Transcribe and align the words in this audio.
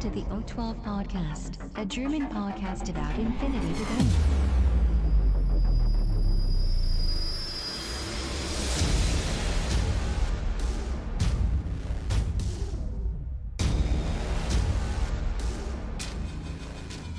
To 0.00 0.08
the 0.08 0.22
O12 0.22 0.82
Podcast, 0.82 1.58
a 1.76 1.84
German 1.84 2.26
podcast 2.30 2.88
about 2.88 3.18
infinity 3.18 3.74
to 3.74 3.84
go. 3.84 4.06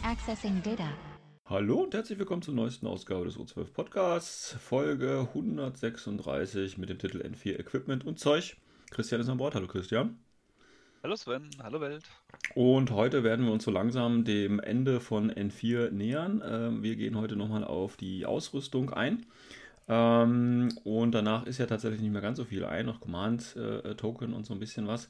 Accessing 0.04 0.64
data. 0.64 0.90
Hallo 1.46 1.84
und 1.84 1.94
herzlich 1.94 2.18
willkommen 2.18 2.42
zur 2.42 2.56
neuesten 2.56 2.88
Ausgabe 2.88 3.26
des 3.26 3.38
O12 3.38 3.74
Podcasts, 3.74 4.56
Folge 4.60 5.28
136 5.36 6.80
mit 6.80 6.90
dem 6.90 6.98
Titel 6.98 7.22
N4 7.22 7.60
Equipment 7.60 8.08
und 8.08 8.18
Zeug. 8.18 8.58
Christian 8.90 9.22
ist 9.22 9.30
an 9.30 9.38
Bord. 9.38 9.54
Hallo 9.54 9.68
Christian. 9.68 10.18
Hallo 11.04 11.16
Sven, 11.16 11.50
hallo 11.64 11.82
Welt. 11.82 12.04
Und 12.54 12.92
heute 12.92 13.24
werden 13.24 13.48
wir 13.48 13.52
uns 13.52 13.64
so 13.64 13.72
langsam 13.72 14.24
dem 14.24 14.60
Ende 14.60 15.00
von 15.00 15.32
N4 15.32 15.90
nähern. 15.90 16.44
Ähm, 16.46 16.84
wir 16.84 16.96
gehen 16.96 17.18
heute 17.18 17.36
nochmal 17.36 17.64
auf 17.64 17.98
die 17.98 18.28
Ausrüstung 18.28 18.92
ein. 18.94 19.26
Ähm, 19.88 20.70
und 20.84 21.14
danach 21.14 21.48
ist 21.48 21.58
ja 21.58 21.66
tatsächlich 21.66 22.02
nicht 22.02 22.12
mehr 22.12 22.22
ganz 22.22 22.38
so 22.38 22.46
viel 22.46 22.66
ein, 22.66 22.86
noch 22.86 23.02
Command-Token 23.02 24.32
und 24.32 24.46
so 24.46 24.54
ein 24.54 24.60
bisschen 24.60 24.86
was. 24.86 25.10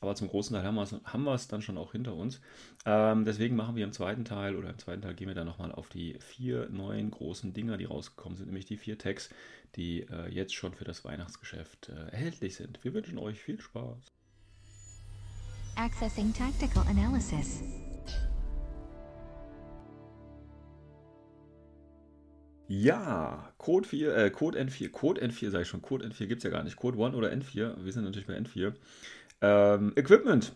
Aber 0.00 0.16
zum 0.16 0.26
großen 0.26 0.56
Teil 0.56 0.64
haben 0.64 1.24
wir 1.24 1.34
es, 1.34 1.46
dann 1.46 1.62
schon 1.62 1.78
auch 1.78 1.92
hinter 1.92 2.16
uns. 2.16 2.40
Ähm, 2.84 3.24
deswegen 3.24 3.54
machen 3.54 3.76
wir 3.76 3.84
im 3.84 3.92
zweiten 3.92 4.24
Teil 4.24 4.56
oder 4.56 4.70
im 4.70 4.78
zweiten 4.78 5.02
Teil 5.02 5.14
gehen 5.14 5.28
wir 5.28 5.36
dann 5.36 5.46
nochmal 5.46 5.70
auf 5.70 5.88
die 5.88 6.18
vier 6.18 6.68
neuen 6.68 7.12
großen 7.12 7.52
Dinger, 7.52 7.76
die 7.76 7.84
rausgekommen 7.84 8.36
sind, 8.36 8.46
nämlich 8.46 8.66
die 8.66 8.76
vier 8.76 8.98
Tags, 8.98 9.30
die 9.76 10.00
äh, 10.00 10.28
jetzt 10.30 10.54
schon 10.54 10.74
für 10.74 10.84
das 10.84 11.04
Weihnachtsgeschäft 11.04 11.90
äh, 11.90 12.10
erhältlich 12.10 12.56
sind. 12.56 12.82
Wir 12.82 12.92
wünschen 12.92 13.18
euch 13.18 13.38
viel 13.38 13.60
Spaß. 13.60 14.17
Accessing 15.78 16.34
tactical 16.34 16.82
analysis. 16.88 17.62
Ja, 22.66 23.52
Code 23.58 23.86
4, 23.86 24.16
äh, 24.16 24.30
Code 24.30 24.60
N4, 24.60 24.90
Code 24.90 25.22
N4, 25.22 25.50
sage 25.50 25.62
ich 25.62 25.68
schon, 25.68 25.80
Code 25.80 26.04
N4 26.04 26.26
gibt 26.26 26.38
es 26.38 26.44
ja 26.44 26.50
gar 26.50 26.64
nicht. 26.64 26.76
Code 26.76 27.02
1 27.02 27.14
oder 27.14 27.32
N4, 27.32 27.84
wir 27.84 27.92
sind 27.92 28.02
natürlich 28.02 28.26
bei 28.26 28.36
N4. 28.36 28.74
Ähm, 29.40 29.92
Equipment, 29.94 30.52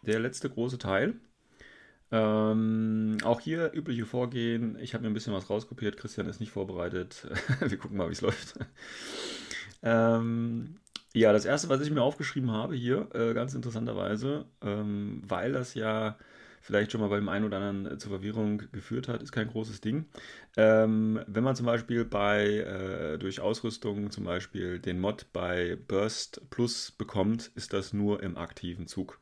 der 0.00 0.18
letzte 0.20 0.48
große 0.48 0.78
Teil. 0.78 1.20
Ähm, 2.10 3.18
auch 3.24 3.40
hier 3.40 3.72
übliche 3.74 4.06
Vorgehen. 4.06 4.78
Ich 4.80 4.94
habe 4.94 5.02
mir 5.02 5.10
ein 5.10 5.14
bisschen 5.14 5.34
was 5.34 5.50
rauskopiert. 5.50 5.98
Christian 5.98 6.28
ist 6.28 6.40
nicht 6.40 6.50
vorbereitet. 6.50 7.26
wir 7.60 7.76
gucken 7.76 7.98
mal, 7.98 8.08
wie 8.08 8.12
es 8.12 8.22
läuft. 8.22 8.58
ähm, 9.82 10.78
ja, 11.14 11.32
das 11.32 11.44
erste, 11.44 11.68
was 11.68 11.80
ich 11.82 11.90
mir 11.90 12.02
aufgeschrieben 12.02 12.50
habe 12.50 12.74
hier, 12.74 13.08
äh, 13.14 13.34
ganz 13.34 13.54
interessanterweise, 13.54 14.46
ähm, 14.62 15.22
weil 15.26 15.52
das 15.52 15.74
ja 15.74 16.16
vielleicht 16.62 16.92
schon 16.92 17.00
mal 17.00 17.08
beim 17.08 17.28
einen 17.28 17.44
oder 17.44 17.58
anderen 17.58 17.96
äh, 17.96 17.98
zur 17.98 18.10
Verwirrung 18.10 18.62
geführt 18.72 19.08
hat, 19.08 19.22
ist 19.22 19.32
kein 19.32 19.48
großes 19.48 19.80
Ding. 19.80 20.06
Ähm, 20.56 21.20
wenn 21.26 21.44
man 21.44 21.56
zum 21.56 21.66
Beispiel 21.66 22.04
bei 22.04 22.46
äh, 22.46 23.18
durch 23.18 23.40
Ausrüstung 23.40 24.10
zum 24.10 24.24
Beispiel 24.24 24.78
den 24.78 25.00
Mod 25.00 25.26
bei 25.32 25.76
Burst 25.88 26.40
Plus 26.50 26.92
bekommt, 26.92 27.50
ist 27.56 27.72
das 27.72 27.92
nur 27.92 28.22
im 28.22 28.36
aktiven 28.38 28.86
Zug. 28.86 29.18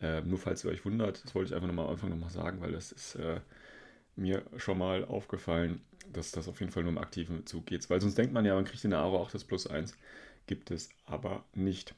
Äh, 0.00 0.22
nur 0.22 0.38
falls 0.38 0.64
ihr 0.64 0.70
euch 0.70 0.84
wundert, 0.84 1.24
das 1.24 1.34
wollte 1.34 1.50
ich 1.50 1.54
einfach 1.54 1.68
nochmal 1.68 1.86
am 1.86 1.92
Anfang 1.92 2.10
nochmal 2.10 2.30
sagen, 2.30 2.60
weil 2.60 2.72
das 2.72 2.90
ist 2.90 3.14
äh, 3.16 3.40
mir 4.16 4.42
schon 4.56 4.78
mal 4.78 5.04
aufgefallen, 5.04 5.82
dass 6.12 6.32
das 6.32 6.48
auf 6.48 6.60
jeden 6.60 6.72
Fall 6.72 6.82
nur 6.82 6.92
im 6.92 6.98
aktiven 6.98 7.46
Zug 7.46 7.66
geht. 7.66 7.88
Weil 7.90 8.00
sonst 8.00 8.18
denkt 8.18 8.32
man 8.32 8.44
ja, 8.44 8.54
man 8.54 8.64
kriegt 8.64 8.84
in 8.84 8.90
der 8.90 9.00
Aro 9.00 9.18
auch 9.18 9.30
das 9.30 9.44
Plus 9.44 9.66
1. 9.66 9.96
Gibt 10.50 10.72
es 10.72 10.88
aber 11.06 11.44
nicht. 11.54 11.94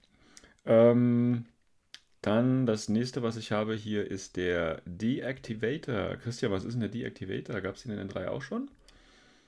Ähm, 0.66 1.46
dann 2.20 2.66
das 2.66 2.90
nächste, 2.90 3.22
was 3.22 3.38
ich 3.38 3.50
habe 3.50 3.74
hier, 3.74 4.06
ist 4.06 4.36
der 4.36 4.82
Deactivator. 4.84 6.16
Christian, 6.16 6.52
was 6.52 6.62
ist 6.62 6.74
denn 6.74 6.82
der 6.82 6.90
Deactivator? 6.90 7.62
Gab 7.62 7.76
es 7.76 7.84
den 7.84 7.92
in 7.92 7.96
den 7.96 8.08
drei 8.08 8.28
auch 8.28 8.42
schon? 8.42 8.70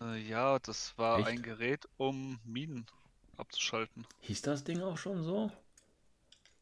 Äh, 0.00 0.22
ja, 0.26 0.58
das 0.58 0.96
war 0.96 1.18
Echt? 1.18 1.28
ein 1.28 1.42
Gerät, 1.42 1.86
um 1.98 2.40
Minen 2.46 2.86
abzuschalten. 3.36 4.06
Hieß 4.22 4.40
das 4.40 4.64
Ding 4.64 4.80
auch 4.80 4.96
schon 4.96 5.22
so? 5.22 5.52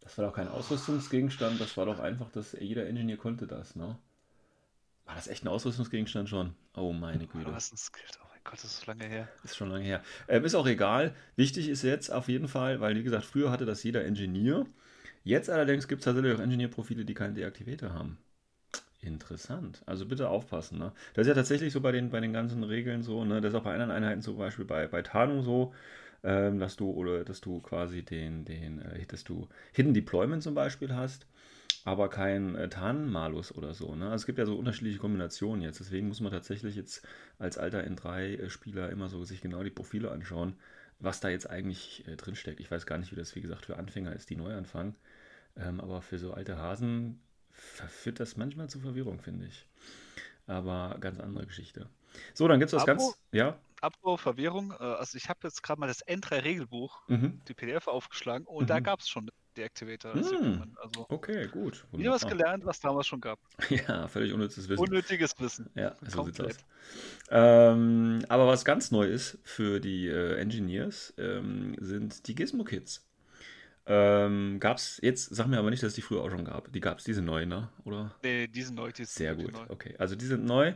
Das 0.00 0.18
war 0.18 0.26
doch 0.26 0.34
kein 0.34 0.48
Ausrüstungsgegenstand, 0.48 1.60
das 1.60 1.76
war 1.76 1.86
doch 1.86 2.00
einfach, 2.00 2.32
dass 2.32 2.56
jeder 2.58 2.88
Ingenieur 2.88 3.18
konnte 3.18 3.46
das, 3.46 3.76
ne? 3.76 3.96
War 5.04 5.14
das 5.14 5.28
echt 5.28 5.44
ein 5.44 5.48
Ausrüstungsgegenstand 5.48 6.28
schon? 6.28 6.56
Oh 6.74 6.92
meine 6.92 7.28
Güte. 7.28 7.52
Was 7.54 7.70
ein 7.70 7.76
Skill? 7.76 8.02
Gott, 8.44 8.54
das 8.54 8.64
ist 8.64 8.86
lange 8.86 9.04
her. 9.04 9.28
Ist 9.44 9.56
schon 9.56 9.70
lange 9.70 9.84
her. 9.84 10.02
Ähm, 10.28 10.44
ist 10.44 10.54
auch 10.54 10.66
egal. 10.66 11.14
Wichtig 11.36 11.68
ist 11.68 11.82
jetzt 11.82 12.10
auf 12.10 12.28
jeden 12.28 12.48
Fall, 12.48 12.80
weil 12.80 12.96
wie 12.96 13.02
gesagt, 13.02 13.24
früher 13.24 13.50
hatte 13.50 13.66
das 13.66 13.82
jeder 13.82 14.04
Ingenieur. 14.04 14.66
Jetzt 15.24 15.48
allerdings 15.50 15.86
gibt 15.86 16.00
es 16.00 16.04
tatsächlich 16.06 16.34
auch 16.34 16.40
Ingenieurprofile, 16.40 17.04
die 17.04 17.14
keinen 17.14 17.34
Deaktivator 17.34 17.92
haben. 17.92 18.18
Interessant. 19.00 19.82
Also 19.86 20.06
bitte 20.06 20.28
aufpassen. 20.28 20.78
Ne? 20.78 20.92
Das 21.14 21.22
ist 21.22 21.28
ja 21.28 21.34
tatsächlich 21.34 21.72
so 21.72 21.80
bei 21.80 21.92
den, 21.92 22.10
bei 22.10 22.20
den 22.20 22.32
ganzen 22.32 22.62
Regeln 22.64 23.02
so. 23.02 23.24
Ne? 23.24 23.40
Das 23.40 23.52
ist 23.52 23.58
auch 23.58 23.64
bei 23.64 23.72
anderen 23.72 23.90
Einheiten 23.90 24.22
zum 24.22 24.36
Beispiel 24.38 24.64
bei, 24.64 24.86
bei 24.86 25.02
Tarnung 25.02 25.42
so, 25.42 25.74
ähm, 26.22 26.58
dass 26.58 26.76
du 26.76 26.90
oder 26.90 27.24
dass 27.24 27.40
du 27.40 27.60
quasi 27.60 28.02
den, 28.02 28.44
den, 28.44 28.80
äh, 28.80 29.04
dass 29.06 29.24
du 29.24 29.48
Hidden 29.72 29.94
Deployment 29.94 30.42
zum 30.42 30.54
Beispiel 30.54 30.94
hast, 30.94 31.26
aber 31.84 32.08
kein 32.10 32.54
äh, 32.54 32.68
Tarnmalus 32.68 33.52
oder 33.52 33.74
so. 33.74 33.94
Ne? 33.94 34.04
Also 34.06 34.16
es 34.22 34.26
gibt 34.26 34.38
ja 34.38 34.46
so 34.46 34.56
unterschiedliche 34.56 34.98
Kombinationen 34.98 35.62
jetzt. 35.62 35.80
Deswegen 35.80 36.08
muss 36.08 36.20
man 36.20 36.32
tatsächlich 36.32 36.76
jetzt 36.76 37.06
als 37.38 37.58
alter 37.58 37.84
N3-Spieler 37.84 38.90
immer 38.90 39.08
so 39.08 39.24
sich 39.24 39.40
genau 39.40 39.62
die 39.64 39.70
Profile 39.70 40.10
anschauen, 40.12 40.56
was 41.00 41.20
da 41.20 41.28
jetzt 41.28 41.50
eigentlich 41.50 42.06
äh, 42.06 42.16
drinsteckt. 42.16 42.60
Ich 42.60 42.70
weiß 42.70 42.86
gar 42.86 42.98
nicht, 42.98 43.10
wie 43.12 43.16
das, 43.16 43.34
wie 43.34 43.40
gesagt, 43.40 43.66
für 43.66 43.76
Anfänger 43.78 44.12
ist, 44.14 44.30
die 44.30 44.36
neu 44.36 44.54
anfangen. 44.56 44.96
Ähm, 45.56 45.80
aber 45.80 46.02
für 46.02 46.18
so 46.18 46.34
alte 46.34 46.58
Hasen 46.58 47.20
führt 47.52 48.20
das 48.20 48.36
manchmal 48.36 48.68
zu 48.70 48.80
Verwirrung, 48.80 49.20
finde 49.20 49.46
ich. 49.46 49.66
Aber 50.46 50.96
ganz 51.00 51.20
andere 51.20 51.46
Geschichte. 51.46 51.88
So, 52.34 52.48
dann 52.48 52.60
gibt 52.60 52.68
es 52.70 52.74
was 52.74 52.84
Abo? 52.84 52.86
ganz. 52.86 53.18
Ja. 53.32 53.58
Apropos 53.82 54.20
Verwirrung, 54.22 54.72
äh, 54.72 54.76
also 54.84 55.16
ich 55.18 55.28
habe 55.28 55.40
jetzt 55.44 55.62
gerade 55.62 55.80
mal 55.80 55.88
das 55.88 56.02
N3-Regelbuch, 56.06 57.02
Mhm. 57.08 57.40
die 57.48 57.54
PDF 57.54 57.88
aufgeschlagen 57.88 58.46
und 58.46 58.70
da 58.70 58.76
Mhm. 58.76 58.84
gab 58.84 59.00
es 59.00 59.08
schon 59.08 59.30
Deactivator. 59.56 60.14
Hm. 60.14 60.74
Also 60.82 61.06
Okay, 61.08 61.46
gut. 61.48 61.84
wieder 61.92 62.10
was 62.12 62.22
Wunderbar. 62.22 62.30
gelernt, 62.44 62.64
was 62.66 62.80
damals 62.80 63.06
schon 63.06 63.20
gab. 63.20 63.38
Ja, 63.70 64.08
völlig 64.08 64.32
unnützes 64.32 64.68
Wissen. 64.68 64.80
Unnötiges 64.82 65.38
Wissen. 65.40 65.70
Ja, 65.74 65.96
so 66.00 66.24
sieht's 66.24 66.38
Komplett. 66.38 66.56
aus. 66.56 66.64
Ähm, 67.30 68.24
aber 68.28 68.46
was 68.46 68.64
ganz 68.64 68.90
neu 68.90 69.06
ist 69.06 69.38
für 69.44 69.80
die 69.80 70.08
äh, 70.08 70.36
Engineers, 70.38 71.14
ähm, 71.18 71.76
sind 71.80 72.26
die 72.28 72.34
Gizmo-Kits. 72.34 73.06
Ähm, 73.84 74.58
gab's 74.60 75.00
jetzt, 75.02 75.34
sag 75.34 75.48
mir 75.48 75.58
aber 75.58 75.70
nicht, 75.70 75.82
dass 75.82 75.88
es 75.88 75.94
die 75.96 76.02
früher 76.02 76.22
auch 76.22 76.30
schon 76.30 76.44
gab. 76.44 76.72
Die 76.72 76.78
gab 76.80 76.98
es, 76.98 77.04
diese 77.04 77.20
neuen, 77.20 77.48
ne? 77.48 77.68
Oder? 77.84 78.14
Nee, 78.22 78.46
die 78.46 78.62
sind 78.62 78.76
neu, 78.76 78.92
die 78.92 79.04
sind 79.04 79.08
Sehr 79.08 79.34
gut, 79.34 79.52
neu. 79.52 79.64
okay. 79.68 79.96
Also 79.98 80.14
die 80.14 80.24
sind 80.26 80.44
neu, 80.44 80.74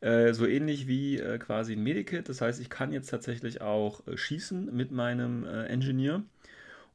äh, 0.00 0.32
so 0.32 0.46
ähnlich 0.46 0.86
wie 0.86 1.18
äh, 1.18 1.38
quasi 1.38 1.72
ein 1.72 1.82
Medikit. 1.82 2.28
Das 2.28 2.40
heißt, 2.40 2.60
ich 2.60 2.70
kann 2.70 2.92
jetzt 2.92 3.10
tatsächlich 3.10 3.60
auch 3.60 4.06
äh, 4.06 4.16
schießen 4.16 4.72
mit 4.72 4.92
meinem 4.92 5.44
äh, 5.44 5.64
Engineer 5.66 6.22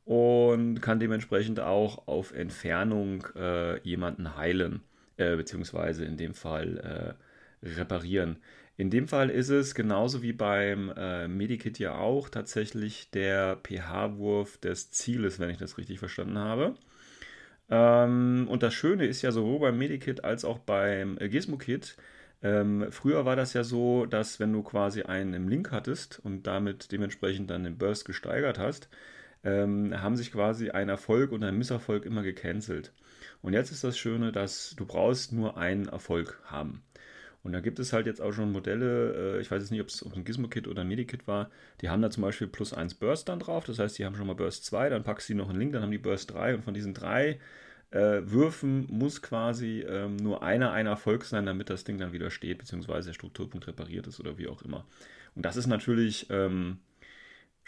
und 0.05 0.81
kann 0.81 0.99
dementsprechend 0.99 1.59
auch 1.59 2.07
auf 2.07 2.33
Entfernung 2.33 3.25
äh, 3.35 3.79
jemanden 3.81 4.35
heilen, 4.35 4.81
äh, 5.17 5.35
beziehungsweise 5.35 6.05
in 6.05 6.17
dem 6.17 6.33
Fall 6.33 7.15
äh, 7.63 7.67
reparieren. 7.67 8.37
In 8.77 8.89
dem 8.89 9.07
Fall 9.07 9.29
ist 9.29 9.49
es 9.49 9.75
genauso 9.75 10.21
wie 10.21 10.31
beim 10.33 10.91
äh, 10.95 11.27
Medikit 11.27 11.79
ja 11.79 11.95
auch 11.95 12.29
tatsächlich 12.29 13.11
der 13.11 13.57
pH-Wurf 13.57 14.57
des 14.57 14.89
Zieles, 14.91 15.39
wenn 15.39 15.49
ich 15.49 15.57
das 15.57 15.77
richtig 15.77 15.99
verstanden 15.99 16.39
habe. 16.39 16.75
Ähm, 17.69 18.47
und 18.49 18.63
das 18.63 18.73
Schöne 18.73 19.05
ist 19.05 19.21
ja 19.21 19.31
sowohl 19.31 19.59
beim 19.59 19.77
Medikit 19.77 20.23
als 20.23 20.45
auch 20.45 20.59
beim 20.59 21.17
äh, 21.19 21.27
Gizmo-Kit, 21.27 21.97
ähm, 22.41 22.87
früher 22.91 23.25
war 23.25 23.35
das 23.35 23.53
ja 23.53 23.63
so, 23.63 24.05
dass 24.05 24.39
wenn 24.39 24.53
du 24.53 24.63
quasi 24.63 25.03
einen 25.03 25.33
im 25.33 25.49
Link 25.49 25.71
hattest 25.71 26.19
und 26.23 26.43
damit 26.47 26.91
dementsprechend 26.91 27.49
dann 27.49 27.63
den 27.65 27.77
Burst 27.77 28.05
gesteigert 28.05 28.57
hast, 28.57 28.89
ähm, 29.43 30.01
haben 30.01 30.15
sich 30.15 30.31
quasi 30.31 30.69
ein 30.69 30.89
Erfolg 30.89 31.31
und 31.31 31.43
ein 31.43 31.57
Misserfolg 31.57 32.05
immer 32.05 32.23
gecancelt. 32.23 32.93
Und 33.41 33.53
jetzt 33.53 33.71
ist 33.71 33.83
das 33.83 33.97
Schöne, 33.97 34.31
dass 34.31 34.75
du 34.75 34.85
brauchst 34.85 35.31
nur 35.31 35.57
einen 35.57 35.87
Erfolg 35.87 36.41
haben. 36.45 36.83
Und 37.41 37.53
da 37.53 37.61
gibt 37.61 37.79
es 37.79 37.93
halt 37.93 38.05
jetzt 38.05 38.21
auch 38.21 38.33
schon 38.33 38.51
Modelle, 38.51 39.37
äh, 39.37 39.41
ich 39.41 39.49
weiß 39.49 39.61
jetzt 39.61 39.71
nicht, 39.71 39.81
ob 39.81 39.87
es 39.87 40.03
ein 40.03 40.25
Gizmo-Kit 40.25 40.67
oder 40.67 40.81
ein 40.81 40.87
Medikit 40.87 41.25
war, 41.25 41.49
die 41.81 41.89
haben 41.89 42.01
da 42.01 42.09
zum 42.09 42.23
Beispiel 42.23 42.47
plus 42.47 42.73
1 42.73 42.95
Burst 42.95 43.29
dann 43.29 43.39
drauf, 43.39 43.63
das 43.63 43.79
heißt, 43.79 43.97
die 43.97 44.05
haben 44.05 44.15
schon 44.15 44.27
mal 44.27 44.35
Burst 44.35 44.65
2, 44.65 44.89
dann 44.89 45.03
packst 45.03 45.29
du 45.29 45.35
noch 45.35 45.49
einen 45.49 45.59
Link, 45.59 45.71
dann 45.71 45.81
haben 45.81 45.91
die 45.91 45.97
Burst 45.97 46.33
3 46.33 46.55
und 46.55 46.63
von 46.63 46.73
diesen 46.73 46.93
drei 46.93 47.39
äh, 47.91 48.21
Würfen 48.23 48.87
muss 48.89 49.21
quasi 49.21 49.85
ähm, 49.87 50.17
nur 50.17 50.43
einer 50.43 50.71
ein 50.73 50.85
Erfolg 50.85 51.23
sein, 51.23 51.45
damit 51.45 51.69
das 51.69 51.85
Ding 51.85 51.97
dann 51.97 52.11
wieder 52.11 52.29
steht, 52.29 52.57
beziehungsweise 52.57 53.09
der 53.09 53.13
Strukturpunkt 53.13 53.67
repariert 53.67 54.07
ist 54.07 54.19
oder 54.19 54.37
wie 54.37 54.47
auch 54.47 54.61
immer. 54.61 54.85
Und 55.35 55.45
das 55.45 55.55
ist 55.55 55.67
natürlich 55.67 56.27
ähm, 56.29 56.79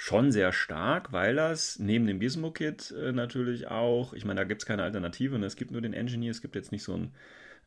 schon 0.01 0.31
sehr 0.31 0.51
stark, 0.51 1.11
weil 1.11 1.35
das 1.35 1.77
neben 1.77 2.07
dem 2.07 2.19
Gizmo-Kit 2.19 2.89
äh, 2.89 3.11
natürlich 3.11 3.67
auch, 3.67 4.13
ich 4.13 4.25
meine, 4.25 4.39
da 4.39 4.45
gibt 4.45 4.63
es 4.63 4.65
keine 4.65 4.81
Alternative, 4.81 5.37
ne? 5.37 5.45
es 5.45 5.55
gibt 5.55 5.69
nur 5.69 5.81
den 5.81 5.93
Engineer, 5.93 6.31
es 6.31 6.41
gibt 6.41 6.55
jetzt 6.55 6.71
nicht 6.71 6.81
so 6.81 6.95
einen 6.95 7.13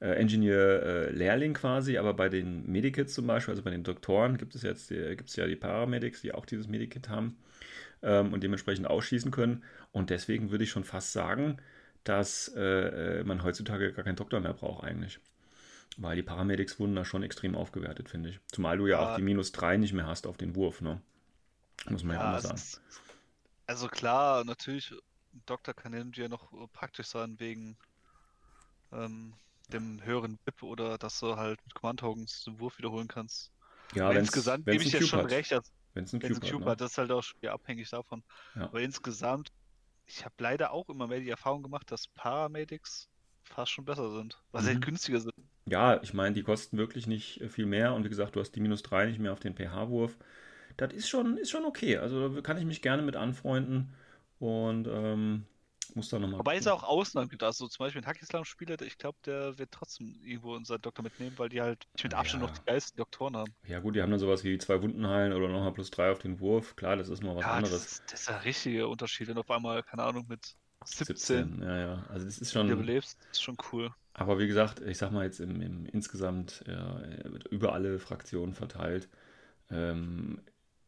äh, 0.01 0.17
Engineer-Lehrling 0.17 1.55
quasi, 1.55 1.97
aber 1.97 2.13
bei 2.13 2.29
den 2.29 2.69
Medikits 2.69 3.15
zum 3.15 3.29
Beispiel, 3.29 3.53
also 3.53 3.63
bei 3.63 3.71
den 3.71 3.85
Doktoren, 3.85 4.37
gibt 4.37 4.57
es 4.57 4.63
jetzt 4.63 4.91
die, 4.91 5.15
gibt's 5.17 5.37
ja 5.37 5.47
die 5.47 5.55
Paramedics, 5.55 6.23
die 6.23 6.35
auch 6.35 6.45
dieses 6.45 6.67
Medikit 6.67 7.09
haben 7.09 7.37
ähm, 8.03 8.33
und 8.33 8.43
dementsprechend 8.43 8.89
ausschießen 8.89 9.31
können. 9.31 9.63
Und 9.93 10.11
deswegen 10.11 10.51
würde 10.51 10.65
ich 10.65 10.71
schon 10.71 10.83
fast 10.83 11.13
sagen, 11.13 11.59
dass 12.03 12.49
äh, 12.57 13.23
man 13.23 13.45
heutzutage 13.45 13.93
gar 13.93 14.05
keinen 14.05 14.17
Doktor 14.17 14.41
mehr 14.41 14.55
braucht 14.55 14.83
eigentlich. 14.83 15.21
Weil 15.99 16.17
die 16.17 16.25
Paramedics 16.25 16.81
wurden 16.81 16.97
da 16.97 17.05
schon 17.05 17.23
extrem 17.23 17.55
aufgewertet, 17.55 18.09
finde 18.09 18.31
ich. 18.31 18.41
Zumal 18.51 18.77
du 18.79 18.89
ja, 18.89 19.01
Ja. 19.01 19.13
auch 19.13 19.17
die 19.17 19.23
minus 19.23 19.53
3 19.53 19.77
nicht 19.77 19.93
mehr 19.93 20.09
hast 20.09 20.27
auf 20.27 20.37
den 20.37 20.57
Wurf, 20.57 20.81
ne? 20.81 21.01
Muss 21.89 22.05
man 22.05 22.17
ja, 22.17 22.23
auch 22.23 22.27
mal 22.27 22.39
sagen. 22.41 22.63
also 23.67 23.89
klar, 23.89 24.45
natürlich, 24.45 24.91
ein 24.93 25.43
Doktor 25.47 25.75
kann 25.75 25.93
irgendwie 25.95 26.23
ja 26.23 26.29
noch 26.29 26.51
praktisch 26.73 27.09
sein 27.09 27.39
wegen 27.41 27.77
ähm, 28.93 29.35
dem 29.69 30.03
höheren 30.05 30.39
VIP 30.47 30.67
oder 30.67 30.99
dass 30.99 31.19
du 31.21 31.37
halt 31.37 31.59
mit 31.65 31.75
Command-Tokens 31.75 32.45
den 32.45 32.59
Wurf 32.61 32.79
wiederholen 32.79 33.09
kannst. 33.09 33.53
Ja, 33.95 34.13
Aber 34.13 34.17
insgesamt 34.17 34.69
gebe 34.69 34.83
ich 34.85 34.91
dir 34.91 35.03
schon 35.03 35.25
hat. 35.25 35.25
recht, 35.25 35.53
als 35.53 35.73
Wenn 35.95 36.05
es 36.05 36.13
es 36.21 36.21
Cube, 36.21 36.37
ein 36.37 36.41
Cube 36.41 36.71
hat, 36.71 36.71
hat, 36.71 36.81
das 36.81 36.93
ist 36.93 36.99
halt 36.99 37.11
auch 37.13 37.23
schon 37.23 37.41
abhängig 37.49 37.89
davon. 37.91 38.23
Ja. 38.55 38.71
Aber 38.71 38.81
insgesamt, 38.81 39.51
ich 40.07 40.25
habe 40.25 40.35
leider 40.39 40.73
auch 40.73 40.89
immer 40.91 41.07
mehr 41.09 41.21
die 41.21 41.31
Erfahrung 41.31 41.63
gemacht, 41.65 41.91
dass 41.93 42.09
Paramedics 42.09 43.09
fast 43.45 43.73
schon 43.73 43.85
besser 43.87 44.13
sind, 44.13 44.43
weil 44.53 44.63
sie 44.63 44.69
Mhm. 44.69 44.71
halt 44.71 44.83
günstiger 44.83 45.21
sind. 45.21 45.37
ne? 45.39 45.45
Ja, 45.67 46.03
ich 46.03 46.15
meine, 46.15 46.35
die 46.35 46.43
kosten 46.45 46.79
wirklich 46.79 47.07
nicht 47.09 47.43
viel 47.51 47.67
mehr 47.67 47.95
und 47.95 48.05
wie 48.05 48.09
gesagt, 48.11 48.37
du 48.37 48.41
hast 48.41 48.53
die 48.53 48.61
minus 48.61 48.83
3 48.83 49.07
nicht 49.07 49.19
mehr 49.21 49.33
auf 49.33 49.41
den 49.41 49.57
pH-Wurf. 49.57 50.19
Das 50.76 50.93
ist 50.93 51.09
schon, 51.09 51.37
ist 51.37 51.50
schon 51.50 51.65
okay. 51.65 51.99
Also 51.99 52.29
da 52.29 52.41
kann 52.41 52.59
ich 52.59 52.65
mich 52.65 52.82
gerne 52.82 53.03
mit 53.03 53.17
anfreunden 53.17 53.94
und 54.38 54.87
ähm, 54.88 55.47
muss 55.94 56.09
da 56.09 56.19
nochmal. 56.19 56.41
Wobei 56.41 56.56
es 56.56 56.67
auch 56.67 56.82
Ausnahmen 56.82 57.29
gibt. 57.29 57.43
Also 57.43 57.69
zum 57.69 57.85
Beispiel 57.85 58.03
ein 58.03 58.06
Hackislam-Spieler, 58.06 58.81
ich 58.82 58.99
glaube, 58.99 59.19
der 59.25 59.59
wird 59.59 59.71
trotzdem 59.71 60.21
irgendwo 60.23 60.59
seinen 60.65 60.82
Doktor 60.82 61.03
mitnehmen, 61.03 61.38
weil 61.38 61.49
die 61.49 61.61
halt 61.61 61.87
mit 62.03 62.15
Abstand 62.15 62.43
Ja. 62.43 62.49
noch 62.49 62.50
die 62.50 62.65
geilsten 62.65 62.97
Doktoren 62.99 63.37
haben. 63.37 63.55
Ja, 63.67 63.81
gut, 63.81 63.97
die 63.97 64.03
haben 64.03 64.11
dann 64.11 64.21
sowas 64.21 64.44
wie 64.44 64.59
zwei 64.59 64.82
Wunden 64.82 65.06
heilen 65.09 65.32
oder 65.32 65.49
nochmal 65.49 65.73
plus 65.73 65.91
3 65.91 66.11
auf 66.12 66.19
den 66.19 66.38
Wurf. 66.41 66.76
Klar, 66.76 66.97
das 66.97 67.09
ist 67.09 67.23
noch 67.23 67.35
was 67.37 67.44
ja, 67.44 67.61
das 67.62 67.71
anderes. 67.71 67.87
ist, 67.87 68.12
das 68.12 68.21
ist 68.23 68.29
ein 68.29 68.41
richtiger 68.41 68.88
Unterschied. 68.88 69.29
Wenn 69.29 69.35
du 69.37 69.41
auf 69.41 69.50
einmal, 69.50 69.82
keine 69.82 70.03
Ahnung, 70.03 70.26
mit 70.29 70.56
17, 70.85 71.55
17, 71.56 71.62
ja, 71.62 71.79
ja. 71.79 72.06
Also 72.09 72.26
das 72.26 72.38
ist 72.38 72.53
schon. 72.53 72.69
belebst, 72.69 73.19
ist 73.32 73.43
schon 73.43 73.56
cool. 73.73 73.91
Aber 74.12 74.38
wie 74.38 74.47
gesagt, 74.47 74.81
ich 74.81 74.99
sag 74.99 75.11
mal 75.11 75.25
jetzt 75.25 75.41
im, 75.41 75.61
im 75.61 75.87
insgesamt 75.87 76.65
ja, 76.69 77.00
über 77.50 77.73
alle 77.73 77.99
Fraktionen 77.99 78.55
verteilt, 78.55 79.09
ähm, 79.71 80.43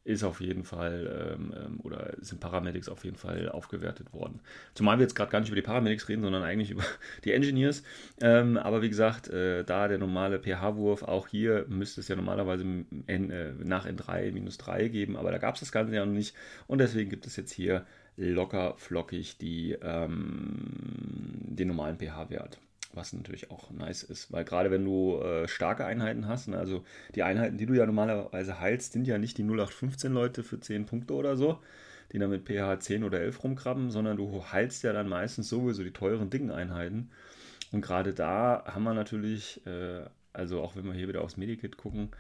ist 0.07 0.23
auf 0.23 0.41
jeden 0.41 0.63
Fall 0.63 1.35
ähm, 1.35 1.53
ähm, 1.57 1.81
oder 1.83 2.15
sind 2.21 2.41
Paramedics 2.41 2.89
auf 2.89 3.05
jeden 3.05 3.17
Fall 3.17 3.49
aufgewertet 3.49 4.13
worden. 4.13 4.41
Zumal 4.75 4.99
wir 4.99 5.03
jetzt 5.03 5.17
gerade 5.17 5.33
gar 5.33 5.41
nicht 5.41 5.49
über 5.49 5.57
die 5.57 5.63
Paramedics 5.63 6.09
reden, 6.09 6.23
sondern 6.23 6.45
eigentlich 6.45 6.71
über 6.71 6.85
die 7.25 7.33
Engineers. 7.33 7.83
Ähm, 8.21 8.57
aber 8.57 8.83
wie 8.83 8.89
gesagt, 8.89 9.29
äh, 9.29 9.65
da 9.65 9.89
der 9.89 9.99
normale 9.99 10.39
pH-Wurf, 10.39 11.03
auch 11.03 11.27
hier 11.27 11.67
müsste 11.69 12.01
es 12.01 12.09
ja 12.09 12.15
normalerweise 12.15 12.63
N, 12.63 13.31
äh, 13.31 13.53
nach 13.65 13.87
N3 13.87 14.31
minus 14.33 14.59
3 14.59 14.89
geben, 14.89 15.17
aber 15.17 15.33
da 15.33 15.39
gab 15.39 15.55
es 15.55 15.61
das 15.61 15.73
Ganze 15.73 15.95
ja 15.95 16.07
noch 16.07 16.13
nicht. 16.13 16.37
Und 16.69 16.79
deswegen 16.79 17.11
gibt 17.11 17.27
es 17.27 17.35
jetzt 17.35 17.53
hier 17.53 17.85
locker 18.17 18.75
flockig 18.79 19.39
die, 19.39 19.77
ähm, 19.83 21.41
den 21.49 21.69
normalen 21.69 21.99
pH-Wert. 21.99 22.59
Was 22.97 23.13
natürlich 23.13 23.51
auch 23.51 23.71
nice 23.71 24.03
ist, 24.03 24.33
weil 24.33 24.45
gerade 24.45 24.71
wenn 24.71 24.85
du 24.85 25.21
äh, 25.21 25.47
starke 25.47 25.85
Einheiten 25.85 26.27
hast, 26.27 26.49
ne, 26.49 26.59
also 26.59 26.83
die 27.15 27.23
Einheiten, 27.23 27.59
die 27.59 27.67
du 27.67 27.75
ja 27.75 27.85
normalerweise 27.85 28.59
heilst, 28.59 28.95
sind 28.95 29.07
ja 29.07 29.19
nicht 29.19 29.37
die 29.37 29.43
0815 29.43 30.13
Leute 30.13 30.43
für 30.43 30.59
10 30.59 30.87
Punkte 30.87 31.15
oder 31.15 31.37
so, 31.37 31.59
die 32.13 32.19
dann 32.19 32.31
mit 32.31 32.49
pH 32.49 32.81
10 32.81 33.05
oder 33.05 33.21
11 33.21 33.45
rumkrabben, 33.45 33.91
sondern 33.91 34.17
du 34.17 34.45
heilst 34.51 34.83
ja 34.83 34.93
dann 34.95 35.09
meistens 35.09 35.49
sowieso 35.49 35.85
die 35.85 35.93
teuren 35.93 36.31
Ding-Einheiten. 36.31 37.11
Und 37.73 37.83
gerade 37.83 38.15
da 38.15 38.65
haben 38.67 38.85
wir 38.85 38.95
natürlich, 38.95 39.61
äh, 39.67 40.03
also 40.33 40.63
auch 40.63 40.75
wenn 40.77 40.87
wir 40.87 40.95
hier 40.95 41.09
wieder 41.09 41.23
aufs 41.23 41.37
Medikit 41.37 41.77
gucken, 41.77 42.11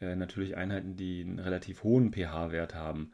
äh, 0.00 0.16
natürlich 0.16 0.56
Einheiten, 0.56 0.96
die 0.96 1.22
einen 1.22 1.38
relativ 1.38 1.82
hohen 1.82 2.12
pH-Wert 2.12 2.74
haben. 2.74 3.12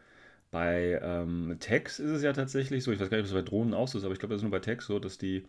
Bei 0.51 1.01
ähm, 1.03 1.57
Tex 1.61 1.99
ist 1.99 2.11
es 2.11 2.23
ja 2.23 2.33
tatsächlich 2.33 2.85
so, 2.85 2.93
ich 2.93 3.01
weiß 3.01 3.09
gar 3.09 3.17
nicht, 3.17 3.31
ob 3.31 3.37
es 3.37 3.45
bei 3.45 3.49
Drohnen 3.49 3.75
auch 3.75 3.89
so 3.89 3.99
ist, 3.99 4.05
aber 4.05 4.13
ich 4.13 4.19
glaube, 4.19 4.35
das 4.35 4.41
ist 4.41 4.43
nur 4.43 4.51
bei 4.51 4.59
Tex 4.59 4.87
so, 4.87 4.99
dass 4.99 5.19
die 5.19 5.45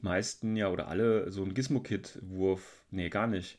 meisten 0.00 0.56
ja 0.56 0.68
oder 0.70 0.88
alle 0.88 1.30
so 1.30 1.42
einen 1.42 1.54
Gizmo-Kit-Wurf, 1.54 2.84
nee, 2.90 3.08
gar 3.10 3.26
nicht. 3.26 3.58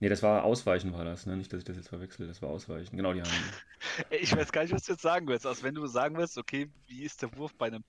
Nee, 0.00 0.08
das 0.10 0.22
war 0.22 0.44
Ausweichen 0.44 0.92
war 0.94 1.04
das, 1.04 1.26
ne? 1.26 1.36
Nicht, 1.36 1.52
dass 1.52 1.60
ich 1.60 1.64
das 1.64 1.76
jetzt 1.76 1.88
verwechsel, 1.90 2.26
das 2.28 2.42
war 2.42 2.50
Ausweichen. 2.50 2.96
Genau, 2.96 3.14
die 3.14 3.22
haben. 3.22 3.54
Ich 4.10 4.34
weiß 4.34 4.52
gar 4.52 4.62
nicht, 4.62 4.72
was 4.72 4.84
du 4.84 4.92
jetzt 4.92 5.02
sagen 5.02 5.26
willst. 5.28 5.46
Also 5.46 5.62
wenn 5.62 5.74
du 5.74 5.86
sagen 5.86 6.16
willst, 6.16 6.38
okay, 6.38 6.70
wie 6.86 7.02
ist 7.04 7.22
der 7.22 7.34
Wurf 7.36 7.54
bei 7.56 7.66
einem 7.66 7.84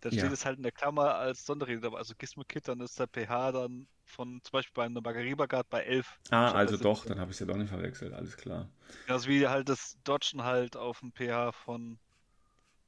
dann 0.00 0.12
Ja. 0.12 0.18
steht 0.18 0.32
es 0.32 0.44
halt 0.46 0.58
in 0.58 0.64
der 0.64 0.72
Klammer 0.72 1.16
als 1.16 1.44
Sonderregel. 1.46 1.96
Also 1.96 2.14
Gizmo-Kit, 2.16 2.68
dann 2.68 2.80
ist 2.80 2.98
der 3.00 3.08
pH 3.08 3.52
dann 3.52 3.88
von 4.04 4.40
zum 4.44 4.52
Beispiel 4.52 4.74
bei 4.74 4.84
einer 4.86 5.00
Margaribagard 5.00 5.68
bei 5.70 5.82
11. 5.84 6.20
Ah, 6.30 6.52
also 6.52 6.76
doch, 6.78 7.04
17. 7.04 7.06
dann 7.06 7.18
habe 7.20 7.30
ich 7.30 7.36
es 7.36 7.40
ja 7.40 7.46
doch 7.46 7.56
nicht 7.58 7.68
verwechselt, 7.68 8.12
alles 8.14 8.36
klar. 8.38 8.70
Also 9.08 9.28
wie 9.28 9.48
halt 9.48 9.68
das 9.68 9.98
Dodgen 10.04 10.44
halt 10.44 10.76
auf 10.76 11.00
dem 11.00 11.12
pH 11.12 11.50
von 11.52 11.98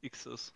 X 0.02 0.26
ist. 0.26 0.54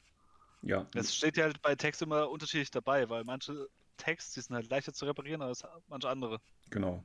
Ja, 0.66 0.86
Es 0.94 1.14
steht 1.14 1.36
ja 1.36 1.44
halt 1.44 1.60
bei 1.62 1.74
Text 1.74 2.02
immer 2.02 2.30
unterschiedlich 2.30 2.70
dabei, 2.70 3.08
weil 3.08 3.24
manche 3.24 3.68
Text, 3.96 4.36
die 4.36 4.40
sind 4.40 4.56
halt 4.56 4.70
leichter 4.70 4.92
zu 4.92 5.04
reparieren 5.04 5.42
als 5.42 5.62
manche 5.88 6.08
andere. 6.08 6.40
genau. 6.70 7.04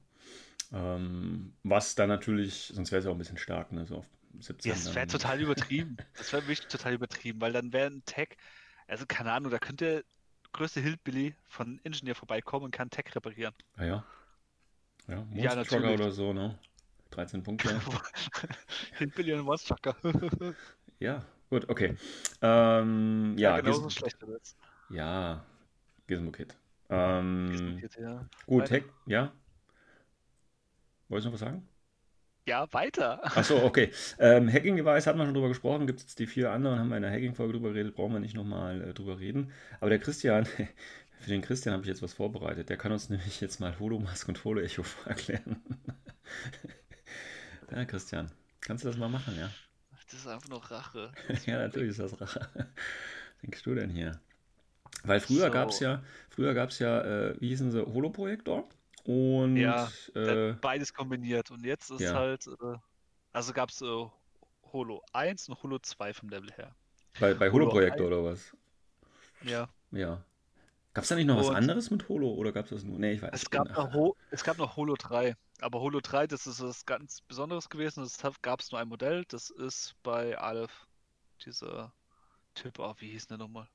Ähm, 0.72 1.54
was 1.64 1.96
dann 1.96 2.10
natürlich, 2.10 2.72
sonst 2.76 2.92
wäre 2.92 3.00
es 3.00 3.06
ja 3.06 3.12
auch 3.12 3.16
ein 3.16 3.20
bisschen 3.20 3.38
stark, 3.38 3.72
ne? 3.72 3.86
So 3.88 3.98
auf 3.98 4.06
17. 4.40 4.72
Ja, 4.72 4.76
das 4.76 4.96
wäre 4.96 5.08
total 5.08 5.42
übertrieben. 5.42 5.98
Das 6.16 6.32
wäre 6.34 6.44
wirklich 6.44 6.68
total 6.68 6.94
übertrieben, 6.94 7.42
weil 7.42 7.54
dann 7.54 7.74
wäre 7.74 7.88
ein 7.90 8.04
Tag, 8.06 8.38
also 8.88 9.06
keine 9.08 9.32
Ahnung, 9.32 9.52
da 9.52 9.60
könnte 9.60 9.86
der 9.86 10.04
größte 10.52 10.80
Hillbilly 10.82 11.36
von 11.48 11.80
Engineer 11.84 12.16
vorbeikommen 12.16 12.66
und 12.66 12.72
kann 12.72 12.90
Tag 12.90 13.16
reparieren. 13.16 13.54
Ah, 13.78 13.86
ja. 13.86 14.06
Ja, 15.08 15.26
Ja, 15.34 15.56
Monster 15.56 15.56
natürlich. 15.56 16.00
oder 16.00 16.12
so, 16.12 16.34
ne? 16.34 16.60
13 17.12 17.42
Punkte. 17.44 17.70
Hillbilly 18.98 19.34
und 19.34 19.42
Monstrucker. 19.42 19.96
ja, 21.00 21.26
gut, 21.50 21.69
okay. 21.69 21.96
Ähm, 22.42 23.36
ja, 23.38 23.60
genauso 23.60 23.84
Giz 23.88 23.94
schlecht 23.94 24.18
ja, 24.90 25.44
Gizmo 26.07 26.31
Kit. 26.31 26.56
Ähm, 26.90 27.80
Ja. 28.00 28.25
gut. 28.48 28.72
Hack, 28.72 28.84
ja. 29.06 29.31
Wolltest 31.07 31.25
du 31.25 31.30
noch 31.30 31.34
was 31.34 31.40
sagen? 31.40 31.68
ja, 32.50 32.72
weiter. 32.74 33.22
Achso, 33.38 33.63
okay. 33.63 33.92
Ähm, 34.18 34.51
Hacking 34.51 34.75
Device 34.75 35.06
hatten 35.06 35.19
wir 35.19 35.25
schon 35.25 35.36
drüber 35.36 35.50
gesprochen. 35.50 35.86
Gibt 35.86 36.00
es 36.00 36.06
jetzt 36.06 36.19
die 36.19 36.25
vier 36.25 36.51
anderen, 36.51 36.80
haben 36.80 36.90
wir 36.90 36.98
in 36.98 37.04
der 37.04 37.12
Hacking-Folge 37.12 37.54
drüber 37.54 37.69
geredet, 37.69 37.96
brauchen 37.96 38.13
wir 38.13 38.19
nicht 38.19 38.36
nochmal 38.36 38.81
äh, 38.81 38.94
drüber 38.94 39.19
reden. 39.19 39.51
Aber 39.80 39.90
der 39.90 40.00
Christian, 40.00 40.46
für 41.20 41.29
den 41.29 41.41
Christian 41.41 41.74
habe 41.74 41.84
ich 41.84 41.89
jetzt 41.89 42.01
was 42.01 42.13
vorbereitet. 42.13 42.70
Der 42.70 42.77
kann 42.77 42.91
uns 42.91 43.10
nämlich 43.10 43.39
jetzt 43.39 43.60
mal 43.60 43.77
Holomask 43.79 44.27
und 44.27 44.44
Holo-Echo 44.44 44.84
erklären. 45.06 45.62
ja, 47.72 47.86
Christian, 47.86 48.32
kannst 48.62 48.84
du 48.84 48.88
das 48.89 48.98
mal 48.98 49.10
machen, 49.10 49.38
ja? 49.38 49.50
Das 50.12 50.22
ist 50.22 50.28
einfach 50.28 50.50
nur 50.50 50.63
Rache. 50.72 51.12
ja, 51.46 51.60
natürlich 51.60 51.92
ist 51.92 52.00
das 52.00 52.20
Rache. 52.20 52.50
Was 52.56 53.42
denkst 53.42 53.63
du 53.63 53.75
denn 53.75 53.89
hier? 53.89 54.20
Weil 55.04 55.20
früher 55.20 55.46
So. 55.48 55.51
gab 55.51 55.70
es 55.70 55.80
ja, 55.80 56.04
früher 56.30 56.54
gab 56.54 56.70
es 56.70 56.80
ja, 56.80 57.01
äh, 57.01 57.36
wie 57.39 57.50
hießen 57.50 57.72
sie, 57.72 57.86
Holoprojektor 57.86 58.68
und 59.06 59.56
Ja, 59.56 59.89
äh, 60.16 60.54
Beides 60.54 60.94
kombiniert. 60.94 61.51
Und 61.51 61.63
jetzt 61.63 61.92
ist 61.92 62.01
ja. 62.01 62.13
halt, 62.13 62.48
äh, 62.48 62.78
also 63.32 63.54
gab 63.54 63.70
es 63.70 63.82
äh, 63.82 64.06
Holo 64.74 65.01
1 65.13 65.50
und 65.50 65.63
Holo 65.63 65.80
2 65.80 66.13
vom 66.13 66.30
Level 66.30 66.51
her. 66.51 66.75
bei, 67.20 67.34
bei 67.34 67.50
Holo 67.51 67.66
Holoprojektor 67.66 68.08
oder 68.08 68.24
was? 68.24 68.56
Ja. 69.44 69.70
Ja. 69.92 70.24
Gab 70.93 71.03
es 71.03 71.10
da 71.10 71.15
nicht 71.15 71.27
noch 71.27 71.38
was 71.38 71.50
Und- 71.50 71.55
anderes 71.55 71.91
mit 71.91 72.10
Holo 72.10 72.29
oder 72.34 72.51
gab 72.51 72.65
es 72.65 72.72
das 72.72 72.84
nur? 72.84 72.98
Nee, 73.00 73.13
ich 73.13 73.22
weiß 73.22 73.29
Es 73.34 73.41
nicht. 73.41 73.51
gab, 73.51 73.69
noch 73.69 73.93
Ho 73.93 74.15
es 74.31 74.43
gab 74.43 74.58
noch 74.58 74.75
Holo 74.75 74.96
3, 74.98 75.36
aber 75.62 75.79
Holo 75.81 76.00
3, 76.01 76.25
das 76.27 76.48
ist 76.48 76.62
was 76.62 76.86
ganz 76.86 77.22
Besonderes 77.22 77.69
gewesen. 77.69 78.01
Das 78.03 78.17
gab 78.41 78.60
es 78.60 78.72
nur 78.72 78.79
ein 78.81 78.88
Modell. 78.88 79.24
Das 79.27 79.50
ist 79.51 79.96
bei 80.03 80.38
Aleph, 80.38 80.88
dieser 81.46 81.93
Typ, 82.55 82.79
oh, 82.79 82.93
wie 82.98 83.12
hieß 83.12 83.27
der 83.27 83.38
nochmal? 83.38 83.67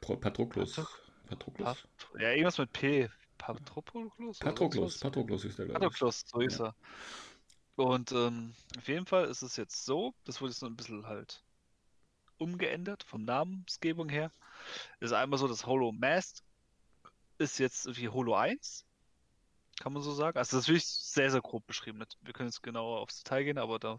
Patroklos. 0.00 0.74
Patro- 0.74 0.88
Patroklos. 1.28 1.64
Pat 1.66 2.20
ja, 2.20 2.30
irgendwas 2.30 2.58
mit 2.58 2.72
P. 2.72 3.08
Patroklos? 3.38 4.38
Patroklos. 4.38 4.98
Patroklos 4.98 5.44
ist 5.44 5.58
der, 5.58 5.66
glaube 5.66 5.78
ich. 5.78 5.90
Patroklos, 5.92 6.24
so 6.26 6.40
ist 6.40 6.60
er. 6.60 6.74
Und 7.76 8.12
ähm, 8.12 8.54
auf 8.76 8.86
jeden 8.88 9.06
Fall 9.06 9.24
ist 9.26 9.42
es 9.42 9.56
jetzt 9.56 9.84
so, 9.84 10.14
das 10.24 10.40
wurde 10.40 10.50
jetzt 10.50 10.60
so 10.60 10.66
ein 10.66 10.76
bisschen 10.76 11.06
halt 11.06 11.42
umgeändert 12.38 13.02
vom 13.04 13.24
Namensgebung 13.24 14.08
her. 14.08 14.30
Ist 15.00 15.12
einmal 15.12 15.38
so, 15.38 15.48
das 15.48 15.66
Holo 15.66 15.92
Mast 15.92 16.42
ist 17.38 17.58
jetzt 17.58 17.96
wie 17.96 18.08
Holo 18.08 18.34
1, 18.34 18.84
kann 19.80 19.92
man 19.92 20.02
so 20.02 20.12
sagen. 20.12 20.38
Also 20.38 20.56
das 20.56 20.64
ist 20.64 20.68
wirklich 20.68 20.86
sehr, 20.86 21.30
sehr 21.30 21.40
grob 21.42 21.66
beschrieben. 21.66 22.02
Wir 22.22 22.32
können 22.32 22.48
jetzt 22.48 22.62
genauer 22.62 23.00
aufs 23.00 23.22
Detail 23.22 23.44
gehen, 23.44 23.58
aber 23.58 23.78
da 23.78 23.98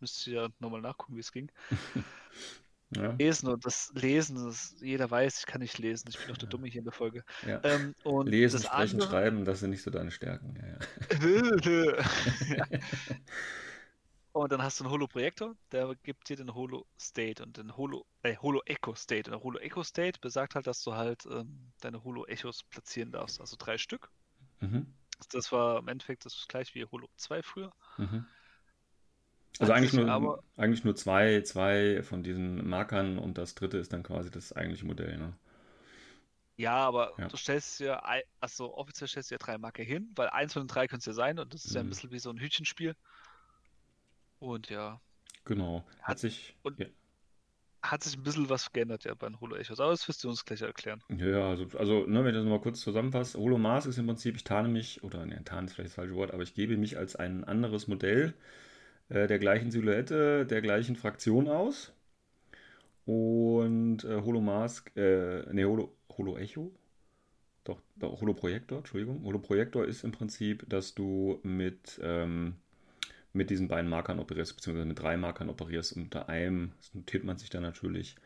müsst 0.00 0.26
ihr 0.26 0.42
ja 0.42 0.48
nochmal 0.58 0.80
nachgucken, 0.82 1.16
wie 1.16 1.20
es 1.20 1.32
ging. 1.32 1.50
Ja, 2.96 3.10
Lesen 3.18 3.48
und 3.48 3.64
das 3.64 3.90
Lesen, 3.94 4.36
das, 4.44 4.76
jeder 4.80 5.10
weiß, 5.10 5.40
ich 5.40 5.46
kann 5.46 5.60
nicht 5.60 5.78
lesen. 5.78 6.06
Ich 6.10 6.18
bin 6.18 6.28
doch 6.28 6.36
der 6.36 6.48
Dumme 6.48 6.68
hier 6.68 6.78
in 6.80 6.84
der 6.84 6.92
Folge. 6.92 7.24
ja. 7.44 7.58
Ähm, 7.64 7.92
und 8.04 8.28
Lesen, 8.28 8.58
das 8.62 8.66
sprechen, 8.66 9.00
andere- 9.00 9.08
schreiben, 9.10 9.44
das 9.44 9.60
sind 9.60 9.70
nicht 9.70 9.82
so 9.82 9.90
deine 9.90 10.12
Stärken. 10.12 10.54
Ja. 10.62 10.78
Und 14.34 14.52
dann 14.52 14.62
hast 14.62 14.78
du 14.80 14.84
einen 14.84 14.92
Holo-Projektor, 14.92 15.56
der 15.72 15.94
gibt 16.02 16.28
dir 16.28 16.36
den 16.36 16.54
Holo-State 16.54 17.42
und 17.42 17.56
den 17.56 17.74
Holo, 17.78 18.04
äh, 18.22 18.36
Holo-Echo-State. 18.36 19.30
Und 19.30 19.38
der 19.38 19.42
Holo-Echo-State 19.42 20.20
besagt 20.20 20.56
halt, 20.56 20.66
dass 20.66 20.82
du 20.82 20.92
halt 20.94 21.24
ähm, 21.24 21.72
deine 21.80 22.04
Holo-Echos 22.04 22.64
platzieren 22.64 23.12
darfst. 23.12 23.40
Also 23.40 23.56
drei 23.58 23.78
Stück. 23.78 24.10
Mhm. 24.62 24.84
Das 25.32 25.50
war 25.50 25.80
im 25.80 25.88
Endeffekt 25.88 26.24
das 26.24 26.46
gleich 26.48 26.74
wie 26.76 26.84
Holo 26.86 27.08
2 27.16 27.42
früher. 27.42 27.72
Mhm. 27.98 28.24
Also 29.58 29.72
eigentlich 29.72 29.92
nur, 29.92 30.08
aber- 30.08 30.40
eigentlich 30.56 30.84
nur 30.84 30.94
zwei, 30.96 31.40
zwei 31.42 32.02
von 32.04 32.22
diesen 32.22 32.68
Markern 32.68 33.18
und 33.18 33.36
das 33.38 33.54
dritte 33.56 33.78
ist 33.78 33.92
dann 33.92 34.02
quasi 34.04 34.30
das 34.30 34.52
eigentliche 34.52 34.86
Modell. 34.86 35.16
Ne? 35.18 35.32
Ja, 36.56 36.76
aber 36.76 37.12
Ja. 37.18 37.28
du 37.28 37.36
stellst 37.36 37.80
ja, 37.80 38.00
also 38.40 38.74
offiziell 38.76 39.08
stellst 39.08 39.30
du 39.30 39.34
ja 39.34 39.38
drei 39.38 39.58
Marker 39.58 39.82
hin, 39.82 40.12
weil 40.14 40.28
eins 40.28 40.52
von 40.52 40.62
den 40.62 40.68
drei 40.68 40.86
könnte 40.86 41.00
es 41.00 41.06
ja 41.06 41.12
sein 41.12 41.38
und 41.40 41.52
das 41.52 41.64
ist 41.64 41.74
ja 41.74 41.80
ein 41.80 41.86
Mhm. 41.86 41.90
bisschen 41.90 42.12
wie 42.12 42.18
so 42.20 42.30
ein 42.30 42.38
Hütchenspiel. 42.38 42.94
Und 44.44 44.68
ja, 44.68 45.00
Genau. 45.46 45.84
Hat 46.00 46.08
Hat- 46.08 46.18
sich. 46.18 46.54
und- 46.62 46.78
ja. 46.78 46.86
hat 47.82 48.02
sich 48.02 48.16
ein 48.16 48.22
bisschen 48.22 48.48
was 48.48 48.72
geändert 48.72 49.04
ja 49.04 49.14
bei 49.14 49.28
den 49.28 49.40
Holo 49.40 49.56
Echos, 49.56 49.80
aber 49.80 49.90
das 49.90 50.06
wirst 50.08 50.24
du 50.24 50.28
uns 50.28 50.44
gleich 50.44 50.62
erklären. 50.62 51.02
Ja, 51.08 51.48
also, 51.50 51.66
also 51.78 52.06
ne, 52.06 52.20
wenn 52.24 52.28
ich 52.28 52.34
das 52.34 52.44
nochmal 52.44 52.60
kurz 52.60 52.80
zusammenfasse, 52.80 53.38
Holomars 53.38 53.86
ist 53.86 53.98
im 53.98 54.06
Prinzip, 54.06 54.36
ich 54.36 54.44
tarne 54.44 54.68
mich, 54.68 55.02
oder 55.04 55.26
ne, 55.26 55.42
tarnen 55.44 55.66
ist 55.66 55.74
vielleicht 55.74 55.88
das 55.90 55.94
falsche 55.96 56.14
Wort, 56.14 56.32
aber 56.32 56.42
ich 56.42 56.54
gebe 56.54 56.76
mich 56.76 56.96
als 56.98 57.16
ein 57.16 57.44
anderes 57.44 57.86
Modell 57.88 58.34
äh, 59.10 59.26
der 59.26 59.38
gleichen 59.38 59.70
Silhouette, 59.70 60.46
der 60.46 60.62
gleichen 60.62 60.96
Fraktion 60.96 61.48
aus. 61.48 61.92
Und 63.06 64.04
äh, 64.04 64.22
Holomars, 64.22 64.84
äh, 64.96 65.52
ne, 65.52 65.64
Holo, 65.66 65.94
Holo 66.16 66.36
Echo? 66.38 66.72
Doch, 67.64 67.80
doch, 67.96 68.20
Holoprojektor, 68.20 68.78
Entschuldigung. 68.78 69.24
Holoprojektor 69.24 69.86
ist 69.86 70.04
im 70.04 70.12
Prinzip, 70.12 70.68
dass 70.68 70.94
du 70.94 71.40
mit, 71.42 72.00
ähm, 72.02 72.56
mit 73.34 73.50
diesen 73.50 73.68
beiden 73.68 73.90
Markern 73.90 74.18
operierst, 74.20 74.56
beziehungsweise 74.56 74.86
mit 74.86 74.98
drei 75.00 75.16
Markern 75.16 75.50
operierst. 75.50 75.94
Unter 75.96 76.28
einem, 76.28 76.72
das 76.78 76.94
notiert 76.94 77.24
man 77.24 77.36
sich 77.38 77.50
dann 77.50 77.62
natürlich, 77.62 78.16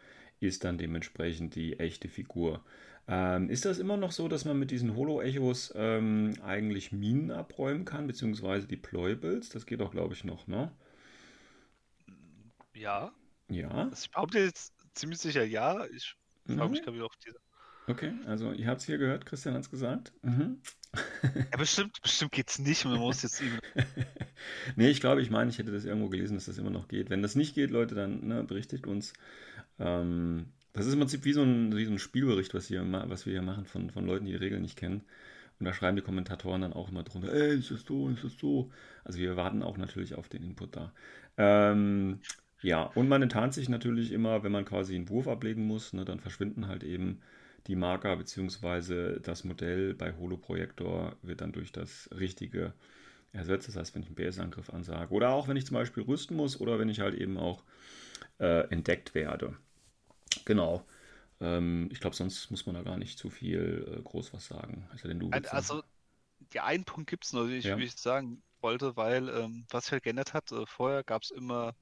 ist 0.41 0.65
dann 0.65 0.79
dementsprechend 0.79 1.55
die 1.55 1.79
echte 1.81 2.09
Figur. 2.09 2.65
Ähm, 3.09 3.51
ist 3.51 3.65
das 3.65 3.79
immer 3.79 3.97
noch 3.97 4.13
so, 4.13 4.29
dass 4.29 4.45
man 4.45 4.59
mit 4.59 4.71
diesen 4.71 4.95
Holo-Echos 4.95 5.73
ähm, 5.77 6.35
eigentlich 6.45 6.93
Minen 6.93 7.31
abräumen 7.31 7.85
kann, 7.87 8.07
beziehungsweise 8.07 8.67
die 8.69 8.77
Ployables? 8.77 9.49
Das 9.51 9.67
geht 9.67 9.81
doch, 9.81 9.91
glaube 9.93 10.15
ich, 10.15 10.25
noch, 10.25 10.47
ne? 10.47 10.73
Ja, 12.75 13.13
Ja. 13.51 13.91
also 13.91 14.05
ich 14.05 14.11
behaupte 14.11 14.39
jetzt 14.41 14.75
ziemlich 14.95 15.21
sicher 15.21 15.45
ja. 15.45 15.87
Ich 15.87 16.17
mich 16.47 16.57
Mhm. 16.57 16.75
gerade 16.83 16.97
wieder 16.97 17.07
auf 17.07 17.17
diese. 17.25 17.39
Okay, 17.89 18.13
also 18.27 18.53
ihr 18.53 18.67
habt 18.67 18.81
es 18.81 18.87
hier 18.87 18.99
gehört, 18.99 19.25
Christian 19.25 19.55
hat 19.55 19.63
es 19.63 19.71
gesagt. 19.71 20.13
Mhm. 20.23 20.59
Ja, 20.93 21.57
bestimmt, 21.57 22.01
bestimmt 22.03 22.33
geht's 22.33 22.59
nicht 22.59 22.85
man 22.85 22.99
muss 22.99 23.23
jetzt 23.23 23.41
eben. 23.43 23.59
Nee, 24.77 24.89
ich 24.89 25.01
glaube, 25.01 25.21
ich 25.21 25.31
meine, 25.31 25.51
ich 25.51 25.59
hätte 25.59 25.73
das 25.73 25.85
irgendwo 25.85 26.09
gelesen, 26.09 26.35
dass 26.35 26.47
das 26.47 26.59
immer 26.59 26.71
noch 26.71 26.87
geht. 26.87 27.11
Wenn 27.11 27.23
das 27.23 27.35
nicht 27.35 27.55
geht, 27.55 27.71
Leute, 27.71 27.95
dann 27.95 28.27
ne, 28.27 28.45
berichtigt 28.45 28.87
uns. 28.87 29.13
Ähm, 29.79 30.47
das 30.73 30.87
ist 30.87 30.93
im 30.93 31.01
Prinzip 31.01 31.25
wie 31.25 31.33
so 31.33 31.43
ein, 31.43 31.77
wie 31.77 31.85
so 31.85 31.91
ein 31.91 31.99
Spielbericht, 31.99 32.55
was, 32.55 32.69
hier, 32.69 32.85
was 33.09 33.27
wir 33.27 33.33
hier 33.33 33.43
machen 33.43 33.67
von, 33.67 33.91
von 33.91 34.07
Leuten, 34.07 34.27
die 34.27 34.33
die 34.33 34.39
Regeln 34.39 34.63
nicht 34.63 34.77
kennen. 34.77 35.03
Und 35.59 35.67
da 35.67 35.73
schreiben 35.73 35.97
die 35.97 36.03
Kommentatoren 36.03 36.61
dann 36.61 36.73
auch 36.73 36.91
immer 36.91 37.03
drunter, 37.03 37.33
ey, 37.33 37.59
ist 37.59 37.71
das 37.71 37.83
so, 37.83 38.09
ist 38.11 38.23
das 38.23 38.39
so? 38.39 38.71
Also 39.03 39.19
wir 39.19 39.37
warten 39.37 39.63
auch 39.63 39.77
natürlich 39.77 40.15
auf 40.15 40.29
den 40.29 40.45
Input 40.45 40.77
da. 40.77 40.93
Ähm, 41.37 42.21
ja, 42.63 42.83
und 42.83 43.09
man 43.09 43.23
enttarnt 43.23 43.55
sich 43.55 43.69
natürlich 43.69 44.13
immer, 44.13 44.45
wenn 44.45 44.53
man 44.53 44.65
quasi 44.65 44.95
einen 44.95 45.09
Wurf 45.09 45.27
ablegen 45.27 45.67
muss, 45.67 45.93
ne, 45.93 46.05
dann 46.05 46.21
verschwinden 46.21 46.69
halt 46.69 46.85
eben 46.85 47.21
die 47.67 47.77
Marker 47.77 48.17
beziehungsweise 48.17 49.21
das 49.21 49.45
Modell 49.45 49.95
bei 49.95 50.15
Holoprojektor 50.17 51.17
wird 51.23 51.41
dann 51.41 51.53
durch 51.53 51.73
das 51.73 52.09
richtige 52.19 52.73
ersetzt. 53.33 53.69
Das 53.69 53.77
heißt, 53.77 53.95
wenn 53.95 54.03
ich 54.03 54.09
einen 54.09 54.17
BS-Angriff 54.17 54.71
ansage 54.71 55.13
oder 55.15 55.31
auch 55.31 55.49
wenn 55.49 55.57
ich 55.57 55.67
zum 55.67 55.75
Beispiel 55.75 56.05
rüsten 56.05 56.37
muss 56.37 56.61
oder 56.61 56.79
wenn 56.79 56.89
ich 56.89 57.01
halt 57.01 57.15
eben 57.15 57.39
auch 57.39 57.63
äh, 58.41 58.69
entdeckt 58.71 59.15
werde. 59.15 59.57
Genau. 60.45 60.85
Ähm, 61.41 61.89
ich 61.93 62.01
glaube, 62.01 62.17
sonst 62.17 62.51
muss 62.51 62.67
man 62.67 62.75
da 62.75 62.83
gar 62.83 62.99
nicht 62.99 63.19
zu 63.19 63.31
viel 63.31 63.97
äh, 63.99 64.03
groß 64.03 64.35
was 64.35 64.47
sagen. 64.47 64.87
Also, 64.93 65.09
denn 65.09 65.21
du 65.21 65.31
Also, 65.31 65.83
ja, 66.55 66.65
einen 66.65 66.85
Punkt 66.85 67.11
gibt 67.11 67.25
es 67.25 67.33
noch, 67.33 67.47
den 67.47 67.57
ich, 67.57 67.65
Ja. 67.67 67.79
wie 67.79 67.85
ich 67.85 67.97
sagen 67.97 68.43
wollte, 68.61 68.97
weil 68.97 69.29
ähm, 69.29 69.67
was 69.71 69.85
sich 69.87 69.93
halt 69.93 70.05
geändert 70.05 70.35
hat, 70.35 70.53
äh, 70.53 70.67
vorher 70.67 71.05
gab 71.05 71.23
es 71.23 71.31
immer 71.31 71.75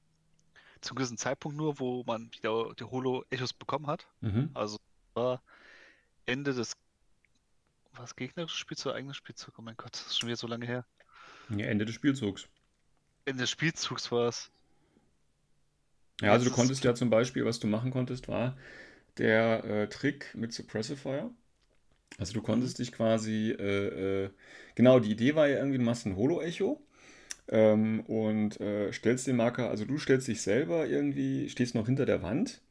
zu 0.81 0.91
einem 0.91 0.97
gewissen 0.97 1.17
Zeitpunkt 1.17 1.57
nur, 1.57 1.79
wo 1.79 2.03
man 2.05 2.31
wieder 2.33 2.73
die 2.79 2.83
Holo-Echos 2.85 3.53
bekommen 3.53 3.87
hat. 3.87 4.07
mhm. 4.21 4.49
Also 4.53 4.77
war 5.15 5.41
Ende 6.27 6.53
des 6.53 6.73
was 7.93 8.15
gegnerisches 8.15 8.57
Spielzug, 8.57 8.93
eigenes 8.93 9.17
Spielzug, 9.17 9.55
oh 9.57 9.61
mein 9.63 9.75
Gott, 9.75 9.93
das 9.93 10.05
ist 10.05 10.19
schon 10.19 10.27
wieder 10.27 10.37
so 10.37 10.45
lange 10.45 10.67
her. 10.67 10.85
ja, 11.49 11.65
Ende 11.65 11.85
des 11.85 11.95
Spielzugs. 11.95 12.47
Ende 13.25 13.41
des 13.41 13.49
Spielzugs 13.49 14.11
war 14.11 14.27
es. 14.27 14.51
Ja, 16.21 16.31
also 16.33 16.45
du 16.45 16.51
konntest 16.51 16.83
ja 16.83 16.93
zum 16.95 17.09
Beispiel, 17.09 17.45
was 17.45 17.59
du 17.59 17.67
machen 17.67 17.91
konntest, 17.91 18.27
war 18.27 18.55
der 19.17 19.63
äh, 19.63 19.89
Trick 19.89 20.33
mit 20.35 20.53
Suppressifier. 20.53 21.31
Also 22.19 22.33
du 22.33 22.41
konntest 22.41 22.79
dich 22.79 22.91
quasi, 22.91 23.51
äh, 23.51 24.25
äh, 24.25 24.29
genau, 24.75 24.99
die 24.99 25.11
Idee 25.11 25.35
war 25.35 25.47
ja 25.47 25.57
irgendwie, 25.57 25.77
du 25.77 25.83
machst 25.83 26.05
ein 26.05 26.15
Holo-Echo 26.15 26.81
ähm, 27.49 28.01
und 28.01 28.59
äh, 28.59 28.91
stellst 28.91 29.27
den 29.27 29.35
Marker, 29.35 29.69
also 29.69 29.85
du 29.85 29.97
stellst 29.97 30.27
dich 30.27 30.41
selber 30.41 30.87
irgendwie, 30.87 31.49
stehst 31.49 31.75
noch 31.75 31.85
hinter 31.85 32.05
der 32.05 32.23
Wand, 32.23 32.61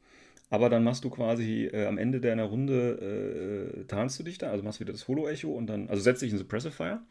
aber 0.49 0.69
dann 0.69 0.83
machst 0.83 1.03
du 1.03 1.09
quasi 1.09 1.65
äh, 1.65 1.85
am 1.85 1.97
Ende 1.97 2.21
deiner 2.21 2.45
Runde, 2.45 3.73
äh, 3.79 3.83
tarnst 3.85 4.19
du 4.19 4.23
dich 4.23 4.37
da, 4.37 4.51
also 4.51 4.63
machst 4.63 4.79
wieder 4.79 4.93
das 4.93 5.07
Holo-Echo 5.07 5.49
und 5.49 5.67
dann, 5.67 5.89
also 5.89 6.01
setzt 6.01 6.21
dich 6.21 6.31
in 6.31 6.37
Suppressifier 6.37 7.01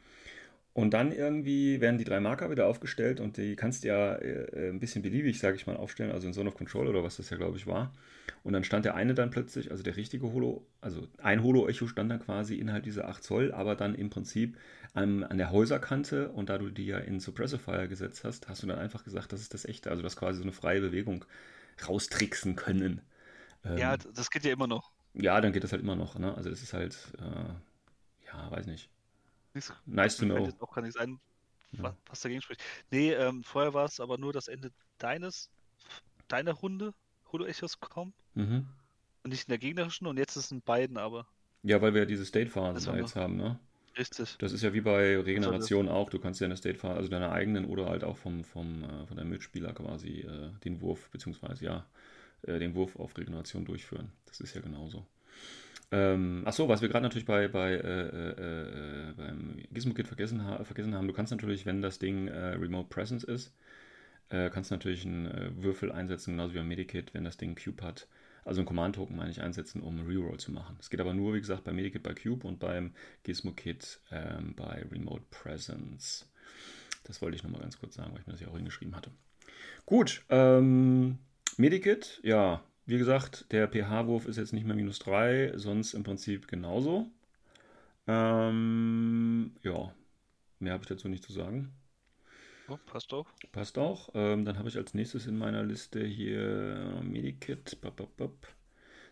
und 0.76 0.92
dann 0.92 1.10
irgendwie 1.10 1.80
werden 1.80 1.96
die 1.96 2.04
drei 2.04 2.20
Marker 2.20 2.50
wieder 2.50 2.66
aufgestellt 2.66 3.18
und 3.18 3.38
die 3.38 3.56
kannst 3.56 3.82
du 3.82 3.88
ja 3.88 4.14
äh, 4.16 4.68
ein 4.68 4.78
bisschen 4.78 5.00
beliebig, 5.00 5.38
sage 5.38 5.56
ich 5.56 5.66
mal, 5.66 5.74
aufstellen, 5.74 6.12
also 6.12 6.26
in 6.26 6.34
Zone 6.34 6.50
of 6.50 6.54
Control 6.54 6.86
oder 6.86 7.02
was 7.02 7.16
das 7.16 7.30
ja, 7.30 7.38
glaube 7.38 7.56
ich, 7.56 7.66
war. 7.66 7.94
Und 8.42 8.52
dann 8.52 8.62
stand 8.62 8.84
der 8.84 8.94
eine 8.94 9.14
dann 9.14 9.30
plötzlich, 9.30 9.70
also 9.70 9.82
der 9.82 9.96
richtige 9.96 10.32
Holo, 10.32 10.66
also 10.82 11.08
ein 11.16 11.42
Holo-Echo 11.42 11.86
stand 11.86 12.10
dann 12.10 12.20
quasi 12.20 12.56
innerhalb 12.56 12.84
dieser 12.84 13.08
8 13.08 13.24
Zoll, 13.24 13.52
aber 13.52 13.74
dann 13.74 13.94
im 13.94 14.10
Prinzip 14.10 14.58
an, 14.92 15.24
an 15.24 15.38
der 15.38 15.50
Häuserkante 15.50 16.28
und 16.28 16.50
da 16.50 16.58
du 16.58 16.68
die 16.68 16.86
ja 16.86 16.98
in 16.98 17.20
Suppressifier 17.20 17.88
gesetzt 17.88 18.24
hast, 18.24 18.46
hast 18.48 18.62
du 18.62 18.66
dann 18.66 18.78
einfach 18.78 19.02
gesagt, 19.02 19.32
das 19.32 19.40
ist 19.40 19.54
das 19.54 19.64
echte, 19.64 19.90
also 19.90 20.02
das 20.02 20.16
quasi 20.16 20.38
so 20.38 20.42
eine 20.42 20.52
freie 20.52 20.82
Bewegung 20.82 21.24
raustricksen 21.88 22.54
können. 22.54 23.00
Ähm, 23.66 23.78
Ja, 23.78 23.96
das 23.96 24.30
geht 24.30 24.44
ja 24.44 24.52
immer 24.52 24.66
noch. 24.66 24.92
ja, 25.14 25.40
dann 25.40 25.52
geht 25.52 25.64
das 25.64 25.72
halt 25.72 25.82
immer 25.82 25.96
noch, 25.96 26.18
ne? 26.18 26.34
Also 26.34 26.50
das 26.50 26.62
ist 26.62 26.72
halt, 26.72 27.12
äh, 27.18 28.26
ja, 28.26 28.50
weiß 28.50 28.66
nicht. 28.66 28.90
Nichts, 29.54 29.72
Nice 29.86 30.16
to 30.18 30.26
know. 30.26 30.44
jetzt 30.44 30.60
auch 30.60 30.72
gar 30.74 30.82
nichts 30.82 30.96
ein, 30.98 31.18
Ja. 31.72 31.84
wa- 31.84 31.96
was 32.06 32.20
dagegen 32.20 32.42
spricht. 32.42 32.62
Nee, 32.90 33.12
ähm, 33.12 33.42
vorher 33.42 33.72
war 33.74 33.86
es 33.86 34.00
aber 34.00 34.18
nur 34.18 34.32
das 34.32 34.48
Ende 34.48 34.70
deines, 34.98 35.50
deiner 36.28 36.52
Runde, 36.52 36.92
Holo-Echos 37.32 37.80
kommen 37.80 38.12
Mhm. 38.34 38.66
und 39.24 39.30
nicht 39.30 39.48
in 39.48 39.50
der 39.52 39.58
gegnerischen 39.58 40.06
und 40.06 40.18
jetzt 40.18 40.36
ist 40.36 40.46
es 40.46 40.50
in 40.52 40.60
beiden 40.62 40.98
aber. 40.98 41.26
Ja, 41.62 41.80
weil 41.80 41.94
wir 41.94 42.02
ja 42.02 42.06
diese 42.06 42.24
State-Phase 42.24 42.86
da 42.86 42.96
jetzt 42.96 43.16
haben, 43.16 43.36
ne? 43.36 43.58
Richtig. 43.98 44.36
Das 44.38 44.52
ist 44.52 44.62
ja 44.62 44.74
wie 44.74 44.82
bei 44.82 45.18
Regeneration 45.18 45.88
auch. 45.88 46.10
Du 46.10 46.18
kannst 46.18 46.38
ja 46.40 46.44
in 46.44 46.50
der 46.50 46.58
State-Phase, 46.58 46.94
also 46.96 47.08
deiner 47.08 47.32
eigenen 47.32 47.64
oder 47.64 47.86
halt 47.88 48.04
auch 48.04 48.18
vom, 48.18 48.44
vom, 48.44 48.84
äh, 48.84 49.06
von 49.06 49.16
deinem 49.16 49.30
Mitspieler 49.30 49.72
quasi 49.72 50.20
äh, 50.20 50.50
den 50.64 50.82
Wurf, 50.82 51.10
beziehungsweise 51.10 51.64
ja, 51.64 51.86
äh, 52.46 52.58
den 52.58 52.74
Wurf 52.74 52.96
auf 52.96 53.16
Regeneration 53.16 53.64
durchführen. 53.64 54.12
Das 54.26 54.40
ist 54.40 54.54
ja 54.54 54.60
genauso. 54.60 55.06
Ähm, 55.92 56.42
ach 56.44 56.52
so, 56.52 56.68
was 56.68 56.82
wir 56.82 56.88
gerade 56.88 57.04
natürlich 57.04 57.26
bei, 57.26 57.46
bei 57.48 57.72
äh, 57.72 58.08
äh, 58.08 59.10
äh, 59.10 59.12
beim 59.16 59.62
Gizmo-Kit 59.70 60.08
vergessen, 60.08 60.44
ha 60.44 60.64
vergessen 60.64 60.94
haben, 60.94 61.06
du 61.06 61.12
kannst 61.12 61.30
natürlich, 61.30 61.64
wenn 61.64 61.80
das 61.80 61.98
Ding 61.98 62.26
äh, 62.28 62.54
Remote 62.54 62.88
Presence 62.88 63.24
ist, 63.24 63.54
kannst 64.28 64.72
du 64.72 64.74
natürlich 64.74 65.06
einen 65.06 65.62
Würfel 65.62 65.92
einsetzen, 65.92 66.32
genauso 66.32 66.52
wie 66.52 66.58
beim 66.58 66.66
Medikit, 66.66 67.14
wenn 67.14 67.22
das 67.22 67.36
Ding 67.36 67.54
Cube 67.54 67.80
hat. 67.84 68.08
Also 68.44 68.60
einen 68.60 68.66
Command-Token 68.66 69.14
meine 69.14 69.30
ich 69.30 69.40
einsetzen, 69.40 69.80
um 69.82 70.04
Reroll 70.04 70.40
zu 70.40 70.50
machen. 70.50 70.76
Es 70.80 70.90
geht 70.90 71.00
aber 71.00 71.14
nur, 71.14 71.34
wie 71.34 71.38
gesagt, 71.38 71.62
bei 71.62 71.72
Medikit 71.72 72.02
bei 72.02 72.12
Cube 72.12 72.44
und 72.44 72.58
beim 72.58 72.92
Gizmo-Kit 73.22 74.00
ähm, 74.10 74.54
bei 74.56 74.84
Remote 74.90 75.22
Presence. 75.30 76.28
Das 77.04 77.22
wollte 77.22 77.36
ich 77.36 77.44
nochmal 77.44 77.60
ganz 77.60 77.78
kurz 77.78 77.94
sagen, 77.94 78.12
weil 78.12 78.20
ich 78.20 78.26
mir 78.26 78.32
das 78.32 78.40
ja 78.40 78.48
auch 78.48 78.56
hingeschrieben 78.56 78.96
hatte. 78.96 79.12
Gut, 79.84 80.24
ähm, 80.28 81.18
Medikit, 81.58 82.20
ja, 82.22 82.62
wie 82.84 82.98
gesagt, 82.98 83.50
der 83.52 83.68
pH-Wurf 83.68 84.26
ist 84.26 84.36
jetzt 84.36 84.52
nicht 84.52 84.66
mehr 84.66 84.76
minus 84.76 84.98
3, 85.00 85.52
sonst 85.56 85.94
im 85.94 86.02
Prinzip 86.02 86.48
genauso. 86.48 87.10
Ähm, 88.06 89.52
ja, 89.62 89.92
mehr 90.60 90.72
habe 90.72 90.82
ich 90.82 90.88
dazu 90.88 91.08
nicht 91.08 91.24
zu 91.24 91.32
sagen. 91.32 91.72
Oh, 92.68 92.78
passt 92.86 93.12
auch. 93.12 93.26
Passt 93.52 93.78
auch. 93.78 94.10
Ähm, 94.14 94.44
dann 94.44 94.58
habe 94.58 94.68
ich 94.68 94.76
als 94.76 94.94
nächstes 94.94 95.26
in 95.26 95.38
meiner 95.38 95.62
Liste 95.62 96.04
hier 96.04 97.00
Medikit. 97.02 97.80
Bop, 97.80 97.96
bop, 97.96 98.16
bop. 98.16 98.46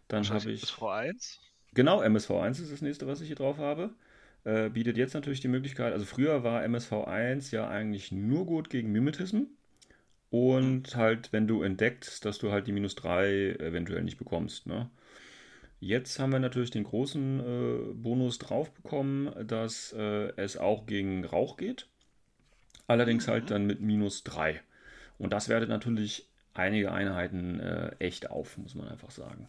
Dann 0.09 0.29
habe 0.29 0.51
ich. 0.51 0.65
SV1. 0.65 1.39
Genau, 1.73 2.03
MSV1 2.03 2.63
ist 2.63 2.73
das 2.73 2.83
nächste, 2.83 3.07
was 3.07 3.21
ich 3.21 3.29
hier 3.29 3.37
drauf 3.37 3.59
habe. 3.59 3.91
Äh, 4.45 4.71
bietet 4.71 4.97
jetzt 4.97 5.15
natürlich 5.15 5.41
die 5.41 5.49
Möglichkeit, 5.49 5.93
also 5.93 6.05
früher 6.05 6.45
war 6.45 6.63
MSV1 6.63 7.53
ja 7.53 7.67
eigentlich 7.67 8.13
nur 8.13 8.45
gut 8.45 8.69
gegen 8.69 8.93
Mimetism. 8.93 9.45
Und 10.35 10.97
halt, 10.97 11.33
wenn 11.33 11.47
du 11.47 11.63
entdeckst, 11.63 12.25
dass 12.25 12.39
du 12.39 12.51
halt 12.51 12.67
die 12.67 12.73
minus 12.73 12.97
3 12.97 13.55
eventuell 13.61 14.03
nicht 14.03 14.19
bekommst. 14.19 14.67
Ne? 14.67 14.91
Jetzt 15.79 16.19
haben 16.19 16.33
wir 16.33 16.41
natürlich 16.41 16.73
den 16.73 16.83
großen 16.83 17.39
äh, 17.39 17.95
Bonus 17.95 18.41
drauf 18.41 18.73
bekommen, 18.73 19.33
dass 19.47 19.93
äh, 19.93 20.33
es 20.35 20.57
auch 20.57 20.87
gegen 20.87 21.25
Rauch 21.25 21.57
geht. 21.57 21.87
Allerdings 22.89 23.29
halt 23.29 23.53
dann 23.53 23.65
mit 23.65 23.81
minus 23.81 24.25
3. 24.25 24.61
Und 25.19 25.33
das 25.33 25.49
wertet 25.49 25.69
natürlich 25.69 26.29
einige 26.53 26.91
Einheiten 26.91 27.61
äh, 27.61 27.93
echt 28.01 28.29
auf, 28.29 28.59
muss 28.59 28.75
man 28.75 28.89
einfach 28.89 29.13
sagen. 29.13 29.49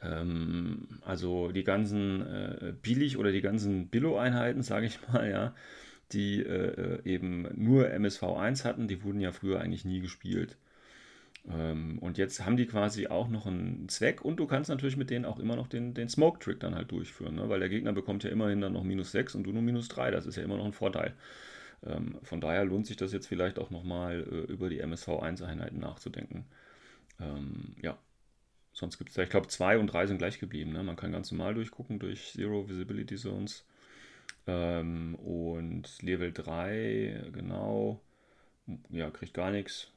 Ähm, 0.00 1.00
also 1.04 1.50
die 1.50 1.64
ganzen 1.64 2.20
äh, 2.24 2.74
Billig- 2.80 3.18
oder 3.18 3.32
die 3.32 3.40
ganzen 3.40 3.88
Billo-Einheiten, 3.88 4.62
sage 4.62 4.86
ich 4.86 5.00
mal, 5.08 5.28
ja, 5.28 5.52
die 6.12 6.40
äh, 6.40 7.00
eben 7.04 7.48
nur 7.54 7.86
MSV1 7.86 8.64
hatten, 8.64 8.88
die 8.88 9.02
wurden 9.02 9.20
ja 9.20 9.32
früher 9.32 9.60
eigentlich 9.60 9.84
nie 9.84 10.00
gespielt. 10.00 10.56
Ähm, 11.50 11.98
und 11.98 12.18
jetzt 12.18 12.44
haben 12.44 12.56
die 12.56 12.66
quasi 12.66 13.08
auch 13.08 13.28
noch 13.28 13.46
einen 13.46 13.88
Zweck 13.88 14.24
und 14.24 14.36
du 14.36 14.46
kannst 14.46 14.70
natürlich 14.70 14.96
mit 14.96 15.10
denen 15.10 15.24
auch 15.24 15.38
immer 15.40 15.56
noch 15.56 15.66
den, 15.66 15.94
den 15.94 16.08
Smoke-Trick 16.08 16.60
dann 16.60 16.74
halt 16.74 16.92
durchführen, 16.92 17.34
ne? 17.34 17.48
weil 17.48 17.60
der 17.60 17.68
Gegner 17.68 17.92
bekommt 17.92 18.22
ja 18.24 18.30
immerhin 18.30 18.60
dann 18.60 18.74
noch 18.74 18.84
minus 18.84 19.12
6 19.12 19.34
und 19.34 19.44
du 19.44 19.52
nur 19.52 19.62
minus 19.62 19.88
3. 19.88 20.10
Das 20.12 20.26
ist 20.26 20.36
ja 20.36 20.44
immer 20.44 20.56
noch 20.56 20.66
ein 20.66 20.72
Vorteil. 20.72 21.14
Ähm, 21.84 22.18
von 22.22 22.40
daher 22.40 22.64
lohnt 22.64 22.86
sich 22.86 22.96
das 22.96 23.12
jetzt 23.12 23.26
vielleicht 23.26 23.58
auch 23.58 23.70
nochmal 23.70 24.20
äh, 24.20 24.52
über 24.52 24.68
die 24.68 24.82
MSV1-Einheiten 24.82 25.80
nachzudenken. 25.80 26.44
Ähm, 27.20 27.74
ja, 27.82 27.98
sonst 28.72 28.98
gibt 28.98 29.10
es 29.10 29.16
da, 29.16 29.22
ich 29.22 29.30
glaube, 29.30 29.48
2 29.48 29.78
und 29.78 29.88
3 29.88 30.06
sind 30.06 30.18
gleich 30.18 30.38
geblieben. 30.38 30.72
Ne? 30.72 30.84
Man 30.84 30.96
kann 30.96 31.10
ganz 31.12 31.32
normal 31.32 31.54
durchgucken 31.54 31.98
durch 31.98 32.32
Zero 32.32 32.68
Visibility 32.68 33.16
Zones. 33.16 33.64
Ähm, 34.46 35.14
und 35.16 36.02
Level 36.02 36.32
3, 36.32 37.30
genau, 37.32 38.00
ja, 38.90 39.10
kriegt 39.10 39.34
gar 39.34 39.50
nichts. 39.50 39.90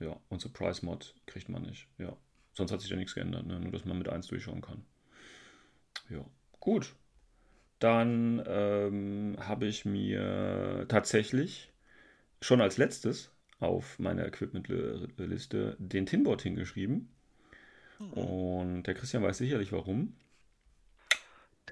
Ja, 0.00 0.16
und 0.28 0.40
Surprise 0.40 0.84
Mod 0.84 1.14
kriegt 1.26 1.48
man 1.48 1.62
nicht. 1.62 1.88
Ja, 1.98 2.16
sonst 2.52 2.72
hat 2.72 2.80
sich 2.80 2.90
ja 2.90 2.96
nichts 2.96 3.14
geändert, 3.14 3.46
ne? 3.46 3.60
nur 3.60 3.72
dass 3.72 3.84
man 3.84 3.98
mit 3.98 4.08
1 4.08 4.26
durchschauen 4.26 4.60
kann. 4.60 4.84
Ja, 6.10 6.24
gut. 6.60 6.94
Dann 7.78 8.42
ähm, 8.46 9.36
habe 9.40 9.66
ich 9.66 9.84
mir 9.84 10.86
tatsächlich 10.88 11.72
schon 12.40 12.60
als 12.60 12.76
letztes 12.78 13.30
auf 13.60 13.98
meiner 13.98 14.26
Equipment-Liste 14.26 15.76
den 15.78 16.06
Tinbot 16.06 16.42
hingeschrieben. 16.42 17.08
Mhm. 17.98 18.12
Und 18.12 18.82
der 18.84 18.94
Christian 18.94 19.22
weiß 19.22 19.38
sicherlich 19.38 19.72
warum. 19.72 20.14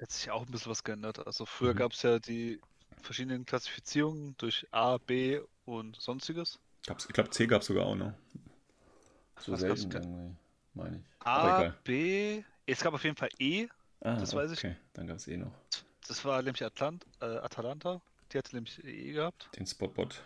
Hat 0.03 0.11
sich 0.11 0.29
auch 0.31 0.45
ein 0.45 0.51
bisschen 0.51 0.69
was 0.69 0.83
geändert. 0.83 1.25
Also 1.25 1.45
früher 1.45 1.73
mhm. 1.73 1.77
gab 1.77 1.93
es 1.93 2.01
ja 2.01 2.19
die 2.19 2.59
verschiedenen 3.01 3.45
Klassifizierungen 3.45 4.35
durch 4.37 4.67
A, 4.71 4.97
B 4.97 5.39
und 5.63 5.95
sonstiges. 5.95 6.59
Gab's, 6.85 7.05
ich 7.05 7.13
glaube, 7.13 7.29
C 7.29 7.47
gab 7.47 7.61
es 7.61 7.67
sogar 7.67 7.85
auch 7.85 7.95
noch. 7.95 8.13
So 9.39 9.53
was 9.53 9.61
selten 9.61 9.91
irgendwie, 9.91 10.35
meine 10.73 10.97
ich. 10.97 11.25
A, 11.25 11.73
B, 11.85 12.43
es 12.65 12.81
gab 12.81 12.93
auf 12.93 13.03
jeden 13.05 13.15
Fall 13.15 13.29
E, 13.39 13.69
ah, 14.01 14.17
das 14.17 14.35
weiß 14.35 14.51
okay. 14.51 14.71
ich. 14.71 14.77
dann 14.91 15.07
gab 15.07 15.15
es 15.15 15.27
E 15.29 15.37
noch. 15.37 15.53
Das 16.05 16.25
war 16.25 16.41
nämlich 16.41 16.63
Atlant, 16.65 17.05
äh, 17.21 17.25
Atalanta, 17.25 18.01
die 18.31 18.37
hatte 18.37 18.55
nämlich 18.55 18.83
E 18.83 19.13
gehabt. 19.13 19.49
Den 19.55 19.65
Spotbot. 19.65 20.21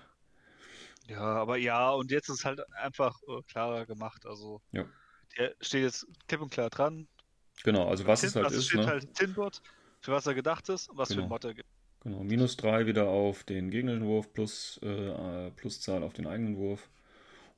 Ja, 1.08 1.22
aber 1.22 1.58
ja, 1.58 1.92
und 1.92 2.10
jetzt 2.10 2.30
ist 2.30 2.40
es 2.40 2.46
halt 2.46 2.62
einfach 2.74 3.22
äh, 3.28 3.44
klarer 3.44 3.86
gemacht. 3.86 4.26
Also, 4.26 4.60
ja. 4.72 4.86
der 5.38 5.54
steht 5.62 5.84
jetzt 5.84 6.08
klipp 6.28 6.42
und 6.42 6.50
klar 6.50 6.72
dran. 6.72 7.08
Genau, 7.64 7.88
also 7.88 8.06
was 8.06 8.22
Tin, 8.22 8.30
es 8.30 8.36
halt 8.36 8.46
also 8.46 8.58
ist. 8.58 8.68
steht 8.68 8.80
ne? 8.82 8.88
halt 8.88 9.14
Tinbot, 9.14 9.62
für 10.02 10.12
was 10.12 10.28
er 10.28 10.34
gedacht 10.34 10.70
ist 10.70 10.90
und 10.90 10.98
was 10.98 11.10
genau. 11.10 11.22
für 11.22 11.26
ein 11.26 11.30
Mod 11.30 11.44
er 11.46 11.54
gibt. 11.54 11.70
Genau, 12.02 12.24
minus 12.24 12.58
3 12.58 12.86
wieder 12.86 13.08
auf 13.08 13.44
den 13.44 13.70
gegnerischen 13.72 14.06
Wurf, 14.06 14.32
plus 14.32 14.80
äh, 14.84 15.52
Pluszahl 15.52 16.04
auf 16.04 16.14
den 16.14 16.28
eigenen 16.28 16.58
Wurf. 16.58 16.90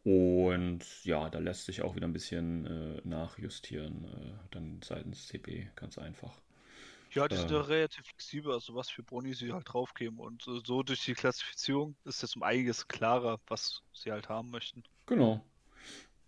Und 0.04 0.86
ja, 1.04 1.30
da 1.30 1.40
lässt 1.40 1.66
sich 1.66 1.82
auch 1.82 1.96
wieder 1.96 2.08
ein 2.08 2.14
bisschen 2.14 2.66
äh, 2.66 3.02
nachjustieren, 3.08 4.06
äh, 4.06 4.48
dann 4.52 4.80
seitens 4.84 5.28
CP, 5.28 5.70
ganz 5.76 5.98
einfach. 5.98 6.32
Ja, 7.12 7.28
die 7.28 7.36
sind 7.36 7.52
ja 7.52 7.62
relativ 7.62 8.06
flexibel, 8.06 8.54
also 8.54 8.76
was 8.76 8.90
für 8.90 9.04
Boni 9.04 9.34
sie 9.34 9.52
halt 9.52 9.72
draufgeben. 9.72 10.20
Und 10.20 10.48
äh, 10.48 10.62
so 10.64 10.84
durch 10.84 11.04
die 11.04 11.14
Klassifizierung 11.14 11.96
ist 12.06 12.24
es 12.24 12.36
um 12.36 12.44
einiges 12.44 12.88
klarer, 12.88 13.40
was 13.48 13.82
sie 13.94 14.12
halt 14.12 14.30
haben 14.30 14.52
möchten. 14.52 14.84
Genau. 15.08 15.44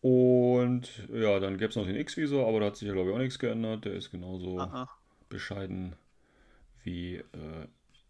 Und 0.01 1.08
ja, 1.13 1.39
dann 1.39 1.58
gäbe 1.58 1.70
es 1.70 1.75
noch 1.75 1.86
den 1.86 1.96
X-Visor, 1.96 2.48
aber 2.48 2.60
da 2.60 2.65
hat 2.67 2.75
sich 2.75 2.88
ja 2.88 2.93
glaube 2.93 3.10
ich 3.10 3.15
auch 3.15 3.20
nichts 3.20 3.39
geändert. 3.39 3.86
Der 3.86 3.93
ist 3.93 4.12
genauso 4.12 4.60
Aha. 4.60 4.89
bescheiden 5.29 5.96
wie 6.84 7.17
äh, 7.17 7.68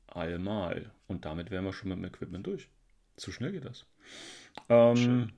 allmal. 0.07 0.91
Und 1.07 1.25
damit 1.25 1.51
wären 1.51 1.65
wir 1.65 1.73
schon 1.73 1.89
mit 1.89 1.97
dem 1.97 2.05
Equipment 2.05 2.47
durch. 2.47 2.69
Zu 3.17 3.31
schnell 3.31 3.51
geht 3.51 3.65
das. 3.65 3.85
Ähm, 4.69 5.31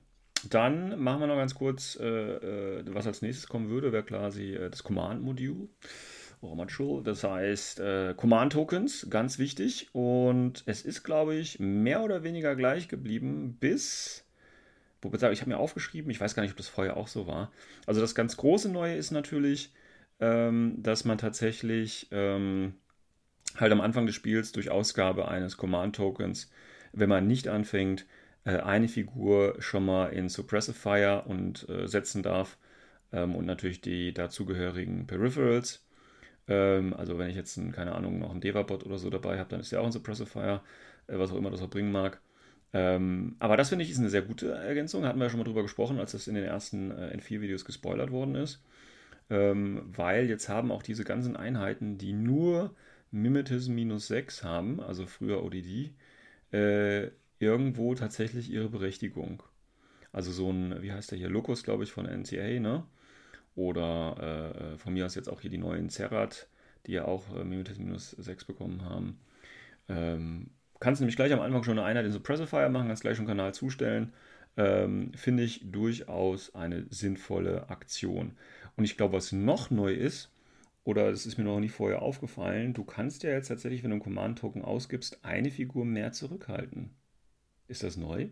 dann 0.50 0.98
machen 1.00 1.20
wir 1.20 1.26
noch 1.26 1.36
ganz 1.36 1.54
kurz, 1.54 1.96
äh, 2.00 2.06
äh, 2.06 2.84
was 2.86 3.06
als 3.06 3.22
nächstes 3.22 3.48
kommen 3.48 3.68
würde, 3.68 3.92
wäre 3.92 4.04
quasi 4.04 4.54
äh, 4.54 4.70
das 4.70 4.82
Command-Modul. 4.82 5.68
Das 7.02 7.24
heißt, 7.24 7.80
äh, 7.80 8.14
Command-Tokens, 8.16 9.08
ganz 9.08 9.38
wichtig. 9.38 9.88
Und 9.92 10.62
es 10.66 10.82
ist, 10.82 11.02
glaube 11.02 11.34
ich, 11.34 11.58
mehr 11.58 12.02
oder 12.02 12.22
weniger 12.22 12.54
gleich 12.54 12.88
geblieben 12.88 13.56
bis. 13.58 14.23
Wobei, 15.04 15.32
ich 15.32 15.40
habe 15.40 15.50
mir 15.50 15.58
aufgeschrieben, 15.58 16.10
ich 16.10 16.20
weiß 16.20 16.34
gar 16.34 16.42
nicht, 16.42 16.52
ob 16.52 16.56
das 16.56 16.68
vorher 16.68 16.96
auch 16.96 17.08
so 17.08 17.26
war. 17.26 17.52
Also 17.86 18.00
das 18.00 18.14
ganz 18.14 18.36
große 18.36 18.70
Neue 18.70 18.96
ist 18.96 19.10
natürlich, 19.10 19.72
ähm, 20.20 20.76
dass 20.82 21.04
man 21.04 21.18
tatsächlich 21.18 22.08
ähm, 22.10 22.74
halt 23.56 23.72
am 23.72 23.80
Anfang 23.80 24.06
des 24.06 24.14
Spiels 24.14 24.52
durch 24.52 24.70
Ausgabe 24.70 25.28
eines 25.28 25.56
Command-Tokens, 25.56 26.50
wenn 26.92 27.08
man 27.08 27.26
nicht 27.26 27.48
anfängt, 27.48 28.06
äh, 28.44 28.58
eine 28.58 28.88
Figur 28.88 29.56
schon 29.60 29.84
mal 29.86 30.08
in 30.08 30.28
Suppressifier 30.28 31.24
und 31.26 31.68
äh, 31.68 31.86
setzen 31.88 32.22
darf 32.22 32.58
ähm, 33.12 33.34
und 33.36 33.46
natürlich 33.46 33.80
die 33.80 34.12
dazugehörigen 34.14 35.06
Peripherals. 35.06 35.84
Ähm, 36.48 36.94
also 36.94 37.18
wenn 37.18 37.30
ich 37.30 37.36
jetzt, 37.36 37.58
einen, 37.58 37.72
keine 37.72 37.94
Ahnung, 37.94 38.18
noch 38.18 38.30
einen 38.30 38.40
Devabot 38.40 38.84
oder 38.84 38.98
so 38.98 39.10
dabei 39.10 39.38
habe, 39.38 39.50
dann 39.50 39.60
ist 39.60 39.70
ja 39.72 39.80
auch 39.80 39.86
ein 39.86 39.92
Suppressifier, 39.92 40.62
äh, 41.08 41.18
was 41.18 41.32
auch 41.32 41.36
immer 41.36 41.50
das 41.50 41.62
auch 41.62 41.70
bringen 41.70 41.92
mag. 41.92 42.20
Ähm, 42.74 43.36
aber 43.38 43.56
das 43.56 43.68
finde 43.70 43.84
ich 43.84 43.92
ist 43.92 44.00
eine 44.00 44.10
sehr 44.10 44.22
gute 44.22 44.50
Ergänzung. 44.50 45.04
Hatten 45.04 45.18
wir 45.20 45.26
ja 45.26 45.30
schon 45.30 45.38
mal 45.38 45.44
drüber 45.44 45.62
gesprochen, 45.62 45.98
als 46.00 46.12
das 46.12 46.26
in 46.26 46.34
den 46.34 46.44
ersten 46.44 46.90
äh, 46.90 47.16
N4-Videos 47.16 47.64
gespoilert 47.64 48.10
worden 48.10 48.34
ist. 48.34 48.62
Ähm, 49.30 49.82
weil 49.96 50.28
jetzt 50.28 50.48
haben 50.48 50.72
auch 50.72 50.82
diese 50.82 51.04
ganzen 51.04 51.36
Einheiten, 51.36 51.98
die 51.98 52.12
nur 52.12 52.74
Mimetism 53.12 53.74
minus 53.74 54.08
6 54.08 54.42
haben, 54.44 54.80
also 54.80 55.06
früher 55.06 55.44
ODD, 55.44 55.92
äh, 56.52 57.10
irgendwo 57.38 57.94
tatsächlich 57.94 58.50
ihre 58.50 58.68
Berechtigung. 58.68 59.42
Also 60.12 60.32
so 60.32 60.50
ein, 60.50 60.82
wie 60.82 60.92
heißt 60.92 61.12
der 61.12 61.18
hier, 61.18 61.28
Locus, 61.30 61.62
glaube 61.62 61.84
ich, 61.84 61.92
von 61.92 62.06
NCA, 62.06 62.60
ne? 62.60 62.84
Oder 63.56 64.72
äh, 64.74 64.78
von 64.78 64.94
mir 64.94 65.06
aus 65.06 65.14
jetzt 65.14 65.28
auch 65.28 65.40
hier 65.40 65.50
die 65.50 65.58
neuen 65.58 65.90
Zerat, 65.90 66.48
die 66.86 66.92
ja 66.92 67.04
auch 67.04 67.36
äh, 67.36 67.44
Mimetism 67.44 67.84
minus 67.84 68.10
6 68.12 68.44
bekommen 68.44 68.82
haben. 68.84 69.20
Ähm, 69.88 70.50
kannst 70.84 71.00
nämlich 71.00 71.16
gleich 71.16 71.32
am 71.32 71.40
Anfang 71.40 71.64
schon 71.64 71.78
eine 71.78 71.86
Einheit 71.86 72.04
in 72.04 72.12
Suppressifier 72.12 72.68
machen, 72.68 72.88
kannst 72.88 73.02
gleich 73.02 73.16
schon 73.16 73.26
einen 73.26 73.38
Kanal 73.38 73.54
zustellen. 73.54 74.12
Ähm, 74.58 75.12
Finde 75.14 75.42
ich 75.42 75.62
durchaus 75.72 76.54
eine 76.54 76.86
sinnvolle 76.90 77.70
Aktion. 77.70 78.36
Und 78.76 78.84
ich 78.84 78.98
glaube, 78.98 79.14
was 79.14 79.32
noch 79.32 79.70
neu 79.70 79.94
ist, 79.94 80.30
oder 80.84 81.10
das 81.10 81.24
ist 81.24 81.38
mir 81.38 81.44
noch 81.44 81.58
nie 81.58 81.70
vorher 81.70 82.02
aufgefallen, 82.02 82.74
du 82.74 82.84
kannst 82.84 83.22
ja 83.22 83.30
jetzt 83.30 83.48
tatsächlich, 83.48 83.82
wenn 83.82 83.90
du 83.90 83.94
einen 83.94 84.02
Command-Token 84.02 84.62
ausgibst, 84.62 85.24
eine 85.24 85.50
Figur 85.50 85.86
mehr 85.86 86.12
zurückhalten. 86.12 86.94
Ist 87.66 87.82
das 87.82 87.96
neu? 87.96 88.28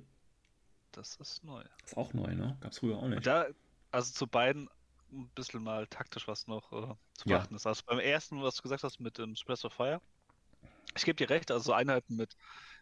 Das 0.93 1.17
ist 1.17 1.43
neu. 1.43 1.63
Ist 1.85 1.97
auch 1.97 2.13
neu, 2.13 2.35
ne? 2.35 2.59
Gab 2.61 2.73
es 2.73 2.79
früher 2.79 2.99
auch 2.99 3.09
nicht. 3.09 3.17
Und 3.17 3.27
da, 3.27 3.47
also 3.91 4.13
zu 4.13 4.27
beiden 4.27 4.69
ein 5.11 5.31
bisschen 5.35 5.63
mal 5.63 5.87
taktisch 5.87 6.29
was 6.29 6.47
noch 6.47 6.71
äh, 6.73 6.95
zu 7.15 7.29
beachten 7.29 7.55
ja. 7.55 7.57
ist. 7.57 7.67
Also 7.67 7.83
beim 7.87 7.99
ersten, 7.99 8.43
was 8.43 8.57
du 8.57 8.63
gesagt 8.63 8.83
hast 8.83 9.01
mit 9.01 9.17
dem 9.17 9.35
of 9.49 9.73
Fire, 9.73 10.03
ich 10.97 11.05
gebe 11.05 11.17
dir 11.17 11.31
recht, 11.31 11.51
also 11.51 11.73
Einheiten 11.73 12.17
mit 12.17 12.37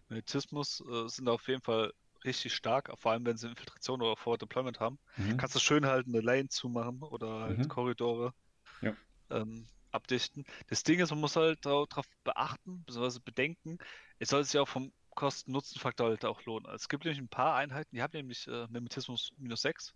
Militismus 0.08 0.82
äh, 0.90 1.08
sind 1.08 1.28
auf 1.28 1.46
jeden 1.48 1.62
Fall 1.62 1.92
richtig 2.24 2.54
stark, 2.54 2.92
vor 2.98 3.12
allem 3.12 3.24
wenn 3.24 3.36
sie 3.36 3.48
Infiltration 3.48 4.02
oder 4.02 4.16
Forward 4.16 4.42
Deployment 4.42 4.80
haben. 4.80 4.98
Mhm. 5.16 5.36
Kannst 5.36 5.54
du 5.54 5.60
schön 5.60 5.86
halt 5.86 6.06
eine 6.06 6.20
Lane 6.20 6.48
zumachen 6.48 7.02
oder 7.02 7.40
halt 7.40 7.58
mhm. 7.58 7.68
Korridore 7.68 8.34
ja. 8.82 8.94
ähm, 9.30 9.68
abdichten. 9.90 10.44
Das 10.68 10.82
Ding 10.82 11.00
ist, 11.00 11.10
man 11.10 11.20
muss 11.20 11.36
halt 11.36 11.64
darauf 11.64 12.06
beachten, 12.24 12.84
bzw. 12.84 13.20
bedenken, 13.24 13.78
es 14.18 14.28
soll 14.28 14.44
sich 14.44 14.58
auch 14.58 14.68
vom 14.68 14.92
Kosten-Nutzen-Faktor 15.14 16.08
halt 16.08 16.24
auch 16.24 16.44
lohnen. 16.44 16.66
Also 16.66 16.76
es 16.76 16.88
gibt 16.88 17.04
nämlich 17.04 17.20
ein 17.20 17.28
paar 17.28 17.56
Einheiten, 17.56 17.94
die 17.94 18.02
haben 18.02 18.16
nämlich 18.16 18.46
äh, 18.46 18.66
Mimetismus 18.68 19.32
minus 19.38 19.62
6, 19.62 19.94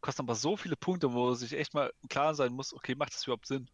kosten 0.00 0.22
aber 0.22 0.34
so 0.34 0.56
viele 0.56 0.76
Punkte, 0.76 1.12
wo 1.12 1.34
sich 1.34 1.52
echt 1.52 1.74
mal 1.74 1.92
klar 2.08 2.34
sein 2.34 2.52
muss, 2.52 2.72
okay, 2.72 2.94
macht 2.94 3.14
das 3.14 3.24
überhaupt 3.24 3.46
Sinn? 3.46 3.68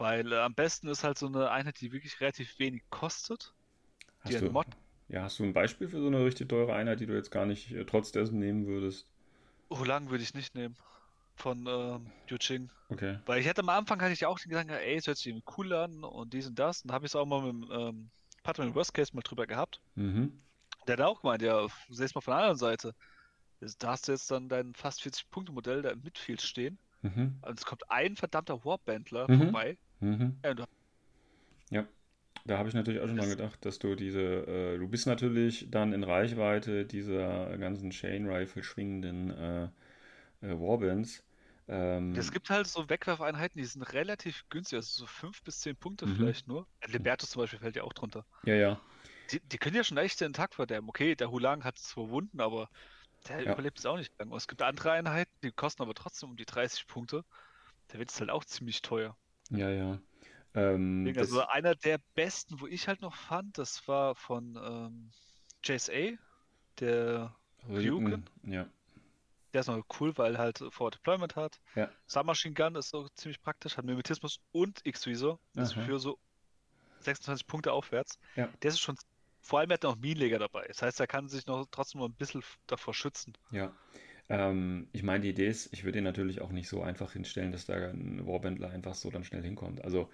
Weil 0.00 0.32
äh, 0.32 0.38
am 0.38 0.54
besten 0.54 0.88
ist 0.88 1.04
halt 1.04 1.18
so 1.18 1.26
eine 1.26 1.50
Einheit, 1.50 1.80
die 1.80 1.92
wirklich 1.92 2.20
relativ 2.20 2.58
wenig 2.58 2.82
kostet. 2.88 3.52
Hast 4.20 4.32
die 4.32 4.38
du, 4.38 4.50
Mod 4.50 4.66
ja, 5.08 5.24
hast 5.24 5.38
du 5.38 5.44
ein 5.44 5.52
Beispiel 5.52 5.88
für 5.88 6.00
so 6.00 6.06
eine 6.06 6.24
richtig 6.24 6.48
teure 6.48 6.72
Einheit, 6.72 7.00
die 7.00 7.06
du 7.06 7.14
jetzt 7.14 7.30
gar 7.30 7.44
nicht 7.44 7.72
äh, 7.72 7.84
trotz 7.84 8.10
dessen 8.10 8.38
nehmen 8.38 8.66
würdest? 8.66 9.06
Oh, 9.68 9.84
lang 9.84 10.08
würde 10.08 10.22
ich 10.22 10.34
nicht 10.34 10.54
nehmen. 10.54 10.76
Von 11.34 11.66
ähm, 11.66 12.06
Yuching. 12.28 12.70
Okay. 12.88 13.18
Weil 13.26 13.40
ich 13.40 13.46
hätte 13.46 13.60
am 13.60 13.68
Anfang 13.68 14.00
hatte 14.00 14.12
ich 14.12 14.24
auch 14.24 14.38
den 14.38 14.50
Gedanken, 14.50 14.72
ey, 14.72 14.96
es 14.96 15.06
hört 15.06 15.18
sich 15.18 15.34
cool 15.58 15.72
an 15.74 16.02
und 16.04 16.32
dies 16.32 16.46
und 16.46 16.58
das. 16.58 16.82
Und 16.82 16.92
habe 16.92 17.04
ich 17.04 17.12
es 17.12 17.16
auch 17.16 17.26
mal 17.26 17.42
mit 17.42 17.68
dem 17.68 17.70
ähm, 17.72 18.10
Partner 18.42 18.64
im 18.64 18.74
Worst 18.74 18.94
Case 18.94 19.14
mal 19.14 19.22
drüber 19.22 19.46
gehabt. 19.46 19.80
Mhm. 19.96 20.40
Der 20.86 20.96
hat 20.96 21.04
auch 21.04 21.20
gemeint, 21.20 21.42
ja, 21.42 21.66
seh's 21.90 22.14
mal 22.14 22.20
von 22.20 22.32
der 22.32 22.38
anderen 22.38 22.58
Seite. 22.58 22.94
Da 23.78 23.88
hast 23.88 24.08
du 24.08 24.12
jetzt 24.12 24.30
dann 24.30 24.48
dein 24.48 24.74
fast 24.74 25.02
40-Punkte-Modell 25.02 25.82
da 25.82 25.90
im 25.90 26.00
Midfield 26.02 26.40
stehen. 26.40 26.78
Mhm. 27.02 27.38
Und 27.42 27.58
es 27.58 27.66
kommt 27.66 27.90
ein 27.90 28.16
verdammter 28.16 28.64
Warbandler 28.64 29.30
mhm. 29.30 29.42
vorbei. 29.42 29.76
Mhm. 30.00 30.36
Ja, 31.70 31.86
da 32.44 32.58
habe 32.58 32.68
ich 32.68 32.74
natürlich 32.74 33.00
auch 33.00 33.06
schon 33.08 33.16
mal 33.16 33.28
gedacht, 33.28 33.64
dass 33.64 33.78
du 33.78 33.94
diese, 33.94 34.20
äh, 34.20 34.78
du 34.78 34.88
bist 34.88 35.06
natürlich 35.06 35.70
dann 35.70 35.92
in 35.92 36.04
Reichweite 36.04 36.84
dieser 36.86 37.56
ganzen 37.58 37.90
Chain 37.90 38.28
Rifle 38.28 38.62
schwingenden 38.62 39.30
äh, 39.30 39.64
äh, 40.42 40.60
Warbands. 40.60 41.22
Ähm, 41.68 42.16
es 42.16 42.32
gibt 42.32 42.50
halt 42.50 42.66
so 42.66 42.88
Wegwerfeinheiten, 42.88 43.60
die 43.60 43.66
sind 43.66 43.82
relativ 43.92 44.44
günstig, 44.48 44.76
also 44.76 45.02
so 45.02 45.06
5 45.06 45.42
bis 45.44 45.60
10 45.60 45.76
Punkte 45.76 46.06
mhm. 46.06 46.16
vielleicht 46.16 46.48
nur. 46.48 46.66
Libertus 46.86 47.30
zum 47.30 47.42
Beispiel 47.42 47.60
fällt 47.60 47.76
ja 47.76 47.84
auch 47.84 47.92
drunter. 47.92 48.24
Ja, 48.44 48.54
ja. 48.54 48.80
Die, 49.30 49.40
die 49.40 49.58
können 49.58 49.76
ja 49.76 49.84
schon 49.84 49.96
echt 49.98 50.20
den 50.20 50.32
Tag 50.32 50.54
verderben. 50.54 50.88
Okay, 50.88 51.14
der 51.14 51.30
Hulang 51.30 51.64
hat 51.64 51.78
zwar 51.78 52.10
Wunden, 52.10 52.40
aber 52.40 52.68
Der 53.28 53.44
Ja. 53.44 53.52
überlebt 53.52 53.78
es 53.80 53.86
auch 53.86 53.98
nicht 53.98 54.12
lang. 54.18 54.30
Und 54.30 54.38
es 54.38 54.48
gibt 54.48 54.62
andere 54.62 54.92
Einheiten, 54.92 55.32
die 55.44 55.52
kosten 55.52 55.82
aber 55.82 55.94
trotzdem 55.94 56.30
um 56.30 56.36
die 56.36 56.46
30 56.46 56.86
Punkte. 56.88 57.24
Da 57.88 57.98
wird 57.98 58.10
es 58.10 58.20
halt 58.20 58.30
auch 58.30 58.44
ziemlich 58.44 58.82
teuer. 58.82 59.16
Ja, 59.50 59.70
ja. 59.70 59.98
Ähm, 60.54 61.04
Deswegen, 61.04 61.18
das, 61.18 61.28
also 61.28 61.46
einer 61.46 61.74
der 61.74 62.00
besten, 62.14 62.60
wo 62.60 62.66
ich 62.66 62.88
halt 62.88 63.02
noch 63.02 63.14
fand, 63.14 63.58
das 63.58 63.86
war 63.86 64.14
von 64.14 64.58
ähm, 64.62 65.10
JSA, 65.62 66.16
der 66.80 67.34
Ryuken. 67.68 68.28
Ja. 68.42 68.66
Der 69.52 69.60
ist 69.60 69.66
noch 69.66 69.84
cool, 70.00 70.16
weil 70.16 70.38
halt 70.38 70.58
Forward 70.58 70.94
Deployment 70.96 71.36
hat. 71.36 71.60
Ja. 71.74 71.90
Submachine 72.06 72.54
Gun 72.54 72.76
ist 72.76 72.90
so 72.90 73.08
ziemlich 73.14 73.40
praktisch, 73.40 73.76
hat 73.76 73.84
Mimetismus 73.84 74.40
und 74.52 74.80
X-Visor. 74.84 75.40
Also 75.56 75.76
Aha. 75.76 75.86
für 75.86 75.98
so 75.98 76.18
26 77.00 77.46
Punkte 77.46 77.72
aufwärts. 77.72 78.18
Ja. 78.36 78.48
Der 78.62 78.70
ist 78.70 78.80
schon, 78.80 78.96
vor 79.40 79.58
allem 79.58 79.70
hat 79.70 79.84
er 79.84 79.90
noch 79.90 79.96
Minenleger 79.96 80.38
dabei. 80.38 80.66
Das 80.68 80.82
heißt, 80.82 81.00
er 81.00 81.06
kann 81.06 81.28
sich 81.28 81.46
noch 81.46 81.66
trotzdem 81.70 82.00
noch 82.00 82.08
ein 82.08 82.14
bisschen 82.14 82.42
davor 82.66 82.94
schützen. 82.94 83.36
Ja. 83.50 83.72
Ähm, 84.30 84.86
ich 84.92 85.02
meine, 85.02 85.22
die 85.22 85.30
Idee 85.30 85.48
ist, 85.48 85.72
ich 85.72 85.84
würde 85.84 85.98
ihn 85.98 86.04
natürlich 86.04 86.40
auch 86.40 86.52
nicht 86.52 86.68
so 86.68 86.82
einfach 86.82 87.12
hinstellen, 87.12 87.50
dass 87.50 87.66
da 87.66 87.74
ein 87.74 88.26
Warbandler 88.26 88.70
einfach 88.70 88.94
so 88.94 89.10
dann 89.10 89.24
schnell 89.24 89.42
hinkommt. 89.42 89.84
Also 89.84 90.08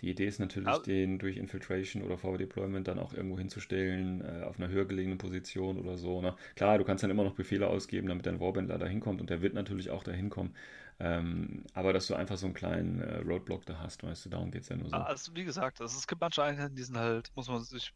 die 0.00 0.10
Idee 0.10 0.26
ist 0.26 0.40
natürlich, 0.40 0.68
Aber- 0.68 0.82
den 0.82 1.18
durch 1.18 1.36
Infiltration 1.36 2.02
oder 2.02 2.18
Forward 2.18 2.40
Deployment 2.40 2.88
dann 2.88 2.98
auch 2.98 3.12
irgendwo 3.14 3.38
hinzustellen, 3.38 4.22
äh, 4.22 4.42
auf 4.44 4.58
einer 4.58 4.68
höher 4.68 4.86
gelegenen 4.86 5.18
Position 5.18 5.78
oder 5.78 5.96
so. 5.96 6.20
Ne? 6.20 6.34
Klar, 6.56 6.78
du 6.78 6.84
kannst 6.84 7.04
dann 7.04 7.10
immer 7.10 7.22
noch 7.22 7.34
Befehle 7.34 7.68
ausgeben, 7.68 8.08
damit 8.08 8.26
dein 8.26 8.40
Warbandler 8.40 8.78
da 8.78 8.86
hinkommt 8.86 9.20
und 9.20 9.30
der 9.30 9.40
wird 9.40 9.54
natürlich 9.54 9.90
auch 9.90 10.02
da 10.02 10.10
hinkommen. 10.10 10.56
Ähm, 10.98 11.64
aber 11.72 11.92
dass 11.92 12.08
du 12.08 12.14
einfach 12.14 12.36
so 12.36 12.46
einen 12.46 12.54
kleinen 12.54 13.00
äh, 13.00 13.18
Roadblock 13.18 13.64
da 13.66 13.78
hast, 13.78 14.02
weißt 14.02 14.26
du, 14.26 14.30
darum 14.30 14.50
geht 14.50 14.62
es 14.62 14.68
ja 14.68 14.76
nur 14.76 14.90
so. 14.90 14.96
Also, 14.96 15.34
wie 15.34 15.44
gesagt, 15.44 15.80
also 15.80 15.96
es 15.96 16.06
gibt 16.06 16.20
manche 16.20 16.42
Einheiten, 16.42 16.74
die 16.74 16.82
sind 16.82 16.98
halt, 16.98 17.30
muss 17.36 17.48
man 17.48 17.62
sich 17.62 17.94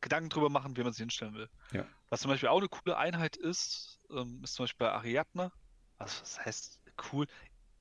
Gedanken 0.00 0.30
drüber 0.30 0.48
machen, 0.48 0.76
wie 0.76 0.82
man 0.82 0.92
sie 0.92 1.02
hinstellen 1.02 1.34
will. 1.34 1.48
Ja. 1.72 1.84
Was 2.08 2.20
zum 2.20 2.30
Beispiel 2.30 2.48
auch 2.48 2.58
eine 2.58 2.68
coole 2.68 2.96
Einheit 2.96 3.36
ist, 3.36 3.93
ähm, 4.14 4.40
ist 4.42 4.54
zum 4.54 4.64
Beispiel 4.64 4.86
bei 4.86 4.92
Ariadne. 4.92 5.52
Also, 5.98 6.20
das 6.20 6.44
heißt 6.44 6.80
cool, 7.12 7.26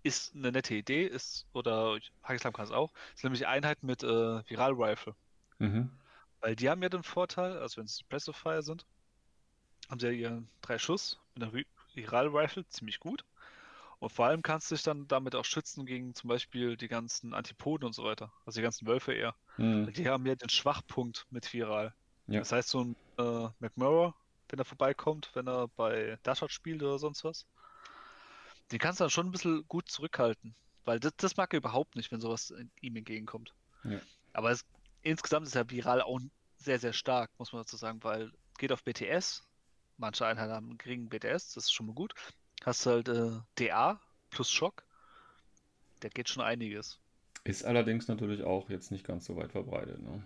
ist 0.03 0.35
eine 0.35 0.51
nette 0.51 0.75
Idee, 0.75 1.05
ist, 1.05 1.47
oder 1.53 1.97
Hagislam 2.23 2.53
kann 2.53 2.65
es 2.65 2.71
auch, 2.71 2.91
ist 3.15 3.23
nämlich 3.23 3.47
Einheiten 3.47 3.85
mit 3.85 4.03
äh, 4.03 4.49
Viral 4.49 4.73
Rifle. 4.73 5.15
Mhm. 5.59 5.89
Weil 6.41 6.55
die 6.55 6.69
haben 6.69 6.83
ja 6.83 6.89
den 6.89 7.03
Vorteil, 7.03 7.57
also 7.57 7.77
wenn 7.77 7.85
es 7.85 7.95
Suppressive 7.95 8.33
Fire 8.33 8.61
sind, 8.61 8.85
haben 9.89 9.99
sie 9.99 10.07
ja 10.07 10.13
ihren 10.13 10.49
drei 10.61 10.77
Schuss 10.77 11.19
mit 11.35 11.43
einer 11.43 11.63
Viral 11.93 12.27
Rifle 12.27 12.67
ziemlich 12.67 12.99
gut. 12.99 13.23
Und 13.99 14.11
vor 14.11 14.25
allem 14.25 14.41
kannst 14.41 14.69
du 14.69 14.75
dich 14.75 14.83
dann 14.83 15.07
damit 15.07 15.33
auch 15.35 15.45
schützen 15.45 15.85
gegen 15.85 16.13
zum 16.13 16.27
Beispiel 16.27 16.75
die 16.75 16.89
ganzen 16.89 17.33
Antipoden 17.33 17.85
und 17.85 17.93
so 17.93 18.03
weiter. 18.03 18.33
Also 18.45 18.59
die 18.59 18.63
ganzen 18.63 18.85
Wölfe 18.85 19.13
eher. 19.13 19.33
Mhm. 19.55 19.93
Die 19.93 20.09
haben 20.09 20.25
ja 20.25 20.35
den 20.35 20.49
Schwachpunkt 20.49 21.25
mit 21.29 21.51
Viral. 21.53 21.93
Ja. 22.27 22.39
Das 22.39 22.51
heißt, 22.51 22.69
so 22.69 22.83
ein 22.83 22.95
äh, 23.17 23.47
McMurrow, 23.59 24.13
wenn 24.53 24.59
er 24.59 24.65
vorbeikommt, 24.65 25.31
wenn 25.33 25.47
er 25.47 25.67
bei 25.69 26.19
Dashot 26.21 26.51
spielt 26.51 26.83
oder 26.83 26.99
sonst 26.99 27.23
was, 27.23 27.47
den 28.71 28.77
kannst 28.77 28.99
du 28.99 29.03
dann 29.03 29.09
schon 29.09 29.25
ein 29.25 29.31
bisschen 29.31 29.67
gut 29.67 29.89
zurückhalten. 29.89 30.53
Weil 30.85 30.99
das, 30.99 31.13
das 31.17 31.37
mag 31.37 31.51
er 31.53 31.57
überhaupt 31.57 31.95
nicht, 31.95 32.11
wenn 32.11 32.21
sowas 32.21 32.53
ihm 32.79 32.95
entgegenkommt. 32.95 33.55
Ja. 33.83 33.99
Aber 34.31 34.51
es, 34.51 34.63
insgesamt 35.01 35.47
ist 35.47 35.55
ja 35.55 35.67
Viral 35.67 36.03
auch 36.03 36.19
sehr, 36.57 36.77
sehr 36.77 36.93
stark, 36.93 37.31
muss 37.39 37.51
man 37.51 37.63
dazu 37.63 37.77
sagen, 37.77 38.03
weil 38.03 38.31
geht 38.59 38.71
auf 38.71 38.83
BTS. 38.83 39.43
Manche 39.97 40.27
Einheiten 40.27 40.53
haben 40.53 40.69
einen 40.69 40.77
geringen 40.77 41.09
BTS, 41.09 41.53
das 41.53 41.63
ist 41.63 41.73
schon 41.73 41.87
mal 41.87 41.95
gut. 41.95 42.13
Hast 42.63 42.85
halt 42.85 43.07
äh, 43.07 43.31
DA 43.55 43.99
plus 44.29 44.51
Schock. 44.51 44.83
Der 46.03 46.11
geht 46.11 46.29
schon 46.29 46.43
einiges. 46.43 46.99
Ist 47.43 47.65
allerdings 47.65 48.07
natürlich 48.07 48.43
auch 48.43 48.69
jetzt 48.69 48.91
nicht 48.91 49.03
ganz 49.03 49.25
so 49.25 49.35
weit 49.35 49.51
verbreitet. 49.51 49.99
Ne? 49.99 50.23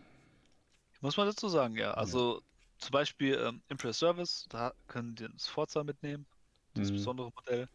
Muss 1.00 1.16
man 1.16 1.28
dazu 1.28 1.48
sagen, 1.48 1.78
ja. 1.78 1.94
Also 1.94 2.42
zum 2.78 2.92
Beispiel 2.92 3.36
ähm, 3.36 3.64
Impress 3.70 4.00
Service, 4.00 4.46
da 4.50 4.74
können 4.88 5.16
die 5.16 5.28
das 5.32 5.48
Forza 5.48 5.84
mitnehmen, 5.84 6.28
das 6.74 6.92
Mhm. 6.92 6.94
besondere 6.94 7.32
Modell, 7.36 7.70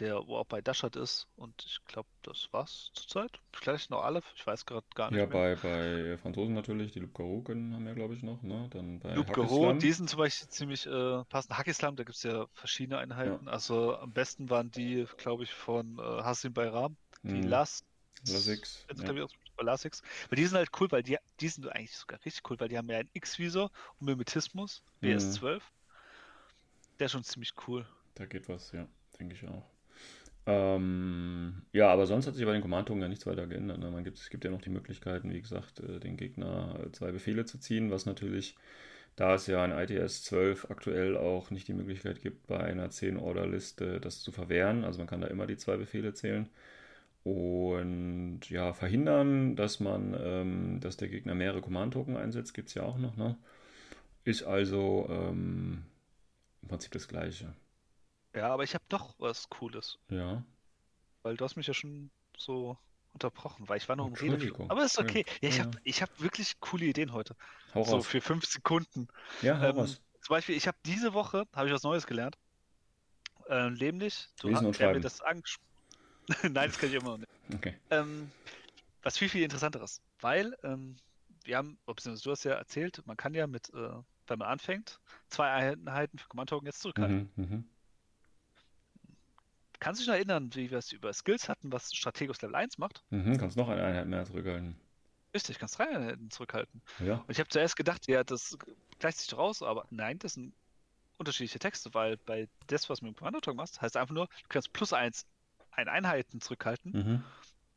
der 0.00 0.26
wo 0.26 0.36
auch 0.38 0.46
bei 0.46 0.62
Dashard 0.62 0.96
ist. 0.96 1.28
Und 1.36 1.64
ich 1.66 1.84
glaube, 1.86 2.08
das 2.22 2.48
war's 2.52 2.90
zurzeit. 2.94 3.40
Vielleicht 3.54 3.90
noch 3.90 4.02
alle, 4.04 4.22
ich 4.36 4.46
weiß 4.46 4.66
gerade 4.66 4.86
gar 4.94 5.10
nicht 5.10 5.18
Ja, 5.18 5.26
mehr. 5.26 5.32
bei, 5.32 5.54
bei 5.56 6.18
Franzosen 6.18 6.54
natürlich, 6.54 6.92
die 6.92 7.00
Lubgaruken 7.00 7.74
haben 7.74 7.84
wir, 7.86 7.94
glaube 7.94 8.14
ich, 8.14 8.22
noch. 8.22 8.42
Ne? 8.42 8.68
Dann 8.70 8.98
bei 9.00 9.24
Hackislam. 9.26 9.78
die 9.78 9.92
sind 9.92 10.08
zum 10.10 10.18
Beispiel 10.18 10.48
ziemlich 10.48 10.86
äh, 10.86 11.24
passend. 11.26 11.56
Hackislam, 11.58 11.96
da 11.96 12.04
gibt 12.04 12.16
es 12.16 12.22
ja 12.22 12.46
verschiedene 12.52 12.98
Einheiten. 12.98 13.48
Also 13.48 13.96
am 13.96 14.12
besten 14.12 14.50
waren 14.50 14.70
die, 14.70 15.06
glaube 15.16 15.44
ich, 15.44 15.52
von 15.52 15.98
äh, 15.98 16.02
Hassim 16.02 16.52
Bayram, 16.52 16.96
die 17.30 17.40
Mhm. 17.40 17.48
Las. 17.48 17.84
Lasix, 18.26 18.86
ja. 18.96 19.14
Lasix. 19.66 20.02
Weil 20.28 20.36
die 20.36 20.46
sind 20.46 20.56
halt 20.58 20.70
cool, 20.80 20.90
weil 20.90 21.02
die, 21.02 21.16
die 21.40 21.48
sind 21.48 21.68
eigentlich 21.68 21.96
sogar 21.96 22.18
richtig 22.24 22.48
cool, 22.50 22.58
weil 22.60 22.68
die 22.68 22.78
haben 22.78 22.88
ja 22.90 22.98
einen 22.98 23.10
X-Visor 23.12 23.70
und 23.98 24.06
Mimetismus, 24.06 24.82
Mhm. 25.02 25.02
BS12. 25.02 25.62
Der 27.00 27.06
ist 27.06 27.12
schon 27.12 27.24
ziemlich 27.24 27.54
cool. 27.66 27.86
Da 28.14 28.26
geht 28.26 28.48
was, 28.48 28.72
ja, 28.72 28.86
denke 29.18 29.34
ich 29.34 29.46
auch. 29.48 29.64
Ähm, 30.46 31.62
ja, 31.72 31.90
aber 31.90 32.06
sonst 32.06 32.26
hat 32.26 32.34
sich 32.34 32.44
bei 32.46 32.52
den 32.52 32.62
Kommandungen 32.62 33.02
ja 33.02 33.08
nichts 33.08 33.26
weiter 33.26 33.46
geändert. 33.46 33.78
Ne? 33.78 33.90
Man 33.90 34.04
gibt, 34.04 34.18
es 34.18 34.30
gibt 34.30 34.44
ja 34.44 34.50
noch 34.50 34.62
die 34.62 34.70
Möglichkeiten, 34.70 35.32
wie 35.32 35.42
gesagt, 35.42 35.80
äh, 35.80 36.00
den 36.00 36.16
Gegner 36.16 36.80
äh, 36.86 36.92
zwei 36.92 37.12
Befehle 37.12 37.44
zu 37.46 37.58
ziehen, 37.58 37.90
was 37.90 38.06
natürlich, 38.06 38.56
da 39.16 39.34
es 39.34 39.46
ja 39.48 39.64
in 39.64 39.72
ITS 39.72 40.24
12 40.24 40.70
aktuell 40.70 41.16
auch 41.16 41.50
nicht 41.50 41.68
die 41.68 41.74
Möglichkeit 41.74 42.22
gibt, 42.22 42.46
bei 42.48 42.60
einer 42.60 42.90
10-Order-Liste 42.90 44.00
das 44.00 44.22
zu 44.22 44.32
verwehren. 44.32 44.84
Also 44.84 44.98
man 45.00 45.08
kann 45.08 45.20
da 45.22 45.28
immer 45.28 45.46
die 45.46 45.58
zwei 45.58 45.76
Befehle 45.78 46.14
zählen. 46.14 46.48
Und 47.24 48.40
ja, 48.48 48.72
verhindern, 48.72 49.54
dass 49.56 49.80
man, 49.80 50.16
ähm, 50.18 50.80
dass 50.80 50.96
der 50.96 51.08
Gegner 51.08 51.34
mehrere 51.34 51.60
Command-Token 51.60 52.16
einsetzt, 52.16 52.54
gibt 52.54 52.68
es 52.68 52.74
ja 52.74 52.84
auch 52.84 52.98
noch, 52.98 53.16
ne? 53.16 53.36
Ist 54.24 54.44
also 54.44 55.06
ähm, 55.10 55.84
im 56.62 56.68
Prinzip 56.68 56.92
das 56.92 57.08
Gleiche. 57.08 57.54
Ja, 58.34 58.48
aber 58.54 58.62
ich 58.64 58.72
habe 58.74 58.84
doch 58.88 59.14
was 59.18 59.50
Cooles, 59.50 59.98
Ja. 60.10 60.42
weil 61.22 61.36
du 61.36 61.44
hast 61.44 61.56
mich 61.56 61.66
ja 61.66 61.74
schon 61.74 62.10
so 62.36 62.76
unterbrochen, 63.12 63.68
weil 63.68 63.78
ich 63.78 63.88
war 63.88 63.96
noch 63.96 64.06
im. 64.06 64.12
Entschuldigung. 64.12 64.68
Aber 64.68 64.84
ist 64.84 64.98
okay. 64.98 65.24
Ja, 65.42 65.48
ich 65.48 65.58
Ja, 65.58 65.60
habe 65.60 65.78
ich 65.84 66.02
hab 66.02 66.20
wirklich 66.20 66.58
coole 66.60 66.84
Ideen 66.86 67.12
heute. 67.12 67.36
Hau 67.74 67.82
So 67.82 67.96
raus. 67.96 68.06
für 68.06 68.20
fünf 68.20 68.46
Sekunden. 68.46 69.08
Ja, 69.40 69.60
hau 69.60 69.70
Ähm, 69.70 69.74
raus. 69.80 70.00
zum 70.22 70.34
Beispiel, 70.34 70.56
ich 70.56 70.66
habe 70.68 70.78
diese 70.86 71.14
Woche, 71.14 71.46
habe 71.54 71.68
ich 71.68 71.74
was 71.74 71.82
Neues 71.82 72.06
gelernt. 72.06 72.38
Äh, 73.48 73.70
nämlich, 73.70 74.28
du 74.40 74.48
Lesen 74.48 74.66
hast 74.66 74.66
und 74.66 74.80
mir 74.80 75.00
das 75.00 75.20
angesprochen. 75.20 75.66
Nein, 76.42 76.68
das 76.68 76.78
kann 76.78 76.88
ich 76.88 76.94
immer 76.94 77.10
noch 77.10 77.18
nicht. 77.18 77.30
Okay. 77.54 77.74
Ähm, 77.90 78.30
was 79.02 79.16
viel, 79.16 79.28
viel 79.28 79.42
interessanteres. 79.42 80.02
Weil 80.20 80.56
ähm, 80.62 80.96
wir 81.44 81.56
haben, 81.56 81.78
beziehungsweise 81.86 82.24
du 82.24 82.30
hast 82.30 82.44
ja 82.44 82.52
erzählt, 82.52 83.02
man 83.06 83.16
kann 83.16 83.34
ja 83.34 83.46
mit, 83.46 83.70
äh, 83.70 83.90
wenn 84.26 84.38
man 84.38 84.48
anfängt, 84.48 85.00
zwei 85.28 85.50
Einheiten 85.50 86.18
für 86.18 86.28
Command 86.28 86.50
Token 86.50 86.66
jetzt 86.66 86.80
zurückhalten. 86.80 87.30
Mhm, 87.36 87.44
mhm. 87.44 87.64
Kannst 89.80 90.00
du 90.00 90.02
dich 90.02 90.08
noch 90.08 90.16
erinnern, 90.16 90.50
wie 90.54 90.70
wir 90.70 90.78
es 90.78 90.92
über 90.92 91.12
Skills 91.12 91.48
hatten, 91.48 91.70
was 91.70 91.94
Strategos 91.94 92.42
Level 92.42 92.56
1 92.56 92.78
macht? 92.78 93.04
Mhm. 93.10 93.38
Kannst 93.38 93.56
noch 93.56 93.68
eine 93.68 93.82
Einheit 93.82 94.08
mehr 94.08 94.24
zurückhalten. 94.24 94.76
Richtig, 95.32 95.58
kannst 95.58 95.78
drei 95.78 95.88
Einheiten 95.88 96.30
zurückhalten. 96.30 96.82
Ja. 96.98 97.16
Und 97.16 97.30
ich 97.30 97.38
habe 97.38 97.48
zuerst 97.48 97.76
gedacht, 97.76 98.08
ja, 98.08 98.24
das 98.24 98.58
gleicht 98.98 99.18
sich 99.18 99.28
doch 99.28 99.38
aus, 99.38 99.62
aber 99.62 99.86
nein, 99.90 100.18
das 100.18 100.34
sind 100.34 100.52
unterschiedliche 101.18 101.58
Texte, 101.58 101.94
weil 101.94 102.16
bei 102.16 102.48
das, 102.66 102.88
was 102.88 103.00
du 103.00 103.06
mit 103.06 103.14
dem 103.14 103.18
Kommando-Token 103.18 103.56
machst, 103.56 103.80
heißt 103.80 103.96
einfach 103.96 104.14
nur, 104.14 104.26
du 104.26 104.48
kannst 104.48 104.72
plus 104.72 104.92
eins 104.92 105.26
ein 105.78 105.88
Einheiten 105.88 106.40
zurückhalten. 106.40 106.92
Mhm. 106.92 107.24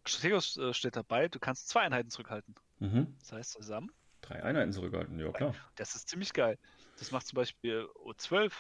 Strategos 0.06 0.58
äh, 0.58 0.74
steht 0.74 0.96
dabei, 0.96 1.28
du 1.28 1.40
kannst 1.40 1.70
zwei 1.70 1.82
Einheiten 1.82 2.10
zurückhalten. 2.10 2.56
Mhm. 2.80 3.16
Das 3.20 3.32
heißt 3.32 3.52
zusammen, 3.52 3.92
Drei 4.22 4.44
Einheiten 4.44 4.72
zurückhalten, 4.74 5.20
ja 5.20 5.32
klar. 5.32 5.56
das 5.76 5.96
ist 5.96 6.10
ziemlich 6.10 6.34
geil. 6.34 6.58
Das 6.98 7.12
macht 7.12 7.28
zum 7.28 7.38
Beispiel 7.38 7.88
O12, 7.96 8.54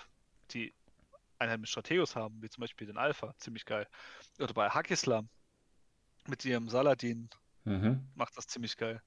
die 0.51 0.73
Einheiten 1.39 1.61
mit 1.61 1.69
Strategos 1.69 2.15
haben, 2.15 2.41
wie 2.41 2.49
zum 2.49 2.61
Beispiel 2.61 2.87
den 2.87 2.97
Alpha, 2.97 3.33
ziemlich 3.37 3.65
geil. 3.65 3.87
Oder 4.39 4.53
bei 4.53 4.69
Hakislam 4.69 5.29
mit 6.27 6.45
ihrem 6.45 6.69
Saladin 6.69 7.29
Mhm. 7.63 8.07
macht 8.15 8.37
das 8.37 8.47
ziemlich 8.47 8.77
geil. 8.77 9.01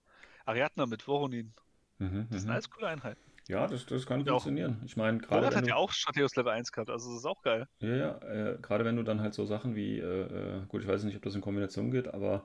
Ariadna 0.46 0.86
mit 0.86 1.06
Voronin, 1.06 1.54
Mhm. 1.98 2.28
das 2.30 2.40
sind 2.42 2.48
Mhm. 2.48 2.52
alles 2.54 2.70
coole 2.70 2.88
Einheiten. 2.88 3.22
Ja, 3.48 3.66
das, 3.66 3.86
das 3.86 4.06
kann 4.06 4.20
auch- 4.22 4.26
funktionieren. 4.26 4.80
Ich 4.86 4.96
meine, 4.96 5.18
gerade 5.18 5.48
wenn 5.50 5.56
hat 5.56 5.66
ja 5.66 5.76
auch 5.76 5.92
Strategos 5.92 6.34
Level 6.36 6.52
1 6.52 6.72
gehabt, 6.72 6.90
also 6.90 7.10
das 7.10 7.18
ist 7.18 7.26
auch 7.26 7.42
geil. 7.42 7.66
ja, 7.80 7.94
ja, 7.96 8.18
äh, 8.22 8.58
gerade 8.60 8.84
wenn 8.84 8.96
du 8.96 9.02
dann 9.02 9.20
halt 9.20 9.34
so 9.34 9.44
Sachen 9.44 9.74
wie, 9.76 9.98
äh, 9.98 10.04
äh, 10.04 10.60
gut, 10.68 10.82
ich 10.82 10.88
weiß 10.88 11.04
nicht, 11.04 11.16
ob 11.16 11.22
das 11.22 11.34
in 11.34 11.40
Kombination 11.40 11.90
geht, 11.90 12.12
aber 12.12 12.44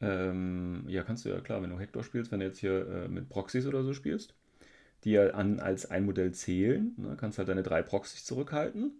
ähm, 0.00 0.84
ja, 0.88 1.04
kannst 1.04 1.24
du 1.24 1.28
ja 1.30 1.40
klar, 1.40 1.62
wenn 1.62 1.70
du 1.70 1.78
Hector 1.78 2.02
spielst, 2.04 2.32
wenn 2.32 2.40
du 2.40 2.46
jetzt 2.46 2.58
hier 2.58 2.86
äh, 2.88 3.08
mit 3.08 3.28
Proxys 3.28 3.66
oder 3.66 3.84
so 3.84 3.94
spielst, 3.94 4.34
die 5.04 5.12
ja 5.12 5.30
an, 5.30 5.60
als 5.60 5.90
ein 5.90 6.04
Modell 6.06 6.32
zählen, 6.32 6.94
ne, 6.96 7.16
kannst 7.18 7.38
halt 7.38 7.48
deine 7.48 7.62
drei 7.62 7.82
Proxys 7.82 8.24
zurückhalten, 8.24 8.92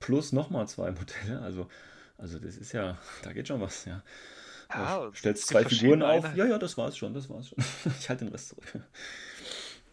plus 0.00 0.32
nochmal 0.32 0.68
zwei 0.68 0.90
Modelle, 0.92 1.40
also, 1.42 1.68
also 2.18 2.38
das 2.38 2.56
ist 2.56 2.72
ja, 2.72 2.98
da 3.22 3.32
geht 3.32 3.48
schon 3.48 3.60
was, 3.60 3.84
ja. 3.86 4.02
Ja, 4.72 5.06
Du 5.06 5.12
stellst 5.14 5.48
zwei 5.48 5.64
Figuren 5.64 6.02
auf. 6.02 6.24
Einheiten. 6.24 6.38
Ja, 6.38 6.46
ja, 6.46 6.58
das 6.58 6.78
war's 6.78 6.96
schon, 6.96 7.14
das 7.14 7.28
war's 7.30 7.48
schon. 7.48 7.58
Ich 8.00 8.08
halte 8.08 8.24
den 8.24 8.32
Rest 8.32 8.48
zurück. 8.50 8.64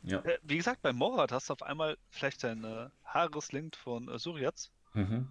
Ja. 0.03 0.19
Äh, 0.19 0.37
Wie 0.43 0.57
gesagt, 0.57 0.81
bei 0.81 0.93
Morat 0.93 1.31
hast 1.31 1.49
du 1.49 1.53
auf 1.53 1.63
einmal 1.63 1.97
vielleicht 2.09 2.43
dein 2.43 2.63
äh, 2.63 2.89
Haareslinked 3.05 3.75
von 3.75 4.07
äh, 4.09 4.19
Suriats. 4.19 4.71
Mhm. 4.93 5.27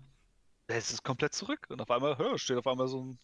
Es 0.66 0.92
ist 0.92 1.04
komplett 1.04 1.34
zurück 1.34 1.66
und 1.68 1.80
auf 1.80 1.90
einmal 1.90 2.18
hör, 2.18 2.38
steht 2.38 2.56
auf 2.56 2.66
einmal 2.66 2.88
so 2.88 3.02
ein 3.02 3.18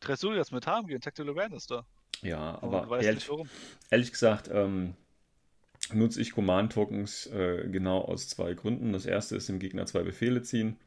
drei 0.00 0.16
Suriats 0.16 0.50
mit 0.50 0.66
HMG 0.66 0.94
und 0.94 1.04
Tactical 1.04 1.30
Awareness 1.30 1.66
da. 1.66 1.86
Ja, 2.22 2.62
aber 2.62 3.00
ehrlich, 3.00 3.14
nicht 3.14 3.30
warum. 3.30 3.48
ehrlich 3.90 4.12
gesagt, 4.12 4.48
ähm, 4.52 4.94
nutze 5.92 6.20
ich 6.20 6.32
Command-Tokens 6.32 7.26
äh, 7.26 7.68
genau 7.68 8.00
aus 8.00 8.28
zwei 8.28 8.54
Gründen. 8.54 8.92
Das 8.92 9.06
erste 9.06 9.36
ist 9.36 9.48
dem 9.48 9.58
Gegner 9.58 9.86
zwei 9.86 10.02
Befehle 10.02 10.42
ziehen, 10.42 10.78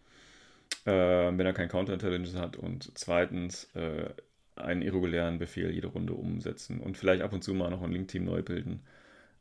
äh, 0.85 0.91
wenn 0.91 1.45
er 1.45 1.53
kein 1.53 1.69
Counterintelligence 1.69 2.35
hat. 2.35 2.55
Und 2.55 2.91
zweitens 2.95 3.65
äh, 3.75 4.09
einen 4.55 4.81
irregulären 4.81 5.37
Befehl 5.37 5.71
jede 5.71 5.87
Runde 5.87 6.13
umsetzen. 6.13 6.79
Und 6.79 6.97
vielleicht 6.97 7.21
ab 7.21 7.33
und 7.33 7.43
zu 7.43 7.53
mal 7.53 7.69
noch 7.69 7.81
ein 7.81 7.91
Link-Team 7.91 8.23
neu 8.23 8.41
bilden. 8.41 8.81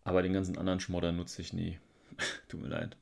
Aber 0.05 0.23
den 0.23 0.33
ganzen 0.33 0.59
anderen 0.59 0.81
Schmodder 0.81 1.13
nutze 1.13 1.43
ich 1.43 1.53
nie. 1.53 1.79
Tut 2.49 2.61
mir 2.61 2.69
leid. 2.69 2.97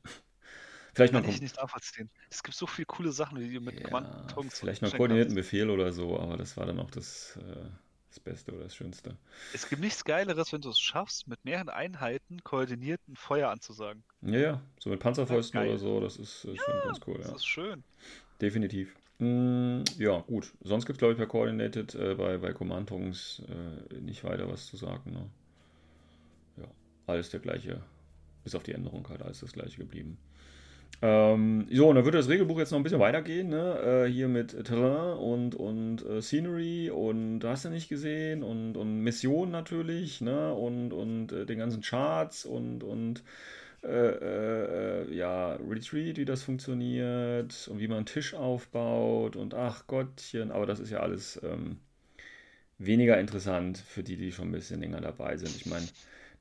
Vielleicht 0.93 1.13
Kann 1.13 1.27
ich 1.27 1.41
nicht 1.41 1.57
nachvollziehen. 1.57 2.09
Es 2.29 2.43
gibt 2.43 2.55
so 2.55 2.67
viele 2.67 2.85
coole 2.85 3.11
Sachen, 3.11 3.39
die 3.39 3.51
du 3.51 3.59
mit 3.59 3.79
ja, 3.79 3.85
Command-Tokens 3.85 4.59
Vielleicht 4.59 4.81
noch 4.83 4.95
koordinierten 4.95 5.33
Befehl 5.33 5.69
oder 5.69 5.91
so, 5.91 6.19
aber 6.19 6.37
das 6.37 6.55
war 6.55 6.65
dann 6.65 6.79
auch 6.79 6.91
das. 6.91 7.37
Äh, 7.37 7.65
das 8.13 8.19
Beste 8.19 8.53
oder 8.53 8.65
das 8.65 8.75
Schönste. 8.75 9.17
Es 9.53 9.67
gibt 9.67 9.81
nichts 9.81 10.05
Geileres, 10.05 10.53
wenn 10.53 10.61
du 10.61 10.69
es 10.69 10.79
schaffst, 10.79 11.27
mit 11.27 11.43
mehreren 11.45 11.69
Einheiten 11.69 12.43
koordinierten 12.43 13.15
Feuer 13.15 13.49
anzusagen. 13.49 14.03
Ja, 14.21 14.39
ja, 14.39 14.61
so 14.79 14.91
mit 14.91 14.99
Panzerfäusten 14.99 15.59
oder 15.59 15.79
so, 15.79 15.99
das 15.99 16.17
ist, 16.17 16.43
ja, 16.43 16.55
schon 16.55 16.81
ganz 16.83 16.99
cool. 17.07 17.17
Das 17.17 17.27
ja. 17.29 17.35
ist 17.35 17.45
schön. 17.45 17.83
Definitiv. 18.39 18.95
Mm, 19.17 19.83
ja, 19.97 20.19
gut. 20.19 20.53
Sonst 20.61 20.85
gibt 20.85 20.97
es, 20.97 20.99
glaube 20.99 21.13
ich, 21.13 21.19
bei 21.19 21.25
Coordinated, 21.25 21.95
äh, 21.95 22.13
bei, 22.15 22.37
bei 22.37 22.53
command 22.53 22.91
äh, 22.91 23.99
nicht 23.99 24.23
weiter 24.23 24.47
was 24.47 24.67
zu 24.67 24.77
sagen. 24.77 25.11
Ne? 25.11 25.29
Alles 27.07 27.29
der 27.29 27.39
gleiche, 27.39 27.81
bis 28.43 28.55
auf 28.55 28.63
die 28.63 28.73
Änderung 28.73 29.07
halt, 29.09 29.21
alles 29.21 29.39
das 29.41 29.53
gleiche 29.53 29.77
geblieben. 29.77 30.17
Ähm, 31.01 31.67
so, 31.71 31.89
und 31.89 31.95
dann 31.95 32.05
würde 32.05 32.17
das 32.17 32.29
Regelbuch 32.29 32.59
jetzt 32.59 32.71
noch 32.71 32.79
ein 32.79 32.83
bisschen 32.83 32.99
weitergehen, 32.99 33.49
ne? 33.49 34.05
Äh, 34.07 34.11
hier 34.11 34.29
mit 34.29 34.51
Terrain 34.65 35.17
und, 35.17 35.55
und 35.55 36.05
äh, 36.05 36.21
Scenery 36.21 36.91
und 36.91 37.43
hast 37.43 37.65
du 37.65 37.69
nicht 37.69 37.89
gesehen 37.89 38.41
und, 38.41 38.77
und 38.77 38.99
Mission 39.01 39.51
natürlich, 39.51 40.21
ne? 40.21 40.53
Und, 40.53 40.93
und 40.93 41.33
äh, 41.33 41.45
den 41.45 41.59
ganzen 41.59 41.81
Charts 41.81 42.45
und, 42.45 42.83
und 42.83 43.23
äh, 43.83 43.87
äh, 45.03 45.13
ja, 45.13 45.55
Retreat, 45.55 46.17
wie 46.17 46.25
das 46.25 46.43
funktioniert 46.43 47.67
und 47.69 47.79
wie 47.79 47.87
man 47.89 47.97
einen 47.97 48.05
Tisch 48.05 48.33
aufbaut 48.33 49.35
und 49.35 49.53
ach 49.53 49.87
Gottchen, 49.87 50.51
aber 50.51 50.65
das 50.65 50.79
ist 50.79 50.89
ja 50.89 50.99
alles 51.01 51.39
ähm, 51.43 51.79
weniger 52.77 53.19
interessant 53.19 53.77
für 53.77 54.03
die, 54.03 54.17
die 54.17 54.31
schon 54.31 54.49
ein 54.49 54.51
bisschen 54.51 54.79
länger 54.81 55.01
dabei 55.01 55.37
sind. 55.37 55.55
Ich 55.55 55.65
meine, 55.65 55.85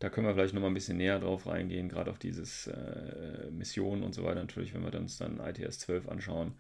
da 0.03 0.11
können 0.11 0.27
wir 0.27 0.35
vielleicht 0.35 0.53
nochmal 0.53 0.71
ein 0.71 0.75
bisschen 0.75 0.97
näher 0.97 1.21
drauf 1.21 1.47
reingehen, 1.47 1.89
gerade 1.89 2.11
auf 2.11 2.19
dieses 2.19 2.67
äh, 2.67 3.51
Missionen 3.53 4.03
und 4.03 4.17
so 4.17 4.25
weiter 4.25 4.41
natürlich, 4.41 4.75
wenn 4.75 4.83
wir 4.83 4.93
uns 4.99 5.17
dann 5.17 5.39
ITS 5.39 5.79
12 5.79 6.09
anschauen. 6.09 6.55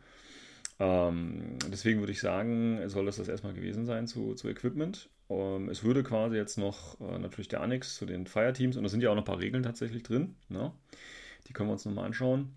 Ähm, 0.78 1.58
deswegen 1.72 1.98
würde 1.98 2.12
ich 2.12 2.20
sagen, 2.20 2.88
soll 2.88 3.06
das 3.06 3.16
das 3.16 3.26
erstmal 3.26 3.52
gewesen 3.52 3.84
sein 3.84 4.06
zu, 4.06 4.34
zu 4.34 4.48
Equipment. 4.48 5.10
Ähm, 5.28 5.68
es 5.70 5.82
würde 5.82 6.04
quasi 6.04 6.36
jetzt 6.36 6.56
noch 6.56 7.00
äh, 7.00 7.18
natürlich 7.18 7.48
der 7.48 7.62
Annex 7.62 7.96
zu 7.96 8.06
den 8.06 8.28
Fireteams 8.28 8.76
und 8.76 8.84
da 8.84 8.88
sind 8.88 9.02
ja 9.02 9.10
auch 9.10 9.16
noch 9.16 9.22
ein 9.22 9.26
paar 9.26 9.40
Regeln 9.40 9.64
tatsächlich 9.64 10.04
drin. 10.04 10.36
Ne? 10.48 10.70
Die 11.48 11.52
können 11.52 11.68
wir 11.68 11.72
uns 11.72 11.84
nochmal 11.84 12.06
anschauen. 12.06 12.54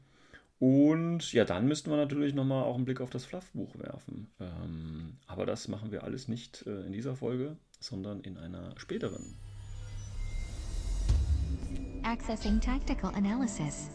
Und 0.59 1.33
ja, 1.33 1.45
dann 1.45 1.67
müssten 1.67 1.89
wir 1.89 1.97
natürlich 1.97 2.35
nochmal 2.35 2.63
auch 2.63 2.75
einen 2.75 2.85
Blick 2.85 3.01
auf 3.01 3.09
das 3.09 3.25
Fluffbuch 3.25 3.77
werfen. 3.79 4.31
Ähm, 4.39 5.17
aber 5.25 5.47
das 5.47 5.67
machen 5.67 5.91
wir 5.91 6.03
alles 6.03 6.27
nicht 6.27 6.63
äh, 6.67 6.85
in 6.85 6.93
dieser 6.93 7.15
Folge, 7.15 7.57
sondern 7.79 8.21
in 8.21 8.37
einer 8.37 8.79
späteren. 8.79 9.35
Accessing 12.05 12.61
Tactical 12.61 13.11
Analysis. 13.15 13.89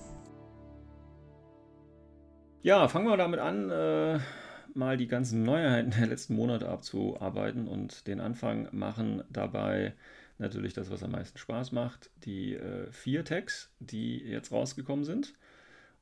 Ja, 2.61 2.89
fangen 2.89 3.07
wir 3.07 3.17
damit 3.17 3.39
an, 3.39 3.71
äh, 3.71 4.19
mal 4.75 4.97
die 4.97 5.07
ganzen 5.07 5.45
Neuheiten 5.45 5.93
der 5.93 6.09
letzten 6.09 6.35
Monate 6.35 6.69
abzuarbeiten 6.69 7.69
und 7.69 8.09
den 8.09 8.21
Anfang 8.21 8.67
machen 8.73 9.23
dabei 9.31 9.95
natürlich 10.39 10.75
das, 10.75 10.91
was 10.91 11.05
am 11.05 11.13
meisten 11.13 11.39
Spaß 11.39 11.71
macht, 11.71 12.11
die 12.25 12.55
äh, 12.55 12.91
vier 12.91 13.25
Tags, 13.25 13.73
die 13.79 14.19
jetzt 14.19 14.51
rausgekommen 14.51 15.05
sind 15.05 15.35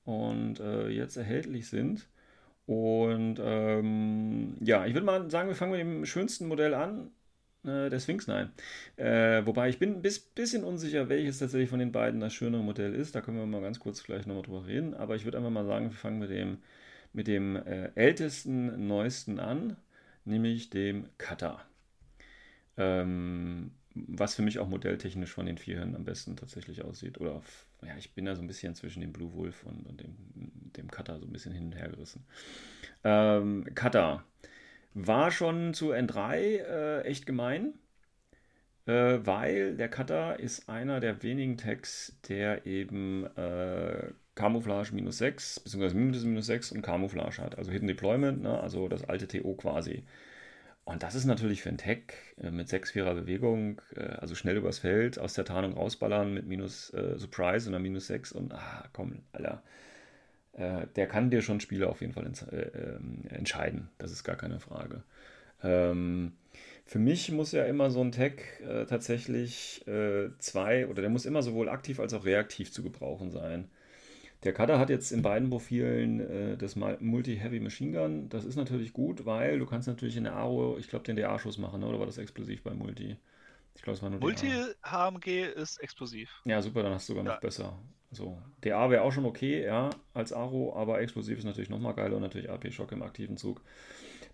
und 0.04 0.60
äh, 0.60 0.88
jetzt 0.88 1.18
erhältlich 1.18 1.68
sind. 1.68 2.08
Und 2.64 3.38
ähm, 3.38 4.56
ja, 4.60 4.86
ich 4.86 4.94
würde 4.94 5.04
mal 5.04 5.30
sagen, 5.30 5.48
wir 5.48 5.56
fangen 5.56 5.72
mit 5.72 5.80
dem 5.80 6.06
schönsten 6.06 6.48
Modell 6.48 6.72
an. 6.72 7.10
Äh, 7.64 7.90
der 7.90 8.00
Sphinx, 8.00 8.26
nein. 8.26 8.50
Äh, 8.96 9.44
wobei 9.46 9.68
ich 9.68 9.78
bin 9.78 9.96
ein 9.96 10.02
bisschen 10.02 10.64
unsicher, 10.64 11.08
welches 11.08 11.38
tatsächlich 11.38 11.70
von 11.70 11.78
den 11.78 11.92
beiden 11.92 12.20
das 12.20 12.32
schönere 12.34 12.62
Modell 12.62 12.94
ist. 12.94 13.14
Da 13.14 13.20
können 13.20 13.38
wir 13.38 13.46
mal 13.46 13.60
ganz 13.60 13.80
kurz 13.80 14.02
gleich 14.04 14.26
nochmal 14.26 14.44
drüber 14.44 14.66
reden. 14.66 14.94
Aber 14.94 15.16
ich 15.16 15.24
würde 15.24 15.38
einfach 15.38 15.50
mal 15.50 15.66
sagen, 15.66 15.90
wir 15.90 15.96
fangen 15.96 16.18
mit 16.18 16.30
dem, 16.30 16.58
mit 17.12 17.26
dem 17.26 17.56
äh, 17.56 17.90
ältesten, 17.94 18.86
neuesten 18.86 19.38
an, 19.40 19.76
nämlich 20.24 20.70
dem 20.70 21.08
Cutter. 21.18 21.64
Ähm, 22.76 23.72
was 23.94 24.34
für 24.34 24.42
mich 24.42 24.58
auch 24.58 24.68
modelltechnisch 24.68 25.32
von 25.32 25.46
den 25.46 25.58
vier 25.58 25.82
am 25.82 26.04
besten 26.04 26.36
tatsächlich 26.36 26.84
aussieht. 26.84 27.18
Oder 27.20 27.42
ja, 27.82 27.96
ich 27.98 28.12
bin 28.14 28.24
da 28.24 28.36
so 28.36 28.42
ein 28.42 28.46
bisschen 28.46 28.74
zwischen 28.74 29.00
dem 29.00 29.12
Blue 29.12 29.32
Wolf 29.34 29.64
und, 29.64 29.86
und 29.86 30.00
dem, 30.00 30.16
dem 30.76 30.90
Cutter 30.90 31.18
so 31.18 31.26
ein 31.26 31.32
bisschen 31.32 31.52
hin 31.52 31.66
und 31.66 31.72
her 31.72 31.88
gerissen. 31.88 32.24
Ähm, 33.04 33.66
Cutter. 33.74 34.24
War 34.94 35.30
schon 35.30 35.74
zu 35.74 35.92
N3 35.92 36.36
äh, 36.36 37.00
echt 37.02 37.26
gemein, 37.26 37.74
äh, 38.86 39.18
weil 39.22 39.76
der 39.76 39.88
Cutter 39.88 40.38
ist 40.40 40.68
einer 40.68 41.00
der 41.00 41.22
wenigen 41.22 41.56
Tags, 41.56 42.18
der 42.28 42.66
eben 42.66 43.24
äh, 43.36 44.12
Camouflage 44.34 44.94
minus 44.94 45.18
6, 45.18 45.60
beziehungsweise 45.60 45.96
minus, 45.96 46.24
minus 46.24 46.46
6 46.46 46.72
und 46.72 46.82
Camouflage 46.82 47.38
hat. 47.38 47.58
Also 47.58 47.70
Hidden 47.70 47.88
Deployment, 47.88 48.42
ne? 48.42 48.60
also 48.60 48.88
das 48.88 49.04
alte 49.04 49.28
TO 49.28 49.54
quasi. 49.54 50.04
Und 50.84 51.02
das 51.02 51.14
ist 51.14 51.26
natürlich 51.26 51.60
für 51.62 51.68
einen 51.68 51.78
Tag 51.78 52.14
äh, 52.38 52.50
mit 52.50 52.68
6-4er 52.68 53.14
Bewegung, 53.14 53.82
äh, 53.94 54.04
also 54.04 54.34
schnell 54.34 54.56
übers 54.56 54.78
Feld, 54.78 55.18
aus 55.18 55.34
der 55.34 55.44
Tarnung 55.44 55.74
rausballern 55.74 56.32
mit 56.32 56.46
minus 56.46 56.90
äh, 56.94 57.18
Surprise 57.18 57.68
und 57.68 57.74
dann 57.74 57.82
minus 57.82 58.06
6 58.06 58.32
und 58.32 58.54
ah, 58.54 58.88
komm, 58.94 59.20
Alter 59.32 59.62
äh, 60.58 60.86
der 60.96 61.06
kann 61.06 61.30
dir 61.30 61.42
schon 61.42 61.60
Spiele 61.60 61.88
auf 61.88 62.00
jeden 62.00 62.12
Fall 62.12 62.30
äh, 62.50 62.56
ähm, 62.56 63.22
entscheiden. 63.30 63.88
Das 63.98 64.10
ist 64.10 64.24
gar 64.24 64.36
keine 64.36 64.60
Frage. 64.60 65.02
Ähm, 65.62 66.32
für 66.84 66.98
mich 66.98 67.30
muss 67.30 67.52
ja 67.52 67.64
immer 67.64 67.90
so 67.90 68.00
ein 68.00 68.12
Tag 68.12 68.60
äh, 68.60 68.86
tatsächlich 68.86 69.86
äh, 69.86 70.30
zwei, 70.38 70.86
oder 70.88 71.02
der 71.02 71.10
muss 71.10 71.26
immer 71.26 71.42
sowohl 71.42 71.68
aktiv 71.68 72.00
als 72.00 72.14
auch 72.14 72.24
reaktiv 72.24 72.72
zu 72.72 72.82
gebrauchen 72.82 73.30
sein. 73.30 73.70
Der 74.44 74.52
Cutter 74.52 74.78
hat 74.78 74.88
jetzt 74.88 75.10
in 75.10 75.22
beiden 75.22 75.50
Profilen 75.50 76.20
äh, 76.20 76.56
das 76.56 76.76
Multi-Heavy 76.76 77.60
Machine 77.60 77.92
Gun. 77.92 78.28
Das 78.28 78.44
ist 78.44 78.56
natürlich 78.56 78.92
gut, 78.92 79.26
weil 79.26 79.58
du 79.58 79.66
kannst 79.66 79.88
natürlich 79.88 80.16
in 80.16 80.24
der 80.24 80.34
Aro, 80.34 80.76
ich 80.78 80.88
glaube, 80.88 81.04
den 81.04 81.16
DA-Schuss 81.16 81.58
machen, 81.58 81.80
ne? 81.80 81.86
oder 81.86 81.98
war 81.98 82.06
das 82.06 82.18
explosiv 82.18 82.62
bei 82.62 82.72
Multi? 82.72 83.16
Ich 83.74 83.82
glaube, 83.82 83.96
es 83.96 84.02
war 84.02 84.10
nur 84.10 84.20
Multi-HMG 84.20 85.54
ist 85.54 85.78
explosiv. 85.78 86.30
Ja, 86.44 86.62
super, 86.62 86.82
dann 86.82 86.94
hast 86.94 87.08
du 87.08 87.12
sogar 87.12 87.24
ja. 87.24 87.34
noch 87.34 87.40
besser. 87.40 87.78
So, 88.10 88.38
DA 88.64 88.90
wäre 88.90 89.02
auch 89.02 89.12
schon 89.12 89.26
okay, 89.26 89.64
ja, 89.64 89.90
als 90.14 90.32
Aro, 90.32 90.74
aber 90.74 91.00
explosiv 91.00 91.38
ist 91.38 91.44
natürlich 91.44 91.68
nochmal 91.68 91.94
geiler 91.94 92.16
und 92.16 92.22
natürlich 92.22 92.50
AP-Schock 92.50 92.92
im 92.92 93.02
aktiven 93.02 93.36
Zug. 93.36 93.60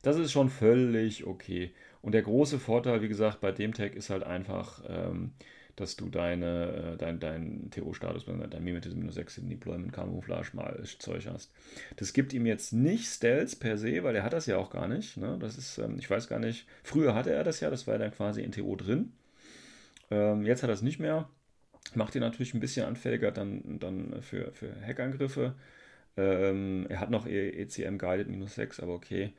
Das 0.03 0.17
ist 0.17 0.33
schon 0.33 0.49
völlig 0.49 1.27
okay. 1.27 1.73
Und 2.03 2.13
der 2.13 2.23
große 2.23 2.59
Vorteil, 2.59 3.03
wie 3.03 3.09
gesagt, 3.09 3.41
bei 3.41 3.51
dem 3.51 3.73
Tag 3.73 3.95
ist 3.97 4.11
halt 4.11 4.23
einfach, 4.23 4.83
ähm, 4.87 5.33
dass 5.77 5.97
du 5.97 6.09
deine, 6.09 6.93
äh, 6.95 6.97
dein, 6.97 7.19
dein 7.19 7.71
TO-Status, 7.71 8.27
dein 8.27 8.63
Mimetism 8.63 8.99
minus 8.99 9.15
6 9.15 9.39
in 9.39 9.49
Deployment 9.49 9.93
Camouflage 9.93 10.51
mal 10.53 10.81
Zeug 10.99 11.27
hast. 11.27 11.51
Das 11.97 12.13
gibt 12.13 12.33
ihm 12.33 12.47
jetzt 12.47 12.73
nicht 12.73 13.07
Stealth 13.07 13.59
per 13.59 13.77
se, 13.77 14.05
weil 14.05 14.15
er 14.15 14.23
hat 14.23 14.35
das 14.35 14.47
ja 14.47 14.57
auch 14.57 14.71
gar 14.71 14.87
nicht. 14.87 15.17
Ne? 15.17 15.37
Das 15.41 15.59
ist, 15.59 15.79
ähm, 15.79 15.97
ich 15.99 16.09
weiß 16.09 16.29
gar 16.29 16.39
nicht, 16.39 16.67
früher 16.83 17.15
hatte 17.15 17.33
er 17.33 17.43
das 17.43 17.61
ja, 17.61 17.71
das 17.71 17.87
war 17.87 17.99
dann 17.99 18.13
quasi 18.13 18.43
in 18.43 18.53
TO 18.53 18.77
drin. 18.77 19.13
Ähm, 20.11 20.45
jetzt 20.45 20.63
hat 20.63 20.71
er 20.71 20.75
es 20.75 20.83
nicht 20.83 21.01
mehr. 21.01 21.29
Macht 21.96 22.14
ihn 22.14 22.20
natürlich 22.20 22.54
ein 22.54 22.61
bisschen 22.61 22.87
anfälliger 22.87 23.30
dann, 23.33 23.78
dann 23.80 24.22
für, 24.22 24.52
für 24.52 24.74
Hackangriffe. 24.87 25.54
Ähm, 26.16 26.87
er 26.88 27.00
hat 27.00 27.11
noch 27.11 27.26
ECM 27.26 27.94
e 27.94 27.98
Guided 27.98 28.28
minus 28.28 28.54
6, 28.54 28.80
aber 28.80 28.94
okay. 28.94 29.33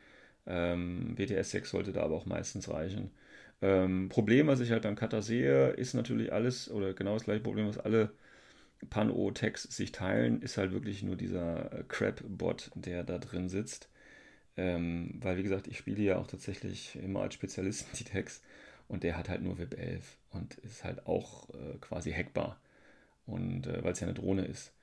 Ähm, 0.47 1.15
BTS 1.15 1.51
6 1.51 1.71
sollte 1.71 1.91
da 1.93 2.03
aber 2.03 2.15
auch 2.15 2.25
meistens 2.25 2.69
reichen. 2.69 3.11
Ähm, 3.61 4.09
Problem, 4.09 4.47
was 4.47 4.59
ich 4.59 4.71
halt 4.71 4.85
am 4.85 4.95
Cutter 4.95 5.21
sehe, 5.21 5.69
ist 5.71 5.93
natürlich 5.93 6.33
alles, 6.33 6.69
oder 6.69 6.93
genau 6.93 7.13
das 7.13 7.23
gleiche 7.25 7.41
Problem, 7.41 7.67
was 7.67 7.77
alle 7.79 8.11
Pan-O-Tags 8.89 9.63
sich 9.63 9.91
teilen, 9.91 10.41
ist 10.41 10.57
halt 10.57 10.71
wirklich 10.73 11.03
nur 11.03 11.15
dieser 11.15 11.71
äh, 11.73 11.83
Crap-Bot, 11.87 12.71
der 12.75 13.03
da 13.03 13.17
drin 13.17 13.49
sitzt. 13.49 13.89
Ähm, 14.57 15.19
weil, 15.21 15.37
wie 15.37 15.43
gesagt, 15.43 15.67
ich 15.67 15.77
spiele 15.77 16.03
ja 16.03 16.17
auch 16.17 16.27
tatsächlich 16.27 16.95
immer 16.97 17.21
als 17.21 17.33
Spezialisten 17.33 17.89
die 17.97 18.05
Tags 18.05 18.41
und 18.87 19.03
der 19.03 19.17
hat 19.17 19.29
halt 19.29 19.41
nur 19.41 19.57
WIP 19.57 19.77
11 19.77 20.17
und 20.31 20.55
ist 20.59 20.83
halt 20.83 21.05
auch 21.07 21.49
äh, 21.49 21.77
quasi 21.81 22.11
hackbar. 22.11 22.59
Und 23.25 23.67
äh, 23.67 23.83
weil 23.83 23.93
es 23.93 23.99
ja 23.99 24.07
eine 24.07 24.13
Drohne 24.13 24.45
ist. 24.45 24.73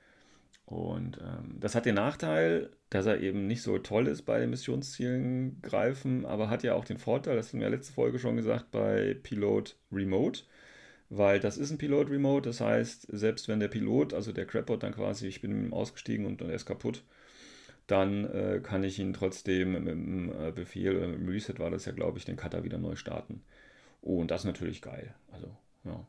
Und 0.65 1.19
ähm, 1.21 1.57
das 1.59 1.75
hat 1.75 1.85
den 1.85 1.95
Nachteil, 1.95 2.69
dass 2.89 3.05
er 3.05 3.19
eben 3.19 3.47
nicht 3.47 3.61
so 3.61 3.77
toll 3.79 4.07
ist 4.07 4.23
bei 4.23 4.39
den 4.39 4.49
Missionszielen 4.49 5.61
greifen, 5.61 6.25
aber 6.25 6.49
hat 6.49 6.63
ja 6.63 6.73
auch 6.73 6.85
den 6.85 6.97
Vorteil, 6.97 7.35
das 7.35 7.51
haben 7.51 7.59
wir 7.59 7.67
ja 7.67 7.73
letzte 7.73 7.93
Folge 7.93 8.17
schon 8.19 8.37
gesagt, 8.37 8.71
bei 8.71 9.15
Pilot 9.23 9.77
Remote, 9.91 10.43
weil 11.09 11.39
das 11.39 11.57
ist 11.57 11.71
ein 11.71 11.77
Pilot 11.77 12.09
Remote, 12.09 12.47
das 12.49 12.61
heißt, 12.61 13.07
selbst 13.11 13.47
wenn 13.49 13.59
der 13.59 13.67
Pilot, 13.67 14.13
also 14.13 14.31
der 14.31 14.45
Crapbot 14.45 14.83
dann 14.83 14.93
quasi, 14.93 15.27
ich 15.27 15.41
bin 15.41 15.63
mit 15.63 15.73
ausgestiegen 15.73 16.25
und, 16.25 16.41
und 16.41 16.49
er 16.49 16.55
ist 16.55 16.65
kaputt, 16.65 17.03
dann 17.87 18.25
äh, 18.25 18.61
kann 18.63 18.83
ich 18.83 18.99
ihn 18.99 19.13
trotzdem 19.13 19.73
mit 19.73 19.87
dem 19.87 20.31
äh, 20.31 20.51
Befehl, 20.51 20.95
äh, 20.97 21.13
im 21.13 21.27
Reset 21.27 21.59
war 21.59 21.69
das 21.69 21.85
ja, 21.85 21.91
glaube 21.91 22.17
ich, 22.17 22.25
den 22.25 22.37
Cutter 22.37 22.63
wieder 22.63 22.77
neu 22.77 22.95
starten. 22.95 23.43
Und 24.03 24.31
das 24.31 24.41
ist 24.41 24.45
natürlich 24.45 24.81
geil. 24.81 25.15
Also, 25.31 25.47
ja. 25.85 26.05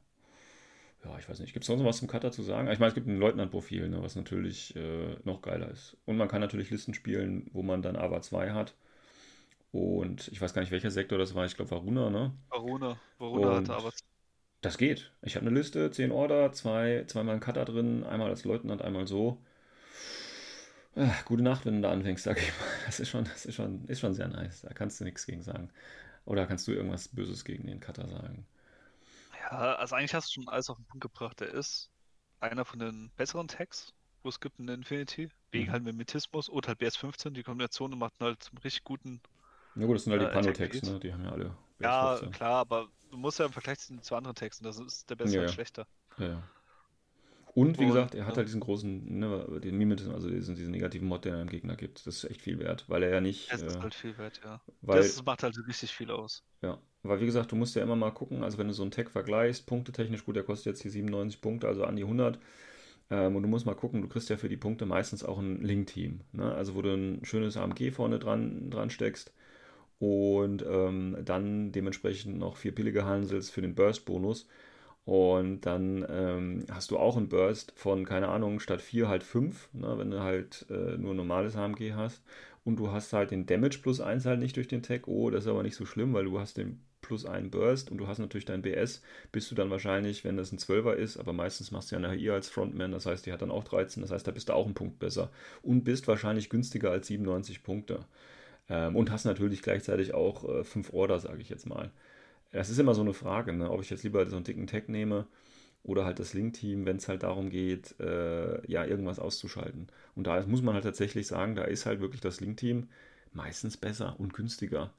ja, 1.04 1.18
ich 1.18 1.28
weiß 1.28 1.38
nicht, 1.40 1.52
gibt 1.52 1.62
es 1.62 1.68
sonst 1.68 1.80
noch 1.80 1.88
was 1.88 1.98
zum 1.98 2.08
Cutter 2.08 2.32
zu 2.32 2.42
sagen? 2.42 2.68
Ich 2.70 2.80
meine, 2.80 2.88
es 2.88 2.94
gibt 2.94 3.06
ein 3.06 3.18
Leutnant-Profil, 3.18 3.88
ne, 3.88 4.02
was 4.02 4.16
natürlich 4.16 4.74
äh, 4.76 5.16
noch 5.24 5.42
geiler 5.42 5.70
ist. 5.70 5.96
Und 6.04 6.16
man 6.16 6.28
kann 6.28 6.40
natürlich 6.40 6.70
Listen 6.70 6.94
spielen, 6.94 7.48
wo 7.52 7.62
man 7.62 7.82
dann 7.82 7.96
AVA 7.96 8.20
2 8.20 8.50
hat. 8.52 8.74
Und 9.72 10.28
ich 10.28 10.40
weiß 10.40 10.54
gar 10.54 10.62
nicht, 10.62 10.72
welcher 10.72 10.90
Sektor 10.90 11.18
das 11.18 11.34
war. 11.34 11.46
Ich 11.46 11.56
glaube, 11.56 11.70
Varuna, 11.70 12.10
ne? 12.10 12.32
Varuna. 12.50 13.00
Varuna 13.18 13.50
Und 13.50 13.56
hatte 13.56 13.74
aber. 13.74 13.92
das 14.62 14.78
geht. 14.78 15.12
Ich 15.22 15.36
habe 15.36 15.46
eine 15.46 15.54
Liste, 15.56 15.90
10 15.92 16.10
Order, 16.12 16.52
zwei, 16.52 17.04
zweimal 17.06 17.36
ein 17.36 17.40
Cutter 17.40 17.64
drin, 17.64 18.04
einmal 18.04 18.30
als 18.30 18.44
Leutnant, 18.44 18.82
einmal 18.82 19.06
so. 19.06 19.40
Ah, 20.96 21.12
gute 21.24 21.42
Nacht, 21.42 21.66
wenn 21.66 21.76
du 21.76 21.80
da 21.82 21.90
anfängst, 21.92 22.24
sag 22.24 22.38
ich 22.38 22.48
mal. 22.48 22.66
Das 22.86 23.00
ist 23.00 23.08
schon, 23.08 23.24
das 23.24 23.46
ist 23.46 23.54
schon, 23.56 23.84
ist 23.86 24.00
schon 24.00 24.14
sehr 24.14 24.28
nice. 24.28 24.62
Da 24.62 24.72
kannst 24.72 25.00
du 25.00 25.04
nichts 25.04 25.26
gegen 25.26 25.42
sagen. 25.42 25.70
Oder 26.26 26.46
kannst 26.46 26.68
du 26.68 26.72
irgendwas 26.72 27.08
Böses 27.08 27.44
gegen 27.44 27.66
den 27.66 27.80
Cutter 27.80 28.08
sagen? 28.08 28.46
Ja, 29.50 29.74
also 29.76 29.94
eigentlich 29.96 30.14
hast 30.14 30.28
du 30.30 30.40
schon 30.40 30.48
alles 30.48 30.70
auf 30.70 30.76
den 30.78 30.86
Punkt 30.86 31.02
gebracht. 31.02 31.40
Der 31.40 31.48
ist 31.48 31.90
einer 32.40 32.64
von 32.64 32.78
den 32.78 33.10
besseren 33.16 33.48
Tags, 33.48 33.92
wo 34.22 34.28
es 34.28 34.40
gibt 34.40 34.58
in 34.58 34.68
Infinity. 34.68 35.28
Wegen 35.50 35.70
Mhm. 35.70 35.72
halt 35.72 35.82
Mimetismus 35.84 36.48
und 36.48 36.66
halt 36.68 36.78
BS15. 36.78 37.34
Die 37.34 37.42
Kombination 37.42 37.96
macht 37.98 38.14
halt 38.20 38.42
zum 38.42 38.58
richtig 38.58 38.84
guten. 38.84 39.20
Na 39.76 39.86
gut, 39.86 39.94
das 39.96 40.04
sind 40.04 40.10
halt 40.12 40.22
die 40.22 40.26
Äh, 40.26 40.26
Pano-Tags, 40.26 40.82
Attack 40.82 40.82
ne? 40.82 40.98
Die 41.00 41.12
haben 41.12 41.24
ja 41.24 41.30
alle 41.32 41.56
Ja, 41.80 42.22
BS15. 42.24 42.32
klar, 42.32 42.60
aber 42.60 42.88
du 43.10 43.16
musst 43.18 43.38
ja 43.38 43.46
im 43.46 43.52
Vergleich 43.52 43.78
zu, 43.78 43.96
zu 44.00 44.16
anderen 44.16 44.34
Texten, 44.36 44.64
das 44.64 44.78
ist 44.78 45.08
der 45.10 45.16
bessere 45.16 45.38
Ja, 45.38 45.42
halt 45.42 45.50
ja. 45.50 45.52
schlechter. 45.52 45.86
Ja, 46.18 46.26
ja. 46.28 46.42
Und 47.54 47.78
wie 47.78 47.86
Und, 47.86 47.86
gesagt, 47.86 48.14
er 48.16 48.26
hat 48.26 48.36
halt 48.36 48.48
diesen 48.48 48.60
großen, 48.60 49.18
ne, 49.18 49.60
den 49.62 49.78
Mimetism, 49.78 50.10
also 50.12 50.28
diesen, 50.28 50.56
diesen 50.56 50.72
negativen 50.72 51.06
Mod, 51.08 51.24
den 51.24 51.34
er 51.34 51.38
dem 51.40 51.48
Gegner 51.50 51.76
gibt. 51.76 52.06
Das 52.06 52.16
ist 52.16 52.30
echt 52.30 52.42
viel 52.42 52.58
wert, 52.58 52.84
weil 52.88 53.02
er 53.04 53.10
ja 53.10 53.20
nicht, 53.20 53.52
Das 53.52 53.62
ist 53.62 53.78
äh, 53.78 53.80
halt 53.80 53.94
viel 53.94 54.18
wert, 54.18 54.42
ja. 54.44 54.60
weil, 54.82 55.00
Das 55.00 55.22
macht 55.24 55.42
halt 55.42 55.56
richtig 55.66 55.92
viel 55.92 56.10
aus. 56.10 56.44
ja, 56.62 56.78
weil 57.02 57.20
wie 57.20 57.26
gesagt, 57.26 57.52
du 57.52 57.56
musst 57.56 57.76
ja 57.76 57.82
immer 57.82 57.96
mal 57.96 58.10
gucken, 58.10 58.42
also 58.42 58.58
wenn 58.58 58.68
du 58.68 58.74
so 58.74 58.82
einen 58.82 58.90
Tag 58.90 59.10
vergleichst, 59.10 59.66
punktetechnisch, 59.66 60.24
gut, 60.24 60.36
der 60.36 60.44
kostet 60.44 60.66
jetzt 60.66 60.82
hier 60.82 60.90
97 60.90 61.40
Punkte, 61.40 61.68
also 61.68 61.84
an 61.84 61.96
die 61.96 62.04
100, 62.04 62.38
ähm, 63.10 63.36
und 63.36 63.42
du 63.42 63.48
musst 63.48 63.66
mal 63.66 63.74
gucken, 63.74 64.02
du 64.02 64.08
kriegst 64.08 64.30
ja 64.30 64.36
für 64.36 64.48
die 64.48 64.56
Punkte 64.56 64.86
meistens 64.86 65.24
auch 65.24 65.38
ein 65.38 65.62
Link-Team, 65.62 66.20
ne, 66.32 66.54
also 66.54 66.74
wo 66.74 66.82
du 66.82 66.94
ein 66.94 67.24
schönes 67.24 67.56
AMG 67.56 67.90
vorne 67.92 68.18
dran, 68.18 68.70
dran 68.70 68.90
steckst 68.90 69.32
und 69.98 70.64
ähm, 70.68 71.16
dann 71.24 71.72
dementsprechend 71.72 72.38
noch 72.38 72.56
vier 72.56 72.74
Pillige 72.74 73.04
handelst 73.06 73.52
für 73.52 73.62
den 73.62 73.74
Burst-Bonus. 73.74 74.48
Und 75.04 75.62
dann 75.62 76.04
ähm, 76.08 76.64
hast 76.70 76.90
du 76.90 76.98
auch 76.98 77.16
einen 77.16 77.28
Burst 77.28 77.72
von, 77.76 78.06
keine 78.06 78.28
Ahnung, 78.28 78.58
statt 78.60 78.80
4 78.80 79.08
halt 79.08 79.22
5, 79.22 79.68
ne, 79.74 79.98
wenn 79.98 80.10
du 80.10 80.20
halt 80.20 80.66
äh, 80.70 80.96
nur 80.96 81.14
normales 81.14 81.56
HMG 81.56 81.92
hast. 81.94 82.22
Und 82.64 82.76
du 82.76 82.90
hast 82.90 83.12
halt 83.12 83.30
den 83.30 83.44
Damage 83.46 83.80
plus 83.82 84.00
1 84.00 84.24
halt 84.24 84.40
nicht 84.40 84.56
durch 84.56 84.68
den 84.68 84.82
Tag. 84.82 85.06
Oh, 85.06 85.28
das 85.30 85.44
ist 85.44 85.50
aber 85.50 85.62
nicht 85.62 85.76
so 85.76 85.84
schlimm, 85.84 86.14
weil 86.14 86.24
du 86.24 86.40
hast 86.40 86.56
den 86.56 86.80
plus 87.02 87.26
1 87.26 87.50
Burst 87.50 87.90
und 87.90 87.98
du 87.98 88.06
hast 88.08 88.18
natürlich 88.18 88.46
dein 88.46 88.62
BS. 88.62 89.02
Bist 89.30 89.50
du 89.50 89.54
dann 89.54 89.70
wahrscheinlich, 89.70 90.24
wenn 90.24 90.38
das 90.38 90.52
ein 90.52 90.58
12er 90.58 90.94
ist, 90.94 91.18
aber 91.18 91.34
meistens 91.34 91.70
machst 91.70 91.90
du 91.90 91.96
ja 91.96 92.02
eine 92.02 92.16
HI 92.16 92.30
als 92.30 92.48
Frontman, 92.48 92.92
das 92.92 93.04
heißt, 93.04 93.26
die 93.26 93.32
hat 93.32 93.42
dann 93.42 93.50
auch 93.50 93.64
13, 93.64 94.00
das 94.02 94.10
heißt, 94.10 94.26
da 94.26 94.30
bist 94.30 94.48
du 94.48 94.54
auch 94.54 94.64
einen 94.64 94.74
Punkt 94.74 94.98
besser. 94.98 95.30
Und 95.62 95.84
bist 95.84 96.08
wahrscheinlich 96.08 96.48
günstiger 96.48 96.90
als 96.90 97.08
97 97.08 97.62
Punkte. 97.62 98.06
Ähm, 98.70 98.96
und 98.96 99.10
hast 99.10 99.24
natürlich 99.26 99.62
gleichzeitig 99.62 100.14
auch 100.14 100.64
5 100.64 100.92
Order, 100.94 101.20
sage 101.20 101.42
ich 101.42 101.50
jetzt 101.50 101.66
mal. 101.66 101.90
Das 102.54 102.70
ist 102.70 102.78
immer 102.78 102.94
so 102.94 103.00
eine 103.00 103.14
Frage, 103.14 103.52
ne? 103.52 103.68
ob 103.68 103.80
ich 103.82 103.90
jetzt 103.90 104.04
lieber 104.04 104.24
so 104.28 104.36
einen 104.36 104.44
dicken 104.44 104.68
Tag 104.68 104.88
nehme 104.88 105.26
oder 105.82 106.04
halt 106.04 106.20
das 106.20 106.34
Link-Team, 106.34 106.86
wenn 106.86 106.98
es 106.98 107.08
halt 107.08 107.24
darum 107.24 107.50
geht, 107.50 107.98
äh, 108.00 108.64
ja, 108.70 108.84
irgendwas 108.84 109.18
auszuschalten. 109.18 109.88
Und 110.14 110.28
da 110.28 110.40
muss 110.46 110.62
man 110.62 110.74
halt 110.74 110.84
tatsächlich 110.84 111.26
sagen, 111.26 111.56
da 111.56 111.64
ist 111.64 111.84
halt 111.84 112.00
wirklich 112.00 112.20
das 112.20 112.40
Link-Team 112.40 112.88
meistens 113.32 113.76
besser 113.76 114.18
und 114.20 114.34
günstiger, 114.34 114.94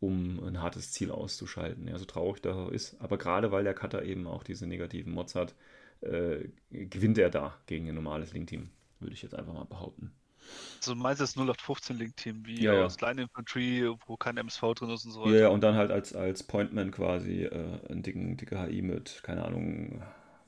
um 0.00 0.42
ein 0.44 0.62
hartes 0.62 0.92
Ziel 0.92 1.10
auszuschalten. 1.10 1.88
Ja, 1.88 1.98
so 1.98 2.06
traurig 2.06 2.46
auch 2.46 2.70
ist. 2.70 2.96
Aber 3.00 3.18
gerade 3.18 3.52
weil 3.52 3.64
der 3.64 3.74
Cutter 3.74 4.02
eben 4.04 4.26
auch 4.26 4.42
diese 4.42 4.66
negativen 4.66 5.12
Mods 5.12 5.34
hat, 5.34 5.54
äh, 6.00 6.48
gewinnt 6.70 7.18
er 7.18 7.28
da 7.30 7.54
gegen 7.66 7.86
ein 7.88 7.96
normales 7.96 8.32
Link-Team, 8.32 8.70
würde 9.00 9.14
ich 9.14 9.22
jetzt 9.22 9.34
einfach 9.34 9.52
mal 9.52 9.64
behaupten. 9.64 10.10
Also 10.80 10.94
meinst 10.94 11.18
du 11.20 11.24
das 11.24 11.34
0815 11.36 11.96
Link-Team, 11.96 12.46
wie 12.46 12.66
Ja, 12.66 12.72
ja. 12.74 12.94
aus 12.94 13.00
Line 13.00 13.22
Infantry, 13.22 13.90
wo 14.06 14.16
kein 14.16 14.36
MSV 14.36 14.74
drin 14.74 14.90
ist 14.90 15.04
und 15.04 15.10
so 15.12 15.22
Ja, 15.22 15.32
weiter. 15.32 15.40
ja, 15.40 15.48
und 15.48 15.62
dann 15.62 15.74
halt 15.74 15.90
als, 15.90 16.14
als 16.14 16.42
Pointman 16.42 16.90
quasi 16.90 17.44
äh, 17.44 17.78
einen 17.88 18.02
dicken, 18.02 18.36
dicke 18.36 18.60
HI 18.60 18.82
mit, 18.82 19.22
keine 19.22 19.44
Ahnung, 19.44 20.02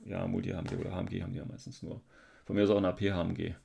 ja, 0.05 0.27
Multi-HMG 0.27 0.75
oder 0.77 0.91
HMG 0.93 1.23
haben 1.23 1.33
die 1.33 1.39
ja 1.39 1.45
meistens 1.45 1.81
nur. 1.81 2.01
Von 2.45 2.55
mir 2.55 2.63
ist 2.63 2.69
auch 2.69 2.77
ein 2.77 2.85
AP-HMG. 2.85 3.55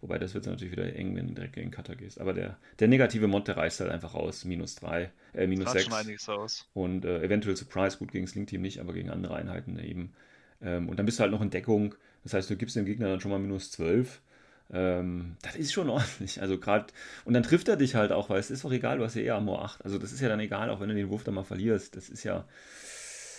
Wobei 0.00 0.18
das 0.18 0.32
wird 0.32 0.46
natürlich 0.46 0.72
wieder 0.72 0.94
eng, 0.94 1.14
wenn 1.16 1.28
du 1.28 1.34
direkt 1.34 1.54
gegen 1.54 1.70
Cutter 1.70 1.96
gehst. 1.96 2.20
Aber 2.20 2.32
der, 2.32 2.56
der 2.78 2.88
negative 2.88 3.26
Mod, 3.26 3.48
der 3.48 3.56
reißt 3.56 3.80
halt 3.80 3.90
einfach 3.90 4.14
raus. 4.14 4.44
Minus 4.44 4.76
3, 4.76 5.10
äh, 5.34 5.46
minus 5.46 5.72
Macht 5.72 5.72
6. 5.72 5.90
schon 5.92 5.94
einiges 5.94 6.28
aus. 6.28 6.68
Und 6.72 7.04
äh, 7.04 7.22
eventuell 7.22 7.56
Surprise, 7.56 7.98
gut 7.98 8.12
gegen 8.12 8.24
das 8.26 8.34
Link-Team 8.34 8.62
nicht, 8.62 8.78
aber 8.80 8.92
gegen 8.94 9.10
andere 9.10 9.34
Einheiten 9.34 9.78
eben. 9.78 10.12
Ähm, 10.62 10.88
und 10.88 10.98
dann 10.98 11.06
bist 11.06 11.18
du 11.18 11.22
halt 11.22 11.32
noch 11.32 11.42
in 11.42 11.50
Deckung. 11.50 11.94
Das 12.22 12.32
heißt, 12.34 12.48
du 12.48 12.56
gibst 12.56 12.76
dem 12.76 12.86
Gegner 12.86 13.08
dann 13.08 13.20
schon 13.20 13.30
mal 13.32 13.38
minus 13.40 13.70
12. 13.72 14.22
Ähm, 14.72 15.36
das 15.42 15.56
ist 15.56 15.72
schon 15.72 15.88
ordentlich. 15.90 16.40
Also 16.40 16.58
gerade, 16.58 16.86
und 17.24 17.34
dann 17.34 17.42
trifft 17.42 17.68
er 17.68 17.76
dich 17.76 17.94
halt 17.94 18.12
auch, 18.12 18.30
weil 18.30 18.38
es 18.38 18.50
ist 18.50 18.64
doch 18.64 18.72
egal, 18.72 18.98
du 18.98 19.04
hast 19.04 19.14
ja 19.16 19.22
eher 19.22 19.34
Amor 19.36 19.64
8. 19.64 19.84
Also 19.84 19.98
das 19.98 20.12
ist 20.12 20.20
ja 20.20 20.28
dann 20.28 20.40
egal, 20.40 20.70
auch 20.70 20.80
wenn 20.80 20.88
du 20.88 20.94
den 20.94 21.08
Wurf 21.10 21.24
dann 21.24 21.34
mal 21.34 21.44
verlierst. 21.44 21.96
Das 21.96 22.08
ist 22.08 22.22
ja, 22.24 22.46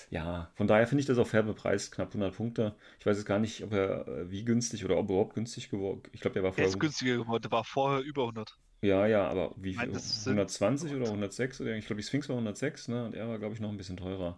ja, 0.09 0.51
von 0.55 0.67
daher 0.67 0.87
finde 0.87 0.99
ich 1.01 1.07
das 1.07 1.17
auch 1.17 1.27
fair 1.27 1.43
bepreist, 1.43 1.93
knapp 1.93 2.09
100 2.09 2.35
Punkte. 2.35 2.75
Ich 2.99 3.05
weiß 3.05 3.15
jetzt 3.17 3.25
gar 3.25 3.39
nicht, 3.39 3.63
ob 3.63 3.71
er 3.73 4.07
äh, 4.07 4.29
wie 4.31 4.43
günstig 4.43 4.83
oder 4.83 4.97
ob 4.97 5.07
er 5.09 5.13
überhaupt 5.13 5.35
günstig 5.35 5.69
geworden 5.69 6.01
Ich 6.11 6.19
glaube, 6.19 6.33
der 6.33 6.43
war 6.43 6.49
Er 6.49 6.53
vorher. 6.53 6.67
ist 6.69 6.79
günstiger 6.79 7.15
geworden, 7.17 7.41
der 7.43 7.51
war 7.51 7.63
vorher 7.63 8.01
über 8.01 8.23
100. 8.23 8.57
Ja, 8.81 9.05
ja, 9.05 9.27
aber 9.27 9.53
wie 9.57 9.73
viel? 9.75 9.91
das 9.91 10.23
sind- 10.25 10.33
120 10.33 10.93
oder 10.95 11.07
106? 11.11 11.61
Oder 11.61 11.75
ich 11.75 11.85
glaube, 11.85 12.01
die 12.01 12.07
Sphinx 12.07 12.27
war 12.27 12.35
106, 12.35 12.87
ne? 12.89 13.05
Und 13.05 13.13
er 13.15 13.29
war, 13.29 13.37
glaube 13.39 13.53
ich, 13.53 13.61
noch 13.61 13.69
ein 13.69 13.77
bisschen 13.77 13.95
teurer. 13.95 14.37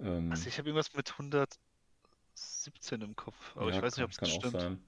Ähm, 0.00 0.32
Also 0.32 0.48
ich 0.48 0.58
habe 0.58 0.68
irgendwas 0.70 0.92
mit 0.94 1.12
117 1.18 3.00
im 3.02 3.14
Kopf, 3.14 3.36
aber 3.54 3.70
ja, 3.70 3.76
ich 3.76 3.82
weiß 3.82 3.96
nicht, 3.96 4.04
ob 4.04 4.10
es 4.10 4.30
stimmt. 4.30 4.60
sein. 4.60 4.78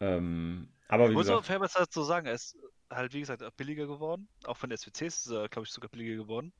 Ähm, 0.00 0.68
aber 0.88 1.10
wie 1.10 1.14
muss 1.14 1.26
gesagt, 1.26 1.46
fairerweise 1.46 1.78
dazu 1.78 2.02
sagen, 2.02 2.26
er 2.26 2.34
ist 2.34 2.56
halt, 2.90 3.12
wie 3.12 3.20
gesagt, 3.20 3.42
billiger 3.56 3.86
geworden. 3.86 4.28
Auch 4.44 4.56
von 4.56 4.70
der 4.70 4.78
SWCs 4.78 5.26
ist 5.26 5.30
er, 5.30 5.48
glaube 5.48 5.66
ich, 5.66 5.72
sogar 5.72 5.90
billiger 5.90 6.16
geworden. 6.16 6.52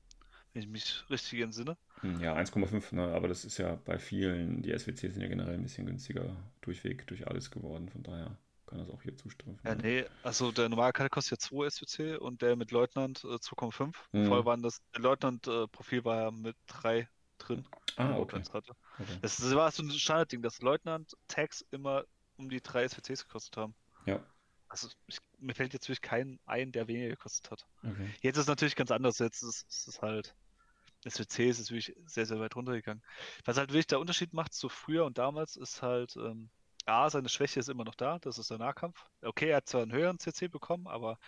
Wenn 0.52 0.62
ich 0.62 0.68
mich 0.68 1.04
richtig 1.10 1.40
entsinne. 1.40 1.76
hm, 2.00 2.20
ja, 2.20 2.34
1,5, 2.34 2.94
ne? 2.94 3.14
Aber 3.14 3.28
das 3.28 3.44
ist 3.44 3.58
ja 3.58 3.76
bei 3.84 3.98
vielen, 3.98 4.62
die 4.62 4.76
SWC 4.76 5.10
sind 5.10 5.20
ja 5.20 5.28
generell 5.28 5.54
ein 5.54 5.62
bisschen 5.62 5.86
günstiger 5.86 6.36
durchweg 6.60 7.06
durch 7.06 7.26
alles 7.28 7.50
geworden. 7.50 7.88
Von 7.88 8.02
daher 8.02 8.38
kann 8.66 8.78
das 8.78 8.90
auch 8.90 9.02
hier 9.02 9.16
zustimmen. 9.16 9.58
Ja, 9.64 9.74
nee, 9.74 10.04
also 10.22 10.52
der 10.52 10.68
normale 10.68 10.92
Karte 10.92 11.10
kostet 11.10 11.32
ja 11.32 11.48
2 11.48 11.70
SWC 11.70 12.18
und 12.18 12.42
der 12.42 12.56
mit 12.56 12.70
Leutnant 12.70 13.24
äh, 13.24 13.38
2,5. 13.38 13.94
Mhm. 14.12 14.26
Vorher 14.26 14.44
waren 14.44 14.62
das, 14.62 14.82
der 14.94 15.02
Leutnant-Profil 15.02 16.04
war 16.04 16.22
ja 16.22 16.30
mit 16.30 16.56
3 16.66 17.08
drin. 17.38 17.64
Ah, 17.96 18.16
okay. 18.16 18.42
man 18.52 18.62
okay. 18.62 19.18
Das 19.22 19.54
war 19.54 19.70
so 19.70 19.82
ein 19.82 19.90
Standardding, 19.90 20.42
dass 20.42 20.60
Leutnant-Tags 20.60 21.64
immer 21.70 22.04
um 22.38 22.48
die 22.50 22.62
3 22.62 22.84
SWCs 22.84 23.24
gekostet 23.24 23.56
haben. 23.58 23.76
Ja, 24.06 24.26
Also 24.68 24.88
ich, 25.06 25.18
mir 25.38 25.54
fällt 25.54 25.72
jetzt 25.72 25.88
wirklich 25.88 26.02
kein 26.02 26.40
ein, 26.46 26.72
der 26.72 26.88
weniger 26.88 27.10
gekostet 27.10 27.50
hat. 27.50 27.66
okay. 27.84 28.14
Jetzt 28.22 28.36
ist 28.36 28.42
es 28.42 28.48
natürlich 28.48 28.76
ganz 28.76 28.90
anders. 28.90 29.18
Jetzt 29.18 29.42
ist 29.42 29.66
ist 29.68 29.88
es 29.88 30.02
halt. 30.02 30.36
SWC 31.06 31.48
ist 31.50 31.60
es 31.60 31.70
wirklich 31.70 31.96
sehr, 32.06 32.26
sehr 32.26 32.40
weit 32.40 32.56
runtergegangen. 32.56 33.02
Was 33.44 33.56
halt 33.58 33.70
wirklich 33.70 33.86
der 33.88 34.00
Unterschied 34.00 34.34
macht 34.34 34.52
zu 34.54 34.68
früher 34.68 35.04
und 35.06 35.18
damals 35.18 35.56
ist 35.56 35.82
halt, 35.82 36.16
ähm, 36.16 36.50
A, 36.86 37.10
seine 37.10 37.28
Schwäche 37.28 37.60
ist 37.60 37.68
immer 37.68 37.84
noch 37.84 37.94
da, 37.94 38.18
das 38.20 38.38
ist 38.38 38.50
der 38.50 38.58
Nahkampf. 38.58 39.06
Okay, 39.22 39.50
er 39.50 39.58
hat 39.58 39.68
zwar 39.68 39.82
einen 39.82 39.92
höheren 39.92 40.18
CC 40.18 40.48
bekommen, 40.48 40.88
aber 40.88 41.18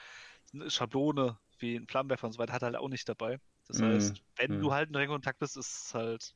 eine 0.54 0.70
Schablone 0.70 1.38
wie 1.58 1.76
ein 1.76 1.86
Flammenwerfer 1.88 2.26
und 2.28 2.32
so 2.34 2.38
weiter 2.38 2.52
hat 2.54 2.62
er 2.62 2.66
halt 2.66 2.76
auch 2.76 2.88
nicht 2.88 3.08
dabei. 3.08 3.38
Das 3.66 3.80
Mhm, 3.80 3.82
heißt, 3.82 4.22
wenn 4.36 4.58
mhm. 4.58 4.60
du 4.60 4.72
halt 4.72 4.88
in 4.90 4.96
engen 4.96 5.10
Kontakt 5.12 5.38
bist, 5.40 5.56
ist 5.56 5.86
es 5.88 5.94
halt, 5.94 6.34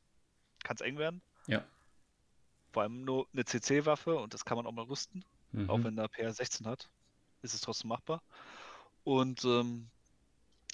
kann 0.63 0.75
es 0.75 0.81
eng 0.81 0.97
werden. 0.97 1.23
Ja. 1.47 1.65
Vor 2.75 2.83
allem 2.83 3.05
nur 3.05 3.29
eine 3.33 3.45
CC-Waffe 3.45 4.17
und 4.17 4.33
das 4.35 4.43
kann 4.43 4.57
man 4.57 4.67
auch 4.67 4.73
mal 4.73 4.83
rüsten. 4.83 5.23
Auch 5.65 5.85
Mhm. 5.85 5.85
wenn 5.85 5.97
er 5.97 6.09
PR 6.09 6.33
16 6.33 6.67
hat, 6.67 6.89
ist 7.41 7.53
es 7.53 7.61
trotzdem 7.61 7.87
machbar. 7.87 8.21
Und 9.03 9.45
ähm, 9.45 9.91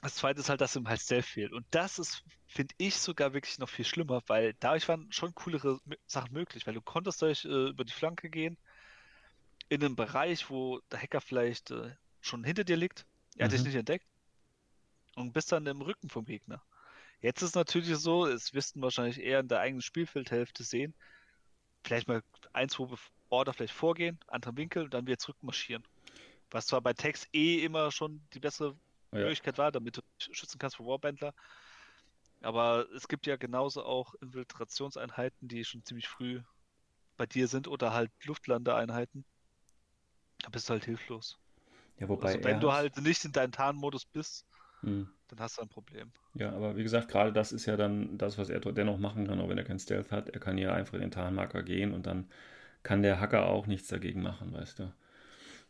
das 0.01 0.15
zweite 0.15 0.39
ist 0.41 0.49
halt, 0.49 0.61
dass 0.61 0.75
ihm 0.75 0.87
halt 0.89 1.01
Stealth 1.01 1.25
fehlt. 1.27 1.53
Und 1.53 1.67
das 1.71 1.99
ist, 1.99 2.23
finde 2.47 2.73
ich, 2.79 2.97
sogar 2.97 3.33
wirklich 3.33 3.59
noch 3.59 3.69
viel 3.69 3.85
schlimmer, 3.85 4.21
weil 4.27 4.55
dadurch 4.59 4.87
waren 4.89 5.11
schon 5.11 5.35
coolere 5.35 5.79
Sachen 6.07 6.33
möglich, 6.33 6.67
weil 6.67 6.73
du 6.73 6.81
konntest 6.81 7.21
durch 7.21 7.45
äh, 7.45 7.69
über 7.69 7.85
die 7.85 7.93
Flanke 7.93 8.31
gehen, 8.31 8.57
in 9.69 9.83
einem 9.83 9.95
Bereich, 9.95 10.49
wo 10.49 10.79
der 10.91 11.01
Hacker 11.01 11.21
vielleicht 11.21 11.71
äh, 11.71 11.95
schon 12.21 12.43
hinter 12.43 12.63
dir 12.63 12.77
liegt. 12.77 13.07
Er 13.37 13.45
hat 13.45 13.51
dich 13.53 13.63
Mhm. 13.63 13.65
nicht 13.65 13.75
entdeckt. 13.75 14.05
Und 15.15 15.33
bist 15.33 15.51
dann 15.51 15.65
im 15.67 15.81
Rücken 15.81 16.09
vom 16.09 16.25
Gegner. 16.25 16.63
Jetzt 17.21 17.41
ist 17.43 17.55
natürlich 17.55 17.95
so, 17.97 18.25
es 18.27 18.53
wirst 18.53 18.75
du 18.75 18.81
wahrscheinlich 18.81 19.19
eher 19.19 19.41
in 19.41 19.47
der 19.49 19.59
eigenen 19.61 19.81
Spielfeldhälfte 19.81 20.63
sehen. 20.63 20.95
Vielleicht 21.83 22.07
mal 22.07 22.21
ein, 22.53 22.69
zwei 22.69 22.87
Order 23.29 23.53
vielleicht 23.53 23.73
vorgehen, 23.73 24.19
anderer 24.27 24.55
Winkel 24.57 24.83
und 24.83 24.93
dann 24.93 25.07
wieder 25.07 25.17
zurückmarschieren. 25.17 25.83
Was 26.51 26.67
zwar 26.67 26.81
bei 26.81 26.93
Text 26.93 27.27
eh 27.33 27.63
immer 27.63 27.91
schon 27.91 28.21
die 28.33 28.39
bessere 28.39 28.77
Ja. 29.13 29.19
Möglichkeit 29.19 29.57
war, 29.57 29.71
damit 29.71 29.97
du 29.97 30.01
schützen 30.17 30.59
kannst 30.59 30.77
vor 30.77 30.87
Warbandler. 30.87 31.33
Aber 32.41 32.87
es 32.95 33.07
gibt 33.07 33.27
ja 33.27 33.35
genauso 33.35 33.83
auch 33.83 34.13
Infiltrationseinheiten, 34.15 35.47
die 35.47 35.63
schon 35.63 35.83
ziemlich 35.85 36.07
früh 36.07 36.41
bei 37.17 37.25
dir 37.25 37.47
sind 37.47 37.67
oder 37.67 37.93
halt 37.93 38.11
Luftlandeeinheiten. 38.23 39.25
Da 40.43 40.49
bist 40.49 40.67
du 40.69 40.73
halt 40.73 40.85
hilflos. 40.85 41.37
Ja, 41.99 42.09
wobei 42.09 42.33
Also 42.33 42.43
wenn 42.43 42.59
du 42.59 42.71
halt 42.71 42.97
nicht 42.97 43.23
in 43.25 43.31
deinem 43.31 43.51
Tarnmodus 43.51 44.05
bist, 44.05 44.45
Hm. 44.81 45.07
Dann 45.31 45.39
hast 45.39 45.57
du 45.57 45.61
ein 45.63 45.69
Problem. 45.69 46.11
Ja, 46.33 46.51
aber 46.53 46.77
wie 46.77 46.83
gesagt, 46.83 47.09
gerade 47.09 47.33
das 47.33 47.51
ist 47.51 47.65
ja 47.65 47.75
dann 47.75 48.17
das, 48.17 48.37
was 48.37 48.49
er 48.49 48.59
dennoch 48.61 48.97
machen 48.97 49.27
kann, 49.27 49.39
auch 49.41 49.49
wenn 49.49 49.57
er 49.57 49.63
kein 49.65 49.79
Stealth 49.79 50.11
hat. 50.11 50.29
Er 50.29 50.39
kann 50.39 50.57
ja 50.57 50.73
einfach 50.73 50.93
in 50.93 51.01
den 51.01 51.11
Tarnmarker 51.11 51.63
gehen 51.63 51.93
und 51.93 52.05
dann 52.05 52.29
kann 52.83 53.03
der 53.03 53.19
Hacker 53.19 53.47
auch 53.47 53.67
nichts 53.67 53.89
dagegen 53.89 54.21
machen, 54.21 54.53
weißt 54.53 54.79
du. 54.79 54.93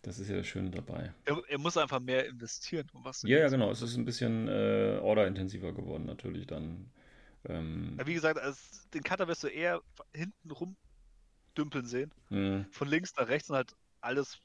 Das 0.03 0.20
ist 0.20 0.30
ja 0.30 0.38
das 0.38 0.47
Schöne 0.47 0.72
dabei. 0.72 1.14
Er, 1.26 1.41
er 1.47 1.57
muss 1.59 1.78
einfach 1.78 1.99
mehr 1.99 2.28
investieren. 2.28 2.89
Um 2.93 3.03
was 3.03 3.22
ja, 3.24 3.39
ja, 3.39 3.49
genau. 3.49 3.72
Es 3.72 3.82
ist 3.82 3.97
ein 3.97 4.05
bisschen 4.05 4.47
äh, 4.47 4.99
orderintensiver 5.01 5.74
geworden, 5.74 6.05
natürlich 6.05 6.47
dann. 6.47 6.89
Ähm, 7.45 7.97
ja, 7.99 8.07
wie 8.07 8.14
gesagt, 8.14 8.39
als, 8.39 8.88
den 8.93 9.03
Cutter 9.03 9.28
wirst 9.28 9.43
du 9.43 9.47
eher 9.47 9.82
hinten 10.14 10.51
rumdümpeln 10.51 11.86
sehen. 11.86 12.12
mh, 12.30 12.66
Von 12.72 12.88
links 12.88 13.16
nach 13.18 13.28
rechts 13.28 13.49
und 13.49 13.55
halt 13.55 13.76
alles 14.01 14.39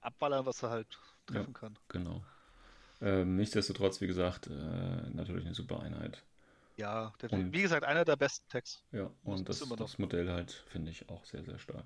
abballern, 0.00 0.46
was 0.46 0.62
er 0.62 0.70
halt 0.70 0.98
treffen 1.26 1.52
kann. 1.52 1.78
genau. 1.88 2.22
Ähm, 3.00 3.36
nichtsdestotrotz, 3.36 4.00
wie 4.00 4.06
gesagt, 4.06 4.48
äh, 4.48 4.50
natürlich 5.10 5.46
eine 5.46 5.54
super 5.54 5.80
Einheit. 5.80 6.22
Ja, 6.76 7.12
Und- 7.30 7.52
wie 7.52 7.62
gesagt, 7.62 7.84
einer 7.84 8.04
der 8.04 8.16
besten 8.16 8.48
Tags. 8.48 8.82
Ja, 8.92 9.04
Das 9.04 9.12
und 9.24 9.48
das, 9.48 9.66
noch- 9.68 9.76
das 9.76 9.98
Modell 9.98 10.30
halt 10.30 10.52
finde 10.68 10.90
ich 10.90 11.08
auch 11.08 11.24
sehr, 11.24 11.44
sehr 11.44 11.58
stark. 11.58 11.84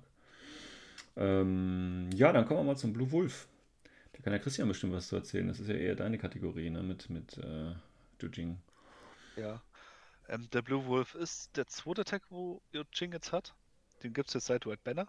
Ähm, 1.15 2.09
ja, 2.15 2.31
dann 2.31 2.45
kommen 2.45 2.61
wir 2.61 2.63
mal 2.73 2.77
zum 2.77 2.93
Blue 2.93 3.11
Wolf. 3.11 3.47
Da 4.13 4.21
kann 4.21 4.31
der 4.31 4.39
Christian 4.39 4.67
bestimmt 4.67 4.93
was 4.93 5.07
zu 5.07 5.15
erzählen. 5.15 5.47
Das 5.47 5.59
ist 5.59 5.67
ja 5.67 5.75
eher 5.75 5.95
deine 5.95 6.17
Kategorie, 6.17 6.69
ne? 6.69 6.83
Mit, 6.83 7.09
mit 7.09 7.37
äh, 7.37 7.73
Jujing. 8.21 8.59
Ja. 9.35 9.61
Ähm, 10.29 10.49
der 10.51 10.61
Blue 10.61 10.85
Wolf 10.85 11.15
ist 11.15 11.55
der 11.57 11.67
zweite 11.67 12.03
Tag, 12.05 12.23
wo 12.29 12.61
Yojing 12.71 13.11
jetzt 13.13 13.31
hat. 13.31 13.53
Den 14.03 14.13
gibt 14.13 14.29
es 14.29 14.33
jetzt 14.35 14.45
seit 14.47 14.65
White 14.65 14.81
Banner. 14.83 15.07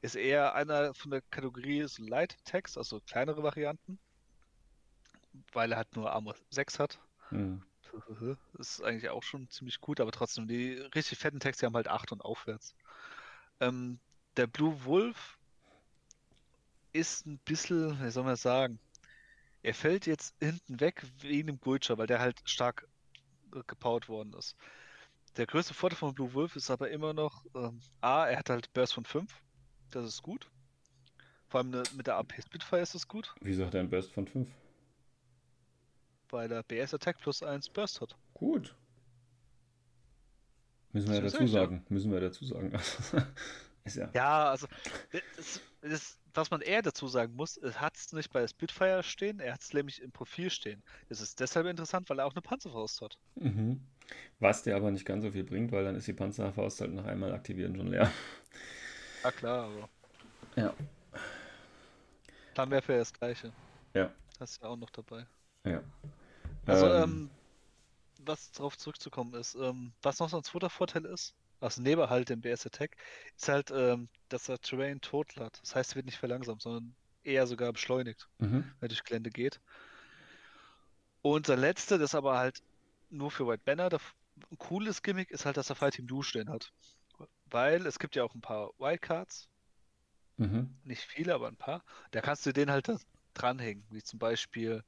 Ist 0.00 0.16
eher 0.16 0.54
einer 0.54 0.94
von 0.94 1.10
der 1.10 1.22
Kategorie 1.30 1.86
Light 1.98 2.36
Tags, 2.44 2.76
also 2.76 3.00
kleinere 3.00 3.42
Varianten. 3.42 3.98
Weil 5.52 5.72
er 5.72 5.78
halt 5.78 5.96
nur 5.96 6.12
Armor 6.12 6.34
6 6.50 6.78
hat. 6.78 7.00
Hm. 7.30 7.62
Das 8.54 8.78
ist 8.78 8.82
eigentlich 8.82 9.10
auch 9.10 9.22
schon 9.22 9.48
ziemlich 9.48 9.80
gut, 9.80 10.00
aber 10.00 10.12
trotzdem, 10.12 10.46
die 10.46 10.72
richtig 10.94 11.18
fetten 11.18 11.40
die 11.40 11.66
haben 11.66 11.74
halt 11.74 11.88
8 11.88 12.12
und 12.12 12.20
aufwärts. 12.22 12.74
Ähm, 13.60 13.98
der 14.36 14.46
Blue 14.46 14.84
Wolf 14.84 15.38
ist 16.92 17.26
ein 17.26 17.38
bisschen, 17.38 18.02
wie 18.02 18.10
soll 18.10 18.24
man 18.24 18.34
das 18.34 18.42
sagen? 18.42 18.78
Er 19.62 19.74
fällt 19.74 20.06
jetzt 20.06 20.34
hinten 20.40 20.80
weg 20.80 21.02
wegen 21.20 21.46
dem 21.48 21.60
Gulcher, 21.60 21.98
weil 21.98 22.06
der 22.06 22.20
halt 22.20 22.40
stark 22.44 22.86
äh, 23.54 23.62
gebaut 23.66 24.08
worden 24.08 24.32
ist. 24.34 24.56
Der 25.36 25.46
größte 25.46 25.72
Vorteil 25.74 25.96
von 25.98 26.14
Blue 26.14 26.34
Wolf 26.34 26.56
ist 26.56 26.70
aber 26.70 26.90
immer 26.90 27.14
noch, 27.14 27.44
ähm, 27.54 27.80
A, 28.00 28.26
er 28.26 28.38
hat 28.38 28.50
halt 28.50 28.72
Burst 28.72 28.94
von 28.94 29.04
5. 29.04 29.34
Das 29.90 30.04
ist 30.04 30.22
gut. 30.22 30.50
Vor 31.48 31.60
allem 31.60 31.70
ne- 31.70 31.82
mit 31.94 32.06
der 32.06 32.16
AP 32.16 32.40
Spitfire 32.42 32.82
ist 32.82 32.94
es 32.94 33.06
gut, 33.08 33.34
Wieso 33.40 33.66
hat 33.66 33.74
er 33.74 33.80
einen 33.80 33.90
Burst 33.90 34.12
von 34.12 34.26
5? 34.26 34.48
Weil 36.32 36.50
er 36.50 36.62
BS 36.62 36.94
Attack 36.94 37.18
plus 37.18 37.42
1 37.42 37.68
Burst 37.70 38.00
hat. 38.00 38.16
Gut. 38.34 38.74
Müssen 40.92 41.08
wir 41.08 41.16
ja 41.16 41.20
dazu 41.22 41.38
echt, 41.38 41.52
ja. 41.52 41.60
sagen. 41.60 41.84
Müssen 41.88 42.12
wir 42.12 42.20
dazu 42.20 42.44
sagen. 42.44 42.72
ist 43.84 43.96
ja. 43.96 44.10
Ja, 44.12 44.50
also 44.50 44.66
das, 45.10 45.60
das, 45.80 46.18
was 46.34 46.50
man 46.50 46.60
eher 46.60 46.82
dazu 46.82 47.08
sagen 47.08 47.34
muss, 47.34 47.56
er 47.56 47.74
hat 47.80 47.96
es 47.96 48.12
nicht 48.12 48.32
bei 48.32 48.46
Spitfire 48.46 49.02
stehen, 49.02 49.40
er 49.40 49.54
hat 49.54 49.62
es 49.62 49.72
nämlich 49.72 50.02
im 50.02 50.12
Profil 50.12 50.50
stehen. 50.50 50.82
Das 51.08 51.20
ist 51.20 51.40
deshalb 51.40 51.66
interessant, 51.66 52.08
weil 52.10 52.18
er 52.18 52.26
auch 52.26 52.34
eine 52.34 52.42
Panzerfaust 52.42 53.00
hat. 53.00 53.18
Mhm. 53.36 53.80
Was 54.38 54.62
dir 54.62 54.76
aber 54.76 54.90
nicht 54.90 55.06
ganz 55.06 55.24
so 55.24 55.30
viel 55.30 55.44
bringt, 55.44 55.72
weil 55.72 55.84
dann 55.84 55.96
ist 55.96 56.06
die 56.06 56.12
Panzerfaust 56.12 56.80
halt 56.80 56.92
nach 56.92 57.06
einmal 57.06 57.32
aktivieren 57.32 57.76
schon 57.76 57.88
leer. 57.88 58.10
Ja 59.22 59.30
klar, 59.30 59.64
aber 59.64 59.88
Ja. 60.56 60.74
Flammenwerfer 62.54 63.00
ist 63.00 63.12
das 63.12 63.18
gleiche. 63.18 63.52
Ja. 63.94 64.10
Das 64.38 64.50
ist 64.50 64.62
ja 64.62 64.68
auch 64.68 64.76
noch 64.76 64.90
dabei. 64.90 65.26
Ja. 65.64 65.82
Also, 66.66 66.86
Ähm, 66.86 67.02
ähm, 67.02 67.30
was 68.18 68.52
darauf 68.52 68.76
zurückzukommen 68.78 69.34
ist, 69.34 69.54
ähm, 69.56 69.92
was 70.02 70.18
noch 70.20 70.28
so 70.28 70.36
ein 70.36 70.44
zweiter 70.44 70.70
Vorteil 70.70 71.04
ist, 71.06 71.34
also 71.60 71.82
neben 71.82 72.08
halt 72.08 72.28
dem 72.28 72.40
BS 72.40 72.66
Attack, 72.66 72.96
ist 73.36 73.48
halt, 73.48 73.70
ähm, 73.70 74.08
dass 74.28 74.48
er 74.48 74.60
Terrain 74.60 75.00
total 75.00 75.46
hat. 75.46 75.60
Das 75.62 75.74
heißt, 75.74 75.92
er 75.92 75.96
wird 75.96 76.06
nicht 76.06 76.18
verlangsamt, 76.18 76.62
sondern 76.62 76.94
eher 77.24 77.46
sogar 77.46 77.72
beschleunigt. 77.72 78.28
mhm. 78.38 78.64
wenn 78.78 78.86
er 78.86 78.88
durch 78.88 79.04
Gelände 79.04 79.30
geht. 79.30 79.60
Und 81.22 81.48
der 81.48 81.56
letzte, 81.56 81.98
das 81.98 82.14
aber 82.14 82.38
halt 82.38 82.62
nur 83.10 83.30
für 83.30 83.46
White 83.46 83.62
Banner, 83.64 83.88
der, 83.88 84.00
ein 84.50 84.58
cooles 84.58 85.02
Gimmick 85.02 85.30
ist 85.30 85.44
halt, 85.46 85.56
dass 85.56 85.70
er 85.70 85.76
Fight 85.76 85.94
Team 85.94 86.06
Blue 86.06 86.22
stehen 86.24 86.48
hat. 86.50 86.72
Weil 87.46 87.86
es 87.86 87.98
gibt 87.98 88.16
ja 88.16 88.24
auch 88.24 88.34
ein 88.34 88.40
paar 88.40 88.70
Wildcards, 88.78 89.48
Mhm. 90.36 90.74
nicht 90.84 91.02
viele, 91.02 91.34
aber 91.34 91.48
ein 91.48 91.56
paar. 91.56 91.84
Da 92.10 92.20
kannst 92.20 92.44
du 92.46 92.52
den 92.52 92.70
halt 92.70 92.90
dranhängen, 93.34 93.84
wie 93.90 94.02
zum 94.02 94.18
Beispiel, 94.18 94.84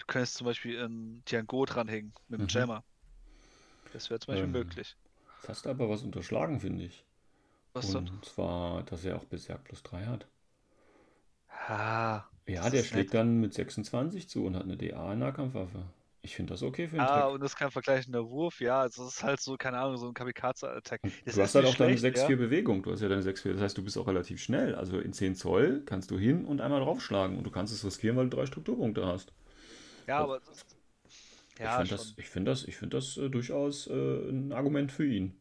du 0.00 0.06
könntest 0.06 0.36
zum 0.36 0.46
Beispiel 0.46 0.82
einen 0.82 1.24
Tiango 1.24 1.64
dranhängen 1.64 2.14
mit 2.28 2.40
dem 2.40 2.46
Mhm. 2.46 2.48
Jammer. 2.48 2.84
Das 3.92 4.10
wäre 4.10 4.18
zum 4.18 4.32
Beispiel 4.32 4.48
Ähm, 4.48 4.52
möglich. 4.52 4.96
Du 5.42 5.70
aber 5.70 5.90
was 5.90 6.02
unterschlagen, 6.02 6.60
finde 6.60 6.84
ich. 6.84 7.04
Was 7.72 7.88
Und 7.88 7.94
dann? 7.94 8.22
zwar, 8.22 8.82
dass 8.84 9.04
er 9.04 9.16
auch 9.16 9.24
Berserk 9.24 9.64
plus 9.64 9.82
3 9.82 10.06
hat. 10.06 10.28
Ah, 11.68 12.24
Ja, 12.46 12.68
der 12.68 12.82
schlägt 12.82 13.14
nett. 13.14 13.14
dann 13.14 13.40
mit 13.40 13.54
26 13.54 14.28
zu 14.28 14.44
und 14.44 14.54
hat 14.56 14.64
eine 14.64 14.76
DA-Nahkampfwaffe. 14.76 15.84
Ich 16.22 16.36
finde 16.36 16.52
das 16.52 16.62
okay 16.62 16.86
für 16.88 16.96
einen 16.96 17.06
ah, 17.06 17.06
Track. 17.06 17.32
und 17.34 17.40
das 17.40 17.52
ist 17.52 17.56
kein 17.56 17.70
vergleichender 17.70 18.28
Wurf, 18.28 18.60
ja, 18.60 18.80
also 18.80 19.04
das 19.04 19.14
ist 19.16 19.22
halt 19.24 19.40
so, 19.40 19.56
keine 19.56 19.78
Ahnung, 19.78 19.96
so 19.96 20.06
ein 20.08 20.14
Kamikaze-Attack. 20.14 21.00
Du 21.32 21.40
hast 21.40 21.54
halt 21.54 21.64
auch 21.66 21.74
deine 21.76 21.96
schlecht, 21.96 22.02
6-4 22.02 22.36
ja. 22.36 22.36
Bewegung. 22.36 22.82
Du 22.82 22.92
hast 22.92 23.00
ja 23.00 23.08
deine 23.08 23.22
6-4. 23.22 23.54
Das 23.54 23.62
heißt, 23.62 23.78
du 23.78 23.82
bist 23.84 23.96
auch 23.98 24.06
relativ 24.06 24.40
schnell. 24.42 24.74
Also 24.74 24.98
in 24.98 25.12
10 25.12 25.34
Zoll 25.34 25.82
kannst 25.86 26.10
du 26.10 26.18
hin 26.18 26.44
und 26.44 26.60
einmal 26.60 26.80
draufschlagen. 26.80 27.36
Und 27.38 27.44
du 27.44 27.50
kannst 27.50 27.72
es 27.72 27.84
riskieren, 27.84 28.16
weil 28.16 28.28
du 28.28 28.36
drei 28.36 28.46
Strukturpunkte 28.46 29.06
hast. 29.06 29.32
Ja, 30.16 30.22
aber 30.22 30.40
das, 30.40 30.66
ich 31.62 31.72
ja, 31.72 31.74
finde 31.74 31.94
schon. 31.94 31.96
das, 31.96 32.14
ich 32.18 32.28
find 32.28 32.46
das, 32.48 32.64
ich 32.64 32.76
find 32.76 32.92
das 32.94 33.16
äh, 33.16 33.28
durchaus 33.30 33.86
äh, 33.86 33.92
ein 34.30 34.52
Argument 34.52 34.92
für 34.92 35.06
ihn. 35.06 35.40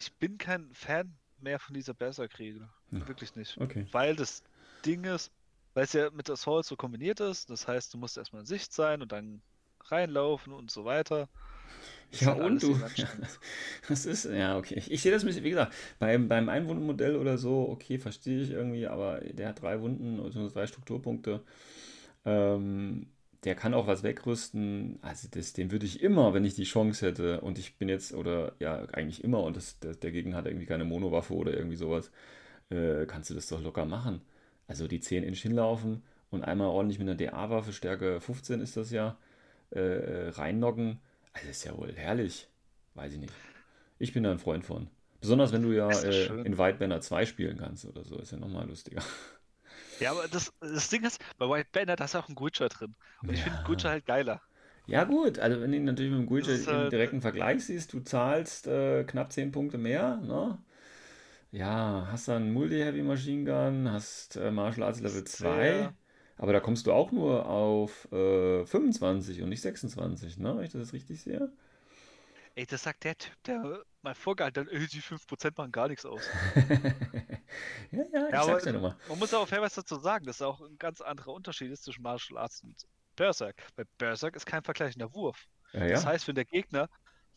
Ich 0.00 0.12
bin 0.18 0.36
kein 0.38 0.72
Fan 0.74 1.16
mehr 1.38 1.58
von 1.60 1.74
dieser 1.74 1.94
Berserk-Regel. 1.94 2.68
Ja. 2.92 3.00
Wirklich 3.06 3.34
nicht. 3.36 3.60
Okay. 3.60 3.86
Weil 3.92 4.16
das 4.16 4.42
Ding 4.84 5.04
ist, 5.04 5.32
weil 5.74 5.84
es 5.84 5.92
ja 5.92 6.10
mit 6.10 6.28
Assault 6.30 6.66
so 6.66 6.76
kombiniert 6.76 7.20
ist, 7.20 7.50
das 7.50 7.68
heißt, 7.68 7.92
du 7.94 7.98
musst 7.98 8.16
erstmal 8.18 8.40
in 8.40 8.46
Sicht 8.46 8.72
sein 8.72 9.02
und 9.02 9.12
dann 9.12 9.42
reinlaufen 9.84 10.52
und 10.52 10.70
so 10.70 10.84
weiter. 10.84 11.28
Ist 12.10 12.26
Ja, 12.26 12.32
halt 12.36 12.40
und 12.40 12.62
du. 12.62 12.78
Das 13.88 14.06
ist, 14.06 14.24
ja, 14.24 14.56
okay. 14.58 14.74
Ich, 14.78 14.90
ich 14.90 15.02
sehe 15.02 15.12
das 15.12 15.22
ein 15.22 15.26
bisschen, 15.26 15.44
wie 15.44 15.50
gesagt, 15.50 15.74
beim, 15.98 16.28
beim 16.28 16.48
Einwundenmodell 16.48 17.16
oder 17.16 17.38
so, 17.38 17.68
okay, 17.70 17.98
verstehe 17.98 18.42
ich 18.42 18.50
irgendwie, 18.50 18.86
aber 18.86 19.20
der 19.20 19.48
hat 19.48 19.62
drei 19.62 19.80
Wunden, 19.80 20.20
also 20.20 20.48
drei 20.48 20.66
Strukturpunkte. 20.66 21.42
Ähm, 22.24 23.08
der 23.44 23.54
kann 23.54 23.74
auch 23.74 23.86
was 23.86 24.02
wegrüsten. 24.02 24.98
Also 25.02 25.28
das, 25.30 25.52
den 25.52 25.70
würde 25.70 25.86
ich 25.86 26.02
immer, 26.02 26.34
wenn 26.34 26.44
ich 26.44 26.54
die 26.54 26.64
Chance 26.64 27.06
hätte, 27.06 27.40
und 27.40 27.58
ich 27.58 27.76
bin 27.76 27.88
jetzt, 27.88 28.12
oder 28.12 28.52
ja, 28.58 28.84
eigentlich 28.92 29.24
immer, 29.24 29.42
und 29.42 29.56
das, 29.56 29.78
das, 29.80 29.98
der 29.98 30.10
Gegner 30.12 30.36
hat 30.36 30.46
irgendwie 30.46 30.66
keine 30.66 30.84
Monowaffe 30.84 31.34
oder 31.34 31.54
irgendwie 31.54 31.76
sowas, 31.76 32.10
äh, 32.70 33.06
kannst 33.06 33.30
du 33.30 33.34
das 33.34 33.48
doch 33.48 33.62
locker 33.62 33.86
machen. 33.86 34.20
Also 34.66 34.86
die 34.86 35.00
10 35.00 35.24
Inch 35.24 35.40
hinlaufen 35.40 36.02
und 36.30 36.44
einmal 36.44 36.68
ordentlich 36.68 36.98
mit 36.98 37.08
einer 37.08 37.16
DA-Waffe, 37.16 37.72
Stärke 37.72 38.20
15 38.20 38.60
ist 38.60 38.76
das 38.76 38.90
ja, 38.90 39.18
äh, 39.74 39.80
äh, 39.80 40.28
reinnocken. 40.30 40.98
Also 41.32 41.48
ist 41.48 41.64
ja 41.64 41.76
wohl 41.76 41.92
herrlich. 41.94 42.48
Weiß 42.94 43.12
ich 43.12 43.20
nicht. 43.20 43.32
Ich 43.98 44.12
bin 44.12 44.22
da 44.22 44.30
ein 44.30 44.38
Freund 44.38 44.64
von. 44.64 44.88
Besonders 45.20 45.52
wenn 45.52 45.62
du 45.62 45.72
ja 45.72 45.90
äh, 45.90 46.26
in 46.42 46.56
White 46.58 46.78
Banner 46.78 47.00
2 47.00 47.26
spielen 47.26 47.58
kannst 47.58 47.84
oder 47.84 48.04
so, 48.04 48.16
ist 48.18 48.32
ja 48.32 48.38
nochmal 48.38 48.66
lustiger. 48.66 49.02
Ja, 50.00 50.12
aber 50.12 50.28
das, 50.28 50.52
das 50.60 50.88
Ding 50.88 51.04
ist, 51.04 51.20
bei 51.38 51.48
White 51.48 51.68
Banner, 51.72 51.96
da 51.96 52.04
ist 52.04 52.16
auch 52.16 52.28
ein 52.28 52.34
Guicher 52.34 52.68
drin. 52.68 52.94
Und 53.22 53.32
ich 53.32 53.42
finde 53.42 53.58
Ja. 53.58 53.64
Guicher 53.64 53.90
halt 53.90 54.06
geiler. 54.06 54.40
Ja, 54.86 55.04
gut, 55.04 55.38
also 55.38 55.60
wenn 55.60 55.70
du 55.70 55.76
ihn 55.76 55.84
natürlich 55.84 56.10
mit 56.12 56.28
dem 56.28 56.38
Das 56.40 56.48
ist 56.48 56.66
im 56.66 56.74
halt- 56.74 56.92
direkten 56.92 57.20
Vergleich 57.20 57.64
siehst, 57.64 57.92
du 57.92 58.00
zahlst 58.00 58.66
äh, 58.66 59.04
knapp 59.04 59.30
10 59.32 59.52
Punkte 59.52 59.78
mehr, 59.78 60.16
ne? 60.16 60.58
Ja, 61.52 62.08
hast 62.10 62.28
dann 62.28 62.52
Multi-Heavy 62.52 63.02
Machine 63.02 63.44
Gun, 63.44 63.90
hast 63.90 64.36
äh, 64.36 64.50
Martial 64.50 64.86
Arts 64.86 65.00
Level 65.00 65.24
2, 65.24 65.48
Sehr- 65.72 65.94
aber 66.38 66.52
da 66.52 66.60
kommst 66.60 66.86
du 66.86 66.92
auch 66.92 67.12
nur 67.12 67.46
auf 67.46 68.10
äh, 68.12 68.64
25 68.64 69.42
und 69.42 69.48
nicht 69.50 69.60
26, 69.60 70.38
ne? 70.38 70.56
Wenn 70.56 70.64
ich 70.64 70.72
das 70.72 70.80
jetzt 70.82 70.92
richtig 70.92 71.20
sehe. 71.20 71.52
Ey, 72.54 72.66
das 72.66 72.82
sagt 72.84 73.04
der 73.04 73.16
Typ, 73.18 73.32
der 73.44 73.82
mal 74.02 74.14
vorgehalten 74.14 74.66
hat, 74.66 74.72
ey, 74.72 74.86
die 74.86 75.00
5% 75.02 75.52
machen 75.56 75.72
gar 75.72 75.88
nichts 75.88 76.04
aus. 76.06 76.22
ja, 77.90 78.04
ja, 78.12 78.26
ich 78.28 78.32
Ja, 78.32 78.44
sag's 78.44 78.64
ja 78.64 78.72
nochmal. 78.72 78.96
man 79.08 79.18
muss 79.18 79.34
auch 79.34 79.46
fairerweise 79.46 79.76
dazu 79.82 79.98
sagen, 79.98 80.26
dass 80.26 80.40
auch 80.42 80.60
ein 80.60 80.78
ganz 80.78 81.00
anderer 81.00 81.32
Unterschied 81.32 81.70
ist 81.70 81.84
zwischen 81.84 82.02
Martial 82.02 82.38
Arts 82.38 82.62
und 82.62 82.76
Berserk. 83.16 83.56
Bei 83.76 83.84
Berserk 83.98 84.36
ist 84.36 84.46
kein 84.46 84.62
vergleichender 84.62 85.12
Wurf. 85.14 85.46
Ja, 85.72 85.86
Das 85.88 86.04
ja. 86.04 86.10
heißt, 86.10 86.28
wenn 86.28 86.34
der 86.34 86.44
Gegner 86.44 86.88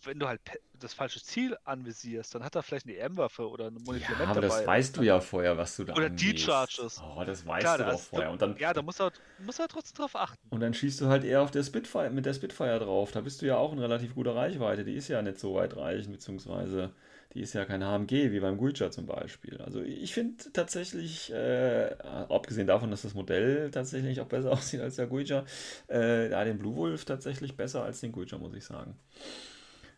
wenn 0.05 0.19
du 0.19 0.27
halt 0.27 0.41
das 0.73 0.93
falsche 0.93 1.21
Ziel 1.21 1.57
anvisierst, 1.63 2.35
dann 2.35 2.43
hat 2.43 2.55
er 2.55 2.63
vielleicht 2.63 2.85
eine 2.85 2.95
EM-Waffe 2.97 3.47
oder 3.47 3.67
eine 3.67 3.79
Munition 3.79 4.17
ja, 4.19 4.25
aber 4.25 4.41
dabei. 4.41 4.57
das 4.59 4.67
weißt 4.67 4.97
du 4.97 5.03
ja 5.03 5.19
vorher, 5.19 5.57
was 5.57 5.75
du 5.77 5.85
da 5.85 5.93
Oder 5.93 6.09
D-Charges. 6.09 7.01
Oh, 7.01 7.23
das 7.23 7.45
weißt 7.45 7.61
Klar, 7.61 7.77
du 7.77 7.85
doch 7.85 7.99
vorher. 7.99 8.31
Und 8.31 8.41
dann, 8.41 8.57
ja, 8.57 8.73
da 8.73 8.81
musst 8.81 8.99
du, 8.99 9.05
halt, 9.05 9.21
musst 9.39 9.59
du 9.59 9.61
halt 9.61 9.71
trotzdem 9.71 9.97
drauf 9.97 10.15
achten. 10.15 10.47
Und 10.49 10.59
dann 10.59 10.73
schießt 10.73 11.01
du 11.01 11.07
halt 11.07 11.23
eher 11.23 11.41
auf 11.41 11.51
der 11.51 11.63
Spitfire, 11.63 12.09
mit 12.09 12.25
der 12.25 12.33
Spitfire 12.33 12.79
drauf. 12.79 13.11
Da 13.11 13.21
bist 13.21 13.41
du 13.41 13.45
ja 13.45 13.57
auch 13.57 13.71
in 13.71 13.79
relativ 13.79 14.15
guter 14.15 14.35
Reichweite. 14.35 14.83
Die 14.83 14.93
ist 14.93 15.07
ja 15.07 15.21
nicht 15.21 15.39
so 15.39 15.55
weit 15.55 15.75
reichend, 15.77 16.11
beziehungsweise 16.11 16.91
die 17.33 17.41
ist 17.41 17.53
ja 17.53 17.65
kein 17.65 17.83
HMG 17.83 18.31
wie 18.31 18.39
beim 18.39 18.57
Guicha 18.57 18.91
zum 18.91 19.05
Beispiel. 19.07 19.59
Also 19.61 19.81
ich 19.81 20.13
finde 20.13 20.51
tatsächlich, 20.53 21.31
äh, 21.31 21.95
abgesehen 22.29 22.67
davon, 22.67 22.91
dass 22.91 23.01
das 23.01 23.15
Modell 23.15 23.71
tatsächlich 23.71 24.21
auch 24.21 24.27
besser 24.27 24.51
aussieht 24.53 24.81
als 24.81 24.97
der 24.97 25.07
Guicha, 25.07 25.45
äh, 25.89 26.29
ja, 26.29 26.43
den 26.43 26.59
Blue 26.59 26.75
Wolf 26.75 27.05
tatsächlich 27.05 27.57
besser 27.57 27.83
als 27.83 28.01
den 28.01 28.11
Guicha, 28.11 28.37
muss 28.37 28.53
ich 28.53 28.65
sagen. 28.65 28.95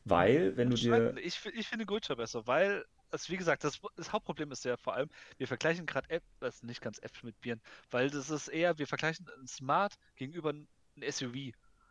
Weil, 0.06 0.56
wenn 0.56 0.70
du 0.70 0.76
dir. 0.76 1.18
Ich, 1.18 1.44
ich 1.46 1.68
finde 1.68 1.86
Guicha 1.86 2.14
besser, 2.14 2.46
weil, 2.46 2.86
also 3.10 3.34
wie 3.34 3.38
gesagt, 3.38 3.64
das, 3.64 3.82
das, 3.96 4.14
Hauptproblem 4.14 4.52
ist 4.52 4.64
ja 4.64 4.78
vor 4.78 4.94
allem, 4.94 5.10
wir 5.38 5.48
vergleichen 5.48 5.88
gerade 5.88 6.10
App, 6.12 6.24
das 6.40 6.56
ist 6.56 6.64
nicht 6.64 6.80
ganz 6.80 7.00
App 7.00 7.12
mit 7.24 7.40
Bieren, 7.42 7.60
weil 7.90 8.12
das 8.12 8.30
ist 8.30 8.48
eher, 8.48 8.78
wir 8.78 8.86
vergleichen 8.86 9.28
ein 9.42 9.48
Smart 9.48 9.96
gegenüber 10.16 10.54
ein 10.54 10.68
SUV. 11.02 11.36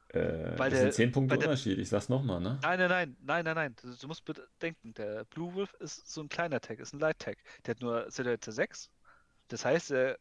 Äh, 0.09 0.57
weil 0.59 0.71
das 0.71 0.81
der, 0.81 0.93
sind 0.93 0.93
10 0.93 1.12
Punkte 1.12 1.35
Unterschied, 1.35 1.77
ich 1.77 1.89
sag's 1.89 2.09
nochmal, 2.09 2.41
ne? 2.41 2.61
Nein, 2.62 2.79
nein, 2.79 2.89
nein, 2.89 3.17
nein, 3.21 3.45
nein, 3.45 3.55
nein. 3.57 3.77
Du, 3.83 3.97
du, 3.97 4.07
musst 4.07 4.25
bedenken, 4.25 4.95
der 4.95 5.25
Blue 5.25 5.53
Wolf 5.55 5.75
ist 5.81 6.09
so 6.09 6.21
ein 6.21 6.29
kleiner 6.29 6.61
Tag, 6.61 6.79
ist 6.79 6.93
ein 6.93 7.01
Light 7.01 7.19
Tag. 7.19 7.39
Der 7.67 7.75
hat 7.75 7.81
nur 7.81 8.09
Silhouette 8.12 8.53
6. 8.53 8.91
Das 9.49 9.65
heißt, 9.65 9.91
er 9.91 10.19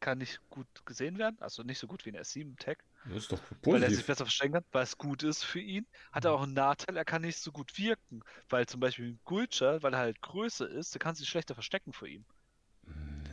kann 0.00 0.18
nicht 0.18 0.40
gut 0.50 0.66
gesehen 0.84 1.18
werden, 1.18 1.36
also 1.40 1.62
nicht 1.62 1.78
so 1.78 1.86
gut 1.86 2.04
wie 2.04 2.10
ein 2.10 2.16
S7 2.16 2.58
Tag. 2.58 2.84
Das 3.04 3.18
ist 3.18 3.32
doch 3.32 3.40
positiv. 3.40 3.72
Weil 3.72 3.82
er 3.82 3.90
sich 3.90 4.04
besser 4.04 4.24
verstecken 4.24 4.54
kann, 4.54 4.64
weil 4.72 4.82
es 4.82 4.98
gut 4.98 5.22
ist 5.22 5.44
für 5.44 5.60
ihn. 5.60 5.86
Hat 6.12 6.24
er 6.24 6.32
auch 6.32 6.42
einen 6.42 6.54
Nachteil, 6.54 6.96
er 6.96 7.04
kann 7.04 7.22
nicht 7.22 7.38
so 7.38 7.52
gut 7.52 7.78
wirken. 7.78 8.22
Weil 8.48 8.66
zum 8.66 8.80
Beispiel 8.80 9.12
ein 9.12 9.20
Gulcher, 9.24 9.82
weil 9.82 9.94
er 9.94 10.00
halt 10.00 10.20
größer 10.22 10.68
ist, 10.68 10.94
der 10.94 10.98
kann 10.98 11.14
sich 11.14 11.28
schlechter 11.28 11.54
verstecken 11.54 11.92
vor 11.92 12.08
ihm. 12.08 12.24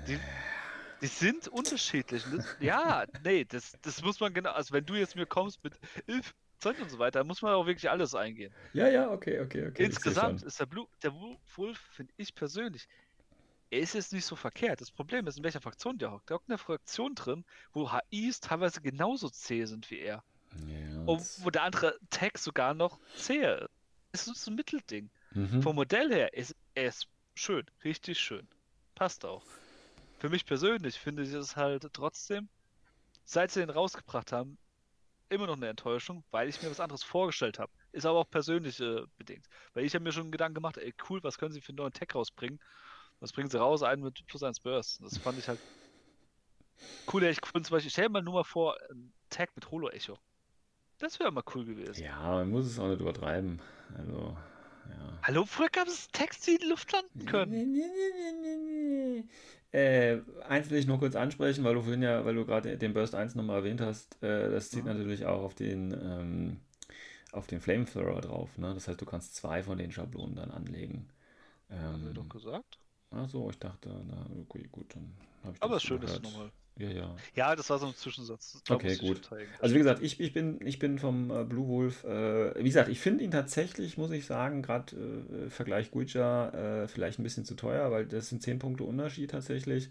Die, 0.07 0.19
die 1.01 1.07
sind 1.07 1.47
unterschiedlich. 1.47 2.23
Ja, 2.59 3.05
nee, 3.23 3.45
das, 3.45 3.73
das 3.81 4.01
muss 4.01 4.19
man 4.19 4.33
genau. 4.33 4.51
Also, 4.51 4.73
wenn 4.73 4.85
du 4.85 4.95
jetzt 4.95 5.15
mir 5.15 5.25
kommst 5.25 5.63
mit 5.63 5.77
Ilf, 6.07 6.33
Zeug 6.63 6.79
und 6.81 6.89
so 6.89 6.97
weiter, 6.97 7.25
muss 7.25 7.41
man 7.41 7.53
auch 7.53 7.65
wirklich 7.65 7.89
alles 7.89 8.15
eingehen. 8.15 8.53
Ja, 8.71 8.87
ja, 8.87 9.11
okay, 9.11 9.41
okay, 9.41 9.67
okay. 9.67 9.83
Insgesamt 9.83 10.43
ist 10.43 10.59
der 10.61 10.65
Blue, 10.65 10.87
der 11.03 11.13
Wolf, 11.13 11.77
finde 11.91 12.13
ich 12.15 12.33
persönlich, 12.33 12.87
er 12.87 13.02
ist 13.69 13.93
jetzt 13.93 14.13
nicht 14.13 14.25
so 14.25 14.35
verkehrt. 14.35 14.81
Das 14.81 14.91
Problem 14.91 15.27
ist, 15.27 15.37
in 15.37 15.43
welcher 15.43 15.61
Fraktion 15.61 15.97
der 15.97 16.11
hockt. 16.11 16.29
Der 16.29 16.35
hockt 16.35 16.47
in 16.47 16.53
einer 16.53 16.59
Fraktion 16.59 17.15
drin, 17.15 17.45
wo 17.71 17.91
HIs 17.91 18.39
teilweise 18.39 18.81
genauso 18.81 19.29
zäh 19.29 19.65
sind 19.65 19.89
wie 19.89 19.99
er. 19.99 20.23
Ja, 20.67 21.01
und 21.05 21.21
wo 21.43 21.49
der 21.49 21.63
andere 21.63 21.97
Tag 22.09 22.37
sogar 22.37 22.73
noch 22.73 22.99
zäher 23.15 23.63
ist. 23.63 23.69
Es 24.11 24.27
ist 24.27 24.43
so 24.43 24.51
ein 24.51 24.55
Mittelding. 24.55 25.09
Mhm. 25.31 25.63
Vom 25.63 25.75
Modell 25.75 26.13
her 26.13 26.33
ist 26.33 26.55
ist 26.75 27.07
schön, 27.33 27.65
richtig 27.83 28.19
schön. 28.19 28.47
Passt 28.95 29.25
auch. 29.25 29.43
Für 30.19 30.29
mich 30.29 30.45
persönlich 30.45 30.99
finde 30.99 31.23
ich 31.23 31.33
es 31.33 31.55
halt 31.55 31.87
trotzdem, 31.93 32.47
seit 33.25 33.51
sie 33.51 33.59
den 33.59 33.71
rausgebracht 33.71 34.31
haben, 34.31 34.57
immer 35.29 35.47
noch 35.47 35.55
eine 35.55 35.67
Enttäuschung, 35.69 36.23
weil 36.31 36.47
ich 36.47 36.61
mir 36.61 36.69
was 36.69 36.79
anderes 36.79 37.03
vorgestellt 37.03 37.59
habe. 37.59 37.71
Ist 37.91 38.05
aber 38.05 38.19
auch 38.19 38.29
persönlich 38.29 38.79
äh, 38.79 39.01
bedingt. 39.17 39.47
Weil 39.73 39.85
ich 39.85 39.95
habe 39.95 40.03
mir 40.03 40.11
schon 40.11 40.31
Gedanken 40.31 40.55
gemacht, 40.55 40.77
ey 40.77 40.93
cool, 41.09 41.23
was 41.23 41.37
können 41.37 41.53
sie 41.53 41.61
für 41.61 41.69
einen 41.69 41.77
neuen 41.77 41.93
Tech 41.93 42.13
rausbringen? 42.13 42.59
Was 43.23 43.31
bringen 43.31 43.49
sie 43.49 43.57
raus? 43.57 43.81
Einen 43.83 44.03
mit 44.03 44.27
plus 44.27 44.43
1 44.43 44.59
Burst. 44.59 45.01
Das 45.01 45.17
fand 45.17 45.39
ich 45.39 45.47
halt 45.47 45.57
cool. 47.13 47.23
Ich 47.23 47.39
zum 47.39 47.63
Beispiel, 47.63 47.89
stell 47.89 48.07
dir 48.07 48.11
mal 48.11 48.21
nur 48.21 48.33
mal 48.33 48.43
vor, 48.43 48.75
ein 48.91 49.13
Tag 49.29 49.55
mit 49.55 49.71
Holo-Echo. 49.71 50.17
Das 50.99 51.21
wäre 51.21 51.31
mal 51.31 51.43
cool 51.55 51.63
gewesen. 51.63 52.03
Ja, 52.03 52.19
man 52.19 52.49
muss 52.49 52.65
es 52.65 52.77
auch 52.77 52.89
nicht 52.89 52.99
übertreiben. 52.99 53.61
Also, 53.97 54.35
ja. 54.89 55.19
Hallo, 55.23 55.45
früher 55.45 55.69
gab 55.69 55.87
es 55.87 56.09
Tags, 56.09 56.41
die 56.41 56.55
in 56.55 56.57
die 56.57 56.65
Luft 56.65 56.91
landen 56.91 57.25
können. 57.25 59.29
Äh, 59.71 60.17
eins 60.49 60.69
will 60.69 60.79
ich 60.79 60.85
nur 60.85 60.99
kurz 60.99 61.15
ansprechen, 61.15 61.63
weil 61.63 61.75
du 61.75 61.81
vorhin 61.81 62.01
ja, 62.01 62.25
weil 62.25 62.35
du 62.35 62.45
gerade 62.45 62.77
den 62.77 62.93
Burst 62.93 63.15
1 63.15 63.35
nochmal 63.35 63.59
erwähnt 63.59 63.79
hast, 63.79 64.21
äh, 64.21 64.51
das 64.51 64.69
zieht 64.69 64.85
ja. 64.85 64.93
natürlich 64.93 65.25
auch 65.25 65.43
auf 65.43 65.55
den 65.55 65.93
ähm, 65.93 66.59
auf 67.31 67.47
den 67.47 67.61
Flamethrower 67.61 68.19
drauf. 68.19 68.57
Ne? 68.57 68.73
Das 68.73 68.89
heißt, 68.89 68.99
du 68.99 69.05
kannst 69.05 69.35
zwei 69.35 69.63
von 69.63 69.77
den 69.77 69.93
Schablonen 69.93 70.35
dann 70.35 70.51
anlegen. 70.51 71.07
Ähm, 71.71 71.79
Haben 71.79 72.05
wir 72.05 72.13
doch 72.13 72.27
gesagt. 72.27 72.79
Ach 73.15 73.29
so, 73.29 73.49
ich 73.49 73.57
dachte, 73.59 73.89
na 74.07 74.25
okay, 74.41 74.67
gut, 74.71 74.95
dann 74.95 75.13
habe 75.43 75.55
ich 75.55 75.61
Aber 75.61 75.75
das 75.75 75.83
schön 75.83 76.01
ist 76.01 76.21
nochmal. 76.23 76.51
Ja, 76.77 76.89
ja. 76.89 77.15
Ja, 77.35 77.55
das 77.55 77.69
war 77.69 77.77
so 77.77 77.85
ein 77.85 77.93
Zwischensatz. 77.93 78.63
okay, 78.69 78.95
gut. 78.95 79.29
Also 79.59 79.75
wie 79.75 79.79
gesagt, 79.79 80.01
ich, 80.01 80.19
ich, 80.19 80.33
bin, 80.33 80.59
ich 80.65 80.79
bin 80.79 80.97
vom 80.97 81.29
äh, 81.29 81.43
Blue 81.43 81.67
Wolf, 81.67 82.03
äh, 82.03 82.55
wie 82.57 82.63
gesagt, 82.63 82.89
ich 82.89 82.99
finde 82.99 83.23
ihn 83.23 83.29
tatsächlich, 83.29 83.97
muss 83.97 84.09
ich 84.09 84.25
sagen, 84.25 84.63
gerade 84.63 84.95
äh, 84.95 85.49
Vergleich 85.49 85.91
Guija, 85.91 86.49
äh, 86.83 86.87
vielleicht 86.87 87.19
ein 87.19 87.23
bisschen 87.23 87.45
zu 87.45 87.53
teuer, 87.53 87.91
weil 87.91 88.07
das 88.07 88.29
sind 88.29 88.41
10 88.41 88.57
Punkte 88.57 88.85
Unterschied 88.85 89.29
tatsächlich. 89.29 89.89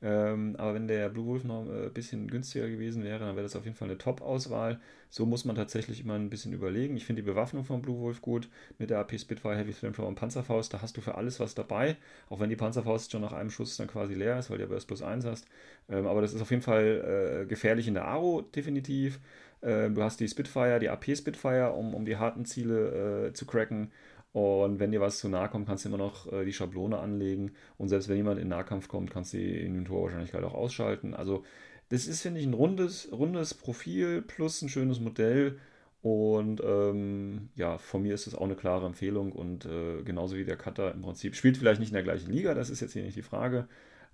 Ähm, 0.00 0.54
aber 0.58 0.74
wenn 0.74 0.86
der 0.86 1.08
Blue 1.08 1.26
Wolf 1.26 1.44
noch 1.44 1.62
ein 1.62 1.86
äh, 1.86 1.90
bisschen 1.90 2.28
günstiger 2.28 2.68
gewesen 2.68 3.02
wäre, 3.02 3.18
dann 3.18 3.34
wäre 3.34 3.42
das 3.42 3.56
auf 3.56 3.64
jeden 3.64 3.76
Fall 3.76 3.88
eine 3.88 3.98
Top-Auswahl. 3.98 4.78
So 5.10 5.26
muss 5.26 5.44
man 5.44 5.56
tatsächlich 5.56 6.00
immer 6.00 6.14
ein 6.14 6.30
bisschen 6.30 6.52
überlegen. 6.52 6.96
Ich 6.96 7.04
finde 7.04 7.22
die 7.22 7.26
Bewaffnung 7.26 7.64
von 7.64 7.82
Blue 7.82 7.98
Wolf 7.98 8.22
gut 8.22 8.48
mit 8.78 8.90
der 8.90 8.98
AP 9.00 9.18
Spitfire, 9.18 9.56
Heavy 9.56 9.72
Flamethrower 9.72 10.06
und 10.08 10.14
Panzerfaust. 10.14 10.72
Da 10.72 10.82
hast 10.82 10.96
du 10.96 11.00
für 11.00 11.16
alles 11.16 11.40
was 11.40 11.54
dabei. 11.54 11.96
Auch 12.28 12.38
wenn 12.40 12.50
die 12.50 12.56
Panzerfaust 12.56 13.10
schon 13.10 13.22
nach 13.22 13.32
einem 13.32 13.50
Schuss 13.50 13.76
dann 13.76 13.88
quasi 13.88 14.14
leer 14.14 14.38
ist, 14.38 14.50
weil 14.50 14.58
du 14.58 14.64
ja 14.64 14.68
Burst 14.68 14.86
plus 14.86 15.02
1 15.02 15.24
hast. 15.24 15.46
Ähm, 15.88 16.06
aber 16.06 16.20
das 16.22 16.32
ist 16.32 16.42
auf 16.42 16.50
jeden 16.50 16.62
Fall 16.62 17.42
äh, 17.42 17.46
gefährlich 17.46 17.88
in 17.88 17.94
der 17.94 18.04
Aro, 18.06 18.42
definitiv. 18.54 19.18
Ähm, 19.62 19.94
du 19.94 20.02
hast 20.02 20.20
die 20.20 20.28
Spitfire, 20.28 20.78
die 20.78 20.88
AP 20.88 21.16
Spitfire, 21.16 21.72
um, 21.72 21.94
um 21.94 22.04
die 22.04 22.16
harten 22.16 22.44
Ziele 22.44 23.28
äh, 23.28 23.32
zu 23.32 23.46
cracken. 23.46 23.90
Und 24.32 24.78
wenn 24.78 24.92
dir 24.92 25.00
was 25.00 25.18
zu 25.18 25.28
nahe 25.28 25.48
kommt, 25.48 25.66
kannst 25.66 25.84
du 25.84 25.88
immer 25.88 25.98
noch 25.98 26.30
äh, 26.32 26.44
die 26.44 26.52
Schablone 26.52 26.98
anlegen. 26.98 27.52
Und 27.78 27.88
selbst 27.88 28.08
wenn 28.08 28.16
jemand 28.16 28.38
in 28.38 28.48
Nahkampf 28.48 28.88
kommt, 28.88 29.10
kannst 29.10 29.32
du 29.32 29.38
die 29.38 29.60
Inventurwahrscheinlichkeit 29.60 30.44
auch 30.44 30.54
ausschalten. 30.54 31.14
Also, 31.14 31.44
das 31.88 32.06
ist, 32.06 32.22
finde 32.22 32.40
ich, 32.40 32.46
ein 32.46 32.54
rundes, 32.54 33.08
rundes 33.10 33.54
Profil 33.54 34.22
plus 34.22 34.60
ein 34.62 34.68
schönes 34.68 35.00
Modell. 35.00 35.58
Und 36.02 36.62
ähm, 36.64 37.48
ja, 37.56 37.78
von 37.78 38.02
mir 38.02 38.14
ist 38.14 38.26
das 38.26 38.34
auch 38.34 38.44
eine 38.44 38.54
klare 38.54 38.86
Empfehlung. 38.86 39.32
Und 39.32 39.64
äh, 39.64 40.02
genauso 40.02 40.36
wie 40.36 40.44
der 40.44 40.56
Cutter 40.56 40.92
im 40.92 41.00
Prinzip 41.00 41.34
spielt 41.34 41.56
vielleicht 41.56 41.80
nicht 41.80 41.90
in 41.90 41.94
der 41.94 42.02
gleichen 42.02 42.30
Liga, 42.30 42.54
das 42.54 42.70
ist 42.70 42.80
jetzt 42.80 42.92
hier 42.92 43.02
nicht 43.02 43.16
die 43.16 43.22
Frage. 43.22 43.66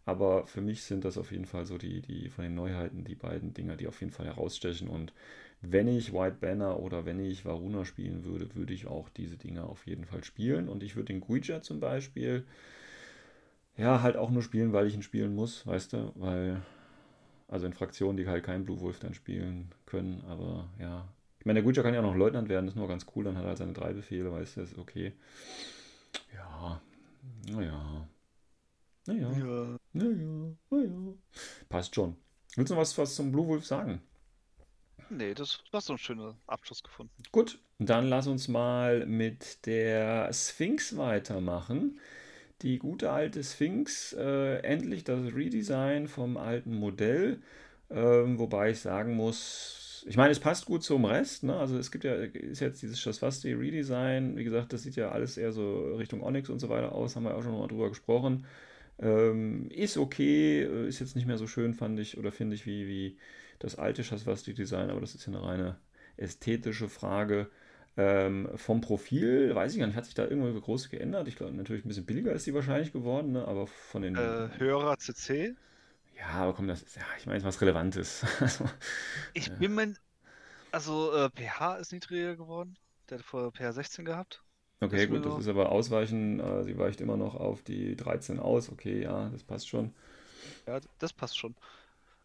Aber 0.06 0.46
für 0.46 0.60
mich 0.60 0.82
sind 0.84 1.04
das 1.04 1.18
auf 1.18 1.32
jeden 1.32 1.46
Fall 1.46 1.66
so 1.66 1.78
die, 1.78 2.02
die 2.02 2.28
von 2.28 2.44
den 2.44 2.54
Neuheiten, 2.54 3.04
die 3.04 3.14
beiden 3.14 3.54
Dinger, 3.54 3.76
die 3.76 3.88
auf 3.88 4.00
jeden 4.00 4.12
Fall 4.12 4.26
herausstechen. 4.26 4.88
Und 4.88 5.12
wenn 5.72 5.88
ich 5.88 6.12
White 6.12 6.38
Banner 6.40 6.80
oder 6.80 7.04
wenn 7.04 7.20
ich 7.20 7.44
Varuna 7.44 7.84
spielen 7.84 8.24
würde, 8.24 8.54
würde 8.54 8.72
ich 8.72 8.86
auch 8.86 9.08
diese 9.08 9.36
Dinge 9.36 9.64
auf 9.64 9.86
jeden 9.86 10.04
Fall 10.04 10.24
spielen. 10.24 10.68
Und 10.68 10.82
ich 10.82 10.96
würde 10.96 11.12
den 11.12 11.20
Guija 11.20 11.62
zum 11.62 11.80
Beispiel, 11.80 12.44
ja, 13.76 14.02
halt 14.02 14.16
auch 14.16 14.30
nur 14.30 14.42
spielen, 14.42 14.72
weil 14.72 14.86
ich 14.86 14.94
ihn 14.94 15.02
spielen 15.02 15.34
muss, 15.34 15.66
weißt 15.66 15.92
du, 15.92 16.12
weil, 16.16 16.62
also 17.48 17.66
in 17.66 17.72
Fraktionen, 17.72 18.16
die 18.16 18.26
halt 18.26 18.44
keinen 18.44 18.64
Blue 18.64 18.80
Wolf 18.80 19.00
dann 19.00 19.14
spielen 19.14 19.70
können, 19.86 20.22
aber 20.28 20.68
ja. 20.78 21.08
Ich 21.40 21.46
meine, 21.46 21.60
der 21.60 21.64
Guija 21.64 21.82
kann 21.82 21.92
ja 21.92 22.00
auch 22.00 22.04
noch 22.04 22.16
Leutnant 22.16 22.48
werden, 22.48 22.66
das 22.66 22.74
ist 22.74 22.78
nur 22.78 22.88
ganz 22.88 23.06
cool, 23.14 23.24
dann 23.24 23.36
hat 23.36 23.44
er 23.44 23.48
halt 23.48 23.58
seine 23.58 23.72
drei 23.72 23.92
Befehle, 23.92 24.32
weißt 24.32 24.56
du, 24.56 24.60
ist 24.62 24.78
okay. 24.78 25.12
Ja, 26.34 26.80
naja. 27.50 28.08
Naja. 29.06 29.32
Ja. 29.32 29.78
Naja, 29.92 30.56
naja. 30.70 31.14
Passt 31.68 31.94
schon. 31.94 32.16
Willst 32.56 32.70
du 32.70 32.74
noch 32.74 32.80
was, 32.80 32.96
was 32.96 33.14
zum 33.14 33.32
Blue 33.32 33.46
Wolf 33.46 33.66
sagen? 33.66 34.00
Nee, 35.10 35.34
das 35.34 35.60
war 35.70 35.80
so 35.80 35.94
ein 35.94 35.98
schöner 35.98 36.36
Abschluss 36.46 36.82
gefunden. 36.82 37.12
Gut, 37.32 37.58
dann 37.78 38.08
lass 38.08 38.26
uns 38.26 38.48
mal 38.48 39.06
mit 39.06 39.66
der 39.66 40.32
Sphinx 40.32 40.96
weitermachen. 40.96 41.98
Die 42.62 42.78
gute 42.78 43.10
alte 43.10 43.42
Sphinx, 43.44 44.12
äh, 44.14 44.58
endlich 44.58 45.04
das 45.04 45.34
Redesign 45.34 46.08
vom 46.08 46.36
alten 46.36 46.76
Modell. 46.76 47.42
Ähm, 47.90 48.38
wobei 48.38 48.70
ich 48.70 48.80
sagen 48.80 49.14
muss, 49.14 50.04
ich 50.06 50.16
meine, 50.16 50.32
es 50.32 50.40
passt 50.40 50.66
gut 50.66 50.82
zum 50.82 51.04
Rest. 51.04 51.44
Ne? 51.44 51.56
Also 51.56 51.78
es 51.78 51.90
gibt 51.90 52.04
ja, 52.04 52.14
ist 52.14 52.60
jetzt 52.60 52.82
dieses 52.82 53.00
Shasvasti 53.00 53.52
Redesign. 53.52 54.36
Wie 54.36 54.44
gesagt, 54.44 54.72
das 54.72 54.82
sieht 54.82 54.96
ja 54.96 55.10
alles 55.10 55.36
eher 55.36 55.52
so 55.52 55.94
Richtung 55.96 56.22
Onyx 56.22 56.50
und 56.50 56.58
so 56.58 56.68
weiter 56.68 56.92
aus. 56.92 57.16
Haben 57.16 57.24
wir 57.24 57.36
auch 57.36 57.42
schon 57.42 57.58
mal 57.58 57.68
drüber 57.68 57.88
gesprochen. 57.88 58.46
Ähm, 58.98 59.70
ist 59.70 59.96
okay, 59.98 60.62
äh, 60.62 60.88
ist 60.88 61.00
jetzt 61.00 61.16
nicht 61.16 61.26
mehr 61.26 61.38
so 61.38 61.46
schön, 61.46 61.74
fand 61.74 61.98
ich, 61.98 62.16
oder 62.16 62.30
finde 62.32 62.54
ich, 62.54 62.64
wie, 62.66 62.86
wie 62.86 63.18
das 63.64 63.76
alte 63.76 64.04
Schaswasti-Design, 64.04 64.90
aber 64.90 65.00
das 65.00 65.14
ist 65.14 65.26
ja 65.26 65.32
eine 65.32 65.42
reine 65.42 65.76
ästhetische 66.16 66.88
Frage. 66.88 67.50
Ähm, 67.96 68.48
vom 68.56 68.80
Profil, 68.80 69.54
weiß 69.54 69.72
ich 69.72 69.78
gar 69.78 69.86
nicht, 69.86 69.96
hat 69.96 70.04
sich 70.04 70.14
da 70.14 70.24
irgendwo 70.24 70.60
groß 70.60 70.90
geändert? 70.90 71.28
Ich 71.28 71.36
glaube, 71.36 71.54
natürlich 71.54 71.84
ein 71.84 71.88
bisschen 71.88 72.04
billiger 72.04 72.32
ist 72.32 72.44
die 72.46 72.52
wahrscheinlich 72.52 72.92
geworden, 72.92 73.32
ne? 73.32 73.46
aber 73.46 73.66
von 73.66 74.02
den. 74.02 74.16
Äh, 74.16 74.48
höherer 74.58 74.98
CC? 74.98 75.54
Ja, 76.18 76.26
aber 76.26 76.54
komm, 76.54 76.68
das 76.68 76.82
ist, 76.82 76.96
ja, 76.96 77.02
ich 77.18 77.26
meine, 77.26 77.42
was 77.44 77.60
Relevantes. 77.60 78.24
also, 78.40 78.64
ich 79.32 79.46
ja. 79.46 79.54
bin 79.54 79.74
mein. 79.74 79.98
Also, 80.72 81.12
äh, 81.14 81.30
pH 81.30 81.76
ist 81.76 81.92
niedriger 81.92 82.36
geworden. 82.36 82.76
Der 83.08 83.18
hat 83.18 83.24
vorher 83.24 83.52
pH 83.52 83.72
16 83.72 84.04
gehabt. 84.04 84.42
Okay, 84.80 85.06
das 85.06 85.08
gut, 85.08 85.24
das 85.24 85.38
ist 85.38 85.48
aber 85.48 85.70
ausweichen. 85.70 86.40
Äh, 86.40 86.64
sie 86.64 86.76
weicht 86.76 87.00
immer 87.00 87.16
noch 87.16 87.36
auf 87.36 87.62
die 87.62 87.96
13 87.96 88.40
aus. 88.40 88.70
Okay, 88.70 89.02
ja, 89.02 89.28
das 89.30 89.44
passt 89.44 89.68
schon. 89.68 89.94
Ja, 90.66 90.80
das 90.98 91.12
passt 91.12 91.38
schon. 91.38 91.54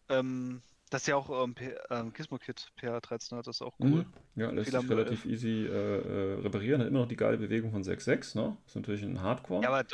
Ähm, 0.08 0.62
Das 0.90 1.02
ist 1.02 1.06
ja 1.06 1.14
auch 1.16 1.44
ähm, 1.44 1.54
ähm, 1.90 2.12
Gizmo-Kit 2.12 2.72
PH13 2.80 3.36
hat, 3.36 3.46
das 3.46 3.56
ist 3.56 3.62
auch 3.62 3.78
Mhm. 3.78 3.92
cool. 3.92 4.04
Ja, 4.34 4.50
lässt 4.50 4.72
sich 4.72 4.84
äh, 4.84 4.92
relativ 4.92 5.24
easy 5.24 5.66
äh, 5.66 5.70
äh, 5.70 6.40
reparieren. 6.40 6.80
Hat 6.80 6.88
immer 6.88 7.00
noch 7.00 7.08
die 7.08 7.16
geile 7.16 7.38
Bewegung 7.38 7.70
von 7.70 7.84
6.6, 7.84 8.34
ne? 8.34 8.56
Ist 8.66 8.74
natürlich 8.74 9.02
ein 9.04 9.20
Hardcore. 9.22 9.62
Ja, 9.62 9.68
aber, 9.70 9.84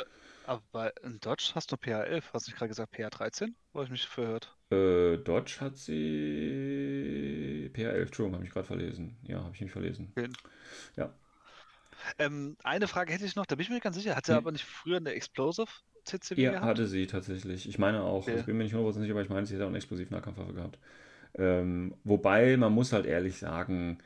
aber 0.47 0.61
bei- 0.71 0.91
in 1.03 1.19
Dodge 1.19 1.51
hast 1.53 1.71
du 1.71 1.75
PH11. 1.77 2.33
Hast 2.33 2.47
du 2.47 2.51
nicht 2.51 2.57
gerade 2.57 2.69
gesagt 2.69 2.93
PH13? 2.95 3.53
Wo 3.73 3.83
ich 3.83 3.89
mich 3.89 4.07
verhört? 4.07 4.55
Äh, 4.71 5.17
Dodge 5.17 5.57
hat 5.59 5.77
sie. 5.77 7.69
PR11, 7.73 8.07
Entschuldigung, 8.07 8.35
habe 8.35 8.45
ich 8.45 8.51
gerade 8.51 8.65
verlesen. 8.65 9.17
Ja, 9.23 9.43
habe 9.43 9.53
ich 9.53 9.61
mich 9.61 9.71
verlesen. 9.71 10.11
Okay. 10.17 10.29
Ja. 10.95 11.13
Ähm, 12.19 12.57
eine 12.63 12.87
Frage 12.87 13.13
hätte 13.13 13.25
ich 13.25 13.35
noch, 13.35 13.45
da 13.45 13.55
bin 13.55 13.63
ich 13.63 13.69
mir 13.69 13.79
ganz 13.79 13.95
sicher. 13.95 14.15
Hat 14.15 14.27
er 14.29 14.35
Hm. 14.35 14.37
aber 14.37 14.51
nicht 14.51 14.65
früher 14.65 14.97
eine 14.97 15.11
Explosive 15.11 15.67
CCW 16.07 16.43
Ja, 16.43 16.51
gehabt? 16.51 16.61
hatte 16.61 16.87
sie 16.87 17.07
tatsächlich. 17.07 17.67
Ich 17.67 17.79
meine 17.79 18.03
auch. 18.03 18.27
Okay. 18.27 18.39
Ich 18.39 18.45
bin 18.45 18.57
mir 18.57 18.63
nicht 18.63 18.73
100% 18.75 19.03
sicher, 19.03 19.13
aber 19.13 19.23
ich 19.23 19.29
meine, 19.29 19.45
sie 19.45 19.55
hätte 19.55 19.63
auch 19.65 19.69
eine 19.69 19.77
Explosiv-Nahkampfwaffe 19.77 20.53
gehabt. 20.53 20.77
Ähm, 21.35 21.95
wobei, 22.03 22.57
man 22.57 22.73
muss 22.73 22.93
halt 22.93 23.05
ehrlich 23.07 23.37
sagen, 23.37 23.99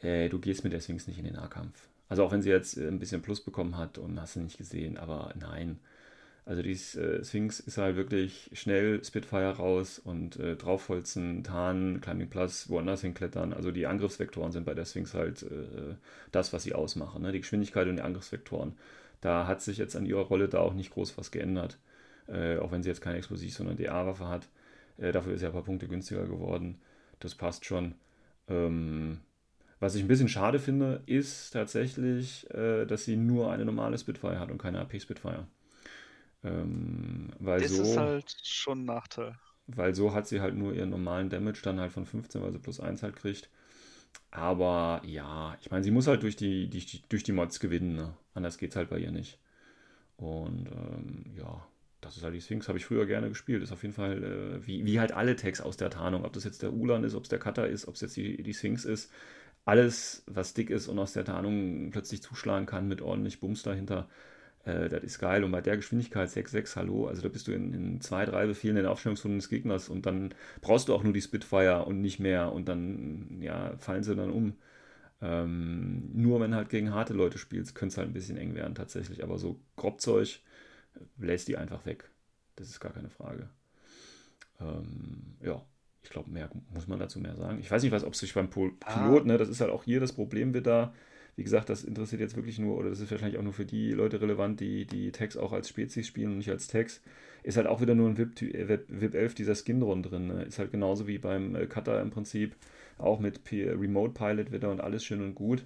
äh, 0.00 0.28
du 0.30 0.40
gehst 0.40 0.64
mit 0.64 0.72
der 0.74 0.80
Sphinx 0.80 1.06
nicht 1.08 1.18
in 1.18 1.24
den 1.26 1.34
Nahkampf. 1.34 1.88
Also 2.08 2.24
auch 2.24 2.32
wenn 2.32 2.42
sie 2.42 2.50
jetzt 2.50 2.78
äh, 2.78 2.88
ein 2.88 2.98
bisschen 3.00 3.22
Plus 3.22 3.42
bekommen 3.42 3.76
hat 3.78 3.98
und 3.98 4.20
hast 4.20 4.36
du 4.36 4.40
nicht 4.40 4.58
gesehen, 4.58 4.98
aber 4.98 5.34
nein. 5.38 5.80
Also 6.46 6.62
die 6.62 6.72
äh, 6.72 7.24
Sphinx 7.24 7.60
ist 7.60 7.78
halt 7.78 7.96
wirklich 7.96 8.50
schnell 8.52 9.02
Spitfire 9.04 9.56
raus 9.56 9.98
und 9.98 10.36
äh, 10.38 10.56
draufholzen, 10.56 11.42
tarnen, 11.44 12.00
Climbing 12.02 12.28
Plus, 12.28 12.68
woanders 12.68 13.00
hinklettern. 13.00 13.54
Also 13.54 13.70
die 13.72 13.86
Angriffsvektoren 13.86 14.52
sind 14.52 14.64
bei 14.66 14.74
der 14.74 14.84
Sphinx 14.84 15.14
halt 15.14 15.42
äh, 15.44 15.94
das, 16.32 16.52
was 16.52 16.64
sie 16.64 16.74
ausmachen. 16.74 17.22
Ne? 17.22 17.32
Die 17.32 17.40
Geschwindigkeit 17.40 17.88
und 17.88 17.96
die 17.96 18.02
Angriffsvektoren. 18.02 18.74
Da 19.24 19.46
hat 19.48 19.62
sich 19.62 19.78
jetzt 19.78 19.96
an 19.96 20.06
ihrer 20.06 20.22
Rolle 20.22 20.48
da 20.48 20.60
auch 20.60 20.74
nicht 20.74 20.92
groß 20.92 21.18
was 21.18 21.32
geändert. 21.32 21.78
Äh, 22.28 22.58
auch 22.58 22.72
wenn 22.72 22.82
sie 22.82 22.90
jetzt 22.90 23.02
keine 23.02 23.18
Explosiv, 23.18 23.54
sondern 23.54 23.76
DA-Waffe 23.78 24.28
hat. 24.28 24.48
Äh, 24.98 25.12
dafür 25.12 25.34
ist 25.34 25.40
sie 25.40 25.46
ein 25.46 25.52
paar 25.52 25.64
Punkte 25.64 25.88
günstiger 25.88 26.26
geworden. 26.26 26.80
Das 27.20 27.34
passt 27.36 27.64
schon. 27.66 27.96
Ähm, 28.48 29.20
was 29.80 29.94
ich 29.96 30.02
ein 30.04 30.08
bisschen 30.08 30.28
schade 30.30 30.58
finde, 30.60 31.02
ist 31.06 31.52
tatsächlich, 31.52 32.50
äh, 32.54 32.86
dass 32.86 33.04
sie 33.06 33.16
nur 33.16 33.52
eine 33.52 33.64
normale 33.66 33.98
Spitfire 33.98 34.40
hat 34.40 34.50
und 34.52 34.58
keine 34.58 34.80
AP-Spitfire. 34.80 35.46
Ähm, 36.44 37.30
weil 37.40 37.62
Das 37.62 37.66
so, 37.66 37.80
ist 37.80 37.96
halt 37.96 38.36
schon 38.44 38.82
ein 38.82 38.84
Nachteil. 38.84 39.36
weil 39.66 39.94
so 39.94 40.14
hat 40.14 40.26
sie 40.26 40.40
halt 40.40 40.54
nur 40.54 40.72
ihren 40.74 40.90
normalen 40.90 41.28
Damage 41.30 41.60
dann 41.62 41.80
halt 41.80 41.92
von 41.92 42.06
15, 42.06 42.42
weil 42.42 42.52
sie 42.52 42.58
plus 42.58 42.80
1 42.80 43.02
halt 43.02 43.16
kriegt. 43.16 43.50
Aber 44.30 45.00
ja, 45.04 45.56
ich 45.60 45.70
meine, 45.70 45.84
sie 45.84 45.90
muss 45.90 46.06
halt 46.06 46.22
durch 46.22 46.36
die, 46.36 46.68
die, 46.68 47.02
durch 47.08 47.22
die 47.22 47.32
Mods 47.32 47.60
gewinnen, 47.60 47.94
ne? 47.94 48.16
Anders 48.34 48.58
geht's 48.58 48.76
halt 48.76 48.90
bei 48.90 48.98
ihr 48.98 49.12
nicht. 49.12 49.38
Und 50.16 50.68
ähm, 50.68 51.24
ja, 51.36 51.64
das 52.00 52.16
ist 52.16 52.24
halt 52.24 52.34
die 52.34 52.40
Sphinx, 52.40 52.68
habe 52.68 52.78
ich 52.78 52.84
früher 52.84 53.06
gerne 53.06 53.28
gespielt. 53.28 53.62
Ist 53.62 53.72
auf 53.72 53.82
jeden 53.82 53.94
Fall, 53.94 54.22
äh, 54.22 54.66
wie, 54.66 54.84
wie 54.84 55.00
halt 55.00 55.12
alle 55.12 55.36
Tags 55.36 55.60
aus 55.60 55.76
der 55.76 55.90
Tarnung, 55.90 56.24
ob 56.24 56.32
das 56.32 56.44
jetzt 56.44 56.62
der 56.62 56.72
Ulan 56.72 57.04
ist, 57.04 57.14
ob 57.14 57.24
es 57.24 57.28
der 57.28 57.38
Cutter 57.38 57.68
ist, 57.68 57.86
ob 57.86 57.94
es 57.94 58.00
jetzt 58.00 58.16
die, 58.16 58.42
die 58.42 58.54
Sphinx 58.54 58.84
ist. 58.84 59.10
Alles, 59.64 60.24
was 60.26 60.52
dick 60.52 60.68
ist 60.70 60.88
und 60.88 60.98
aus 60.98 61.14
der 61.14 61.24
Tarnung 61.24 61.90
plötzlich 61.90 62.22
zuschlagen 62.22 62.66
kann 62.66 62.88
mit 62.88 63.00
ordentlich 63.00 63.40
Bums 63.40 63.62
dahinter, 63.62 64.08
äh, 64.64 64.88
das 64.88 65.02
ist 65.04 65.18
geil. 65.18 65.44
Und 65.44 65.52
bei 65.52 65.60
der 65.60 65.76
Geschwindigkeit 65.76 66.28
6,6, 66.28 66.76
hallo, 66.76 67.06
also 67.06 67.22
da 67.22 67.28
bist 67.28 67.46
du 67.48 67.52
in, 67.52 67.72
in 67.72 68.00
zwei, 68.00 68.24
drei 68.24 68.46
Befehlen 68.46 68.76
in 68.76 68.82
der 68.84 68.92
Aufstellungsrunde 68.92 69.38
des 69.38 69.48
Gegners 69.48 69.88
und 69.88 70.06
dann 70.06 70.34
brauchst 70.60 70.88
du 70.88 70.94
auch 70.94 71.02
nur 71.02 71.12
die 71.12 71.22
Spitfire 71.22 71.84
und 71.84 72.00
nicht 72.00 72.18
mehr 72.20 72.52
und 72.52 72.68
dann, 72.68 73.38
ja, 73.40 73.76
fallen 73.78 74.02
sie 74.02 74.14
dann 74.16 74.30
um. 74.30 74.54
Ähm, 75.22 76.10
nur 76.12 76.40
wenn 76.40 76.54
halt 76.54 76.68
gegen 76.68 76.92
harte 76.92 77.14
Leute 77.14 77.38
spielst, 77.38 77.74
könnte 77.74 77.92
es 77.94 77.98
halt 77.98 78.08
ein 78.08 78.14
bisschen 78.14 78.36
eng 78.36 78.54
werden 78.54 78.74
tatsächlich. 78.74 79.22
Aber 79.22 79.38
so 79.38 79.58
Grobzeug 79.76 80.40
äh, 80.96 81.24
lässt 81.24 81.48
die 81.48 81.56
einfach 81.56 81.86
weg. 81.86 82.10
Das 82.56 82.68
ist 82.68 82.80
gar 82.80 82.92
keine 82.92 83.10
Frage. 83.10 83.48
Ähm, 84.60 85.36
ja, 85.42 85.62
ich 86.02 86.10
glaube, 86.10 86.30
mehr 86.30 86.50
muss 86.72 86.86
man 86.86 86.98
dazu 86.98 87.18
mehr 87.18 87.36
sagen. 87.36 87.58
Ich 87.60 87.70
weiß 87.70 87.82
nicht, 87.82 87.92
was, 87.92 88.04
ob 88.04 88.12
es 88.12 88.20
sich 88.20 88.34
beim 88.34 88.50
Pol 88.50 88.72
Ah. 88.84 88.92
Pilot, 89.06 89.26
ne, 89.26 89.38
das 89.38 89.48
ist 89.48 89.60
halt 89.60 89.70
auch 89.70 89.84
hier 89.84 90.00
das 90.00 90.12
Problem 90.12 90.54
wieder. 90.54 90.92
Wie 91.36 91.42
gesagt, 91.42 91.68
das 91.68 91.84
interessiert 91.84 92.20
jetzt 92.20 92.36
wirklich 92.36 92.58
nur, 92.58 92.76
oder 92.76 92.90
das 92.90 93.00
ist 93.00 93.10
wahrscheinlich 93.10 93.38
auch 93.38 93.42
nur 93.42 93.52
für 93.52 93.64
die 93.64 93.90
Leute 93.90 94.20
relevant, 94.20 94.60
die 94.60 94.86
die 94.86 95.10
Tags 95.10 95.36
auch 95.36 95.52
als 95.52 95.68
Spezies 95.68 96.06
spielen 96.06 96.32
und 96.32 96.38
nicht 96.38 96.50
als 96.50 96.68
Tags. 96.68 97.00
Ist 97.42 97.56
halt 97.56 97.66
auch 97.66 97.80
wieder 97.80 97.94
nur 97.94 98.08
ein 98.08 98.16
VIP, 98.16 98.42
äh, 98.42 98.68
VIP, 98.68 98.84
VIP 98.88 99.14
11 99.14 99.34
dieser 99.34 99.54
Skin-Run 99.54 100.02
drin. 100.02 100.28
Ne? 100.28 100.44
Ist 100.44 100.58
halt 100.58 100.70
genauso 100.70 101.06
wie 101.06 101.18
beim 101.18 101.56
äh, 101.56 101.66
Cutter 101.66 102.00
im 102.00 102.10
Prinzip. 102.10 102.54
Auch 102.98 103.18
mit 103.18 103.42
P 103.44 103.68
Remote 103.68 104.14
Pilot 104.14 104.52
wieder 104.52 104.70
und 104.70 104.80
alles 104.80 105.04
schön 105.04 105.20
und 105.20 105.34
gut. 105.34 105.64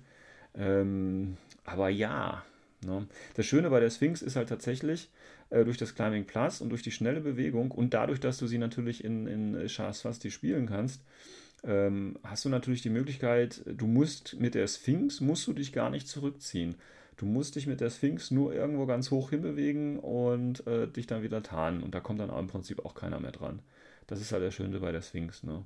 Ähm, 0.57 1.37
aber 1.65 1.91
ja, 1.91 2.43
ne? 2.85 3.07
das 3.35 3.45
Schöne 3.45 3.69
bei 3.69 3.81
der 3.81 3.91
Sphinx 3.91 4.23
ist 4.23 4.37
halt 4.37 4.49
tatsächlich, 4.49 5.11
äh, 5.51 5.65
durch 5.65 5.77
das 5.77 5.95
Climbing 5.95 6.25
Plus 6.25 6.61
und 6.61 6.71
durch 6.71 6.83
die 6.83 6.91
schnelle 6.91 7.21
Bewegung 7.21 7.71
und 7.71 7.95
dadurch, 7.95 8.21
dass 8.21 8.39
du 8.39 8.47
sie 8.47 8.59
natürlich 8.59 9.05
in, 9.05 9.27
in 9.27 9.67
Chars 9.69 10.01
Fasti 10.01 10.31
spielen 10.31 10.67
kannst, 10.67 11.03
ähm, 11.65 12.19
hast 12.23 12.45
du 12.45 12.49
natürlich 12.49 12.83
die 12.83 12.91
Möglichkeit, 12.91 13.63
du 13.67 13.87
musst 13.87 14.39
mit 14.39 14.55
der 14.55 14.67
Sphinx, 14.67 15.21
musst 15.21 15.47
du 15.47 15.53
dich 15.53 15.73
gar 15.73 15.91
nicht 15.91 16.09
zurückziehen. 16.09 16.77
Du 17.17 17.27
musst 17.27 17.57
dich 17.57 17.67
mit 17.67 17.81
der 17.81 17.91
Sphinx 17.91 18.31
nur 18.31 18.55
irgendwo 18.55 18.87
ganz 18.87 19.11
hoch 19.11 19.31
hinbewegen 19.31 19.99
und 19.99 20.65
äh, 20.69 20.87
dich 20.87 21.09
dann 21.09 21.23
wieder 21.23 21.43
tarnen. 21.43 21.83
Und 21.83 21.95
da 21.95 22.01
kommt 22.01 22.21
dann 22.21 22.31
im 22.31 22.47
Prinzip 22.47 22.85
auch 22.85 22.95
keiner 22.95 23.19
mehr 23.19 23.33
dran. 23.33 23.61
Das 24.07 24.21
ist 24.21 24.31
halt 24.31 24.45
das 24.45 24.55
Schöne 24.55 24.79
bei 24.79 24.93
der 24.93 25.03
Sphinx, 25.03 25.43
ne? 25.43 25.65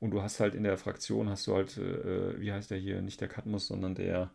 Und 0.00 0.12
du 0.12 0.22
hast 0.22 0.40
halt 0.40 0.54
in 0.54 0.64
der 0.64 0.78
Fraktion, 0.78 1.28
hast 1.28 1.46
du 1.46 1.54
halt, 1.54 1.76
äh, 1.76 2.40
wie 2.40 2.50
heißt 2.50 2.70
der 2.70 2.78
hier, 2.78 3.02
nicht 3.02 3.20
der 3.20 3.28
Katmus, 3.28 3.66
sondern 3.66 3.94
der, 3.94 4.30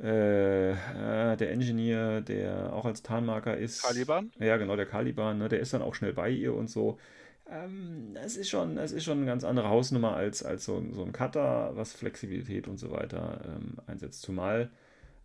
äh, 0.00 0.72
äh, 0.72 1.36
der 1.36 1.52
Engineer, 1.52 2.20
der 2.20 2.72
auch 2.72 2.84
als 2.84 3.02
Tarnmarker 3.02 3.56
ist. 3.56 3.82
Caliban? 3.82 4.32
Ja, 4.40 4.56
genau, 4.56 4.74
der 4.74 4.86
Caliban, 4.86 5.38
ne? 5.38 5.48
Der 5.48 5.60
ist 5.60 5.72
dann 5.72 5.82
auch 5.82 5.94
schnell 5.94 6.12
bei 6.12 6.30
ihr 6.30 6.52
und 6.52 6.68
so. 6.68 6.98
Ähm, 7.46 8.12
das 8.14 8.36
ist 8.36 8.48
schon, 8.48 8.76
das 8.76 8.92
ist 8.92 9.04
schon 9.04 9.18
eine 9.18 9.26
ganz 9.26 9.44
andere 9.44 9.68
Hausnummer 9.68 10.14
als, 10.16 10.42
als 10.42 10.64
so, 10.64 10.82
so 10.92 11.04
ein 11.04 11.12
Cutter, 11.12 11.76
was 11.76 11.92
Flexibilität 11.92 12.68
und 12.68 12.78
so 12.78 12.90
weiter 12.90 13.40
ähm, 13.46 13.76
einsetzt. 13.86 14.22
Zumal 14.22 14.70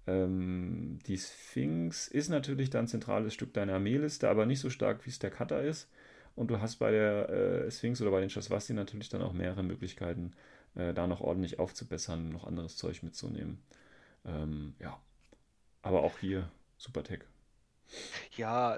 ähm, 0.07 0.99
die 1.05 1.17
Sphinx 1.17 2.07
ist 2.07 2.29
natürlich 2.29 2.69
dann 2.69 2.87
zentrales 2.87 3.33
Stück 3.33 3.53
deiner 3.53 3.73
Armeeliste, 3.73 4.29
aber 4.29 4.45
nicht 4.45 4.59
so 4.59 4.69
stark, 4.69 5.05
wie 5.05 5.11
es 5.11 5.19
der 5.19 5.31
Cutter 5.31 5.61
ist. 5.61 5.89
Und 6.35 6.49
du 6.49 6.61
hast 6.61 6.77
bei 6.77 6.91
der 6.91 7.29
äh, 7.29 7.71
Sphinx 7.71 8.01
oder 8.01 8.11
bei 8.11 8.21
den 8.21 8.29
Shaswasti 8.29 8.73
natürlich 8.73 9.09
dann 9.09 9.21
auch 9.21 9.33
mehrere 9.33 9.63
Möglichkeiten, 9.63 10.33
äh, 10.75 10.93
da 10.93 11.07
noch 11.07 11.21
ordentlich 11.21 11.59
aufzubessern, 11.59 12.29
noch 12.29 12.45
anderes 12.47 12.77
Zeug 12.77 13.03
mitzunehmen. 13.03 13.59
Ähm, 14.25 14.73
ja. 14.79 14.99
Aber 15.81 16.03
auch 16.03 16.17
hier 16.19 16.49
super 16.77 17.03
Tech. 17.03 17.19
Ja, 18.35 18.77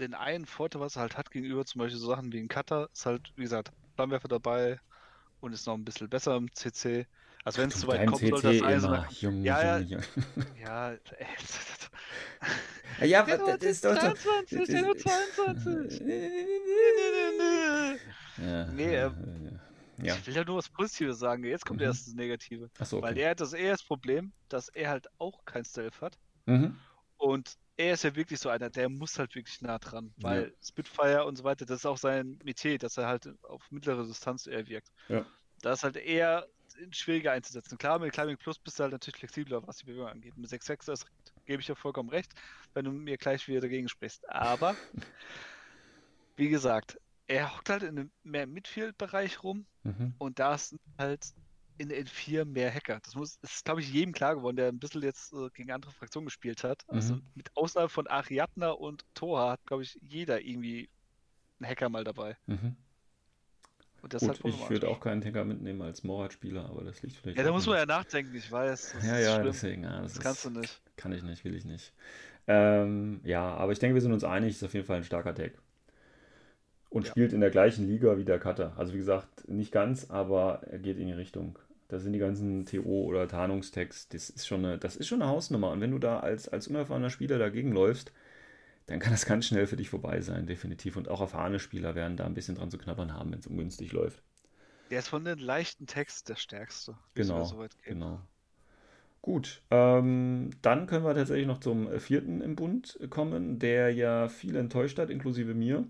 den 0.00 0.14
einen 0.14 0.46
Vorteil, 0.46 0.80
was 0.80 0.96
er 0.96 1.02
halt 1.02 1.16
hat 1.16 1.30
gegenüber 1.30 1.64
zum 1.64 1.78
Beispiel 1.80 1.98
so 1.98 2.08
Sachen 2.08 2.32
wie 2.32 2.38
ein 2.40 2.48
Cutter, 2.48 2.88
ist 2.92 3.06
halt, 3.06 3.32
wie 3.36 3.42
gesagt, 3.42 3.70
Flammenwerfer 3.94 4.28
dabei 4.28 4.80
und 5.40 5.52
ist 5.52 5.66
noch 5.66 5.74
ein 5.74 5.84
bisschen 5.84 6.08
besser 6.08 6.36
im 6.36 6.52
CC. 6.52 7.06
Also 7.44 7.62
wenn 7.62 7.70
es 7.70 7.80
zu 7.80 7.86
weit 7.86 8.06
kommt, 8.06 8.20
soll 8.20 8.30
das 8.30 8.40
CC 8.42 8.64
Eisen. 8.64 8.86
immer. 8.88 9.08
Junge, 9.10 9.44
Ja, 9.46 9.62
ja. 9.62 9.78
Junge, 9.78 10.02
Junge. 10.36 10.46
Ja, 10.60 10.90
ey, 10.90 10.98
Ja, 13.00 13.06
Ja, 13.06 13.22
aber 13.22 13.56
das 13.58 13.62
ist 13.70 13.84
doch. 13.84 13.94
22, 13.98 14.58
das 14.58 14.68
ja, 14.68 14.80
nur 14.82 14.96
ist- 14.96 15.08
22. 15.08 16.00
Ja, 18.38 18.66
Nee, 18.72 18.94
ja, 18.94 19.06
ähm, 19.06 19.60
ja. 20.02 20.14
Ich 20.16 20.26
will 20.26 20.34
ja 20.34 20.44
nur 20.44 20.56
was 20.56 20.68
Positives 20.68 21.18
sagen. 21.18 21.44
Jetzt 21.44 21.66
kommt 21.66 21.80
Mhm. 21.80 21.86
erst 21.86 22.06
das 22.06 22.14
Negative. 22.14 22.70
Achso, 22.78 23.02
Weil 23.02 23.12
okay. 23.12 23.22
er 23.22 23.30
hat 23.30 23.40
das 23.40 23.52
eher 23.52 23.72
das 23.72 23.82
Problem, 23.82 24.32
dass 24.48 24.68
er 24.70 24.88
halt 24.90 25.08
auch 25.18 25.44
kein 25.44 25.64
Stealth 25.64 26.00
hat. 26.00 26.18
Mhm. 26.46 26.76
Und 27.18 27.56
er 27.80 27.94
ist 27.94 28.04
ja 28.04 28.14
wirklich 28.14 28.38
so 28.38 28.48
einer, 28.48 28.70
der 28.70 28.88
muss 28.88 29.18
halt 29.18 29.34
wirklich 29.34 29.60
nah 29.62 29.78
dran. 29.78 30.12
Ja. 30.18 30.22
Weil 30.28 30.54
Spitfire 30.62 31.24
und 31.24 31.36
so 31.36 31.44
weiter, 31.44 31.64
das 31.64 31.78
ist 31.80 31.86
auch 31.86 31.98
sein 31.98 32.38
Metier, 32.44 32.78
dass 32.78 32.96
er 32.96 33.06
halt 33.06 33.28
auf 33.42 33.70
mittlere 33.70 34.06
Distanz 34.06 34.46
eher 34.46 34.66
wirkt. 34.68 34.90
Ja. 35.08 35.24
Da 35.62 35.72
ist 35.72 35.82
halt 35.82 35.96
eher 35.96 36.46
schwieriger 36.90 37.32
einzusetzen. 37.32 37.78
Klar, 37.78 37.98
mit 37.98 38.12
Climbing 38.12 38.36
Plus 38.36 38.58
bist 38.58 38.78
du 38.78 38.82
halt 38.82 38.92
natürlich 38.92 39.18
flexibler, 39.18 39.66
was 39.66 39.78
die 39.78 39.86
Bewegung 39.86 40.08
angeht. 40.08 40.36
Mit 40.36 40.50
6.6 40.50 40.86
das 40.86 41.06
gebe 41.46 41.60
ich 41.60 41.68
ja 41.68 41.74
vollkommen 41.74 42.08
recht, 42.10 42.32
wenn 42.74 42.84
du 42.84 42.92
mir 42.92 43.16
gleich 43.16 43.46
wieder 43.48 43.60
dagegen 43.60 43.88
sprichst. 43.88 44.28
Aber, 44.30 44.76
wie 46.36 46.48
gesagt, 46.48 46.98
er 47.26 47.54
hockt 47.54 47.68
halt 47.70 47.82
in 47.82 47.98
einem 47.98 48.10
mehr 48.22 48.46
Midfield-Bereich 48.46 49.42
rum 49.42 49.66
Mhm. 49.82 50.12
und 50.18 50.38
da 50.38 50.58
sind 50.58 50.78
halt 50.98 51.32
in 51.80 51.88
der 51.88 51.98
N4 51.98 52.44
mehr 52.44 52.72
Hacker. 52.72 53.00
Das 53.02 53.14
muss, 53.14 53.38
das 53.40 53.54
ist, 53.56 53.64
glaube 53.64 53.80
ich, 53.80 53.90
jedem 53.92 54.12
klar 54.12 54.36
geworden, 54.36 54.56
der 54.56 54.68
ein 54.68 54.78
bisschen 54.78 55.02
jetzt 55.02 55.32
äh, 55.32 55.50
gegen 55.54 55.70
andere 55.72 55.92
Fraktionen 55.92 56.26
gespielt 56.26 56.64
hat. 56.64 56.84
Also 56.88 57.16
Mhm. 57.16 57.22
mit 57.34 57.50
Ausnahme 57.56 57.88
von 57.88 58.06
Ariadna 58.08 58.70
und 58.72 59.04
Toha 59.14 59.52
hat, 59.52 59.66
glaube 59.66 59.82
ich, 59.84 59.98
jeder 60.02 60.42
irgendwie 60.42 60.90
einen 61.60 61.70
Hacker 61.70 61.88
mal 61.90 62.04
dabei. 62.04 62.36
Mhm. 62.46 62.76
Und 64.02 64.12
das 64.14 64.22
Gut, 64.22 64.28
halt 64.28 64.44
ich 64.44 64.70
würde 64.70 64.88
auch 64.88 65.00
keinen 65.00 65.20
Tanker 65.20 65.44
mitnehmen 65.44 65.82
als 65.82 66.04
Morat-Spieler, 66.04 66.66
aber 66.70 66.84
das 66.84 67.02
liegt 67.02 67.16
vielleicht 67.16 67.38
Ja, 67.38 67.42
da 67.44 67.52
muss 67.52 67.66
man 67.66 67.76
an- 67.76 67.78
ja 67.78 67.86
nachdenken, 67.86 68.34
ich 68.34 68.50
weiß. 68.50 68.94
Ja, 69.02 69.18
ja, 69.18 69.38
schlimm. 69.38 69.44
deswegen, 69.44 69.84
ja, 69.84 70.00
das, 70.02 70.14
Das 70.14 70.20
kannst 70.20 70.44
ist, 70.46 70.46
du 70.46 70.50
nicht. 70.50 70.82
kann 70.96 71.12
ich 71.12 71.22
nicht, 71.22 71.44
will 71.44 71.54
ich 71.54 71.64
nicht. 71.64 71.92
Ähm, 72.48 73.20
ja, 73.24 73.42
aber 73.56 73.72
ich 73.72 73.78
denke, 73.80 73.94
wir 73.94 74.02
sind 74.02 74.12
uns 74.12 74.24
einig, 74.24 74.52
ist 74.56 74.64
auf 74.64 74.74
jeden 74.74 74.86
Fall 74.86 74.98
ein 74.98 75.04
starker 75.04 75.32
Deck. 75.34 75.58
Und 76.90 77.04
Ja. 77.04 77.08
spielt 77.08 77.32
in 77.32 77.40
der 77.40 77.50
gleichen 77.50 77.86
Liga 77.86 78.16
wie 78.18 78.24
der 78.24 78.38
Cutter. 78.38 78.74
Also 78.76 78.92
wie 78.92 78.98
gesagt, 78.98 79.48
nicht 79.48 79.72
ganz, 79.72 80.10
aber 80.10 80.62
er 80.70 80.78
geht 80.78 80.98
in 80.98 81.06
die 81.06 81.12
Richtung. 81.12 81.58
Da 81.90 81.98
sind 81.98 82.12
die 82.12 82.20
ganzen 82.20 82.66
TO 82.66 83.04
oder 83.04 83.26
Tarnungstexte, 83.26 84.16
das 84.16 84.30
ist 84.30 84.46
schon 84.46 84.64
eine, 84.64 84.78
das 84.78 84.94
ist 84.94 85.08
schon 85.08 85.20
eine 85.22 85.30
Hausnummer. 85.30 85.72
Und 85.72 85.80
wenn 85.80 85.90
du 85.90 85.98
da 85.98 86.20
als, 86.20 86.48
als 86.48 86.68
unerfahrener 86.68 87.10
Spieler 87.10 87.36
dagegen 87.36 87.72
läufst, 87.72 88.12
dann 88.86 89.00
kann 89.00 89.10
das 89.10 89.26
ganz 89.26 89.46
schnell 89.46 89.66
für 89.66 89.76
dich 89.76 89.90
vorbei 89.90 90.20
sein, 90.20 90.46
definitiv. 90.46 90.96
Und 90.96 91.08
auch 91.08 91.20
erfahrene 91.20 91.58
Spieler 91.58 91.96
werden 91.96 92.16
da 92.16 92.26
ein 92.26 92.34
bisschen 92.34 92.54
dran 92.54 92.70
zu 92.70 92.78
knabbern 92.78 93.12
haben, 93.12 93.32
wenn 93.32 93.40
es 93.40 93.48
ungünstig 93.48 93.90
läuft. 93.90 94.22
Der 94.90 95.00
ist 95.00 95.08
von 95.08 95.24
den 95.24 95.40
leichten 95.40 95.88
Text 95.88 96.28
der 96.28 96.36
stärkste. 96.36 96.96
Genau, 97.14 97.44
so 97.44 97.66
genau. 97.82 98.20
Gut, 99.20 99.60
ähm, 99.72 100.50
dann 100.62 100.86
können 100.86 101.04
wir 101.04 101.14
tatsächlich 101.14 101.48
noch 101.48 101.58
zum 101.58 101.90
äh, 101.90 101.98
vierten 101.98 102.40
im 102.40 102.54
Bund 102.54 103.00
kommen, 103.10 103.58
der 103.58 103.92
ja 103.92 104.28
viel 104.28 104.54
enttäuscht 104.54 104.98
hat, 105.00 105.10
inklusive 105.10 105.54
mir. 105.54 105.86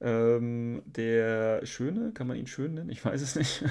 Ähm, 0.00 0.82
der 0.86 1.66
Schöne, 1.66 2.12
kann 2.12 2.28
man 2.28 2.36
ihn 2.36 2.46
schön 2.46 2.74
nennen? 2.74 2.90
Ich 2.90 3.04
weiß 3.04 3.20
es 3.20 3.34
nicht. 3.34 3.64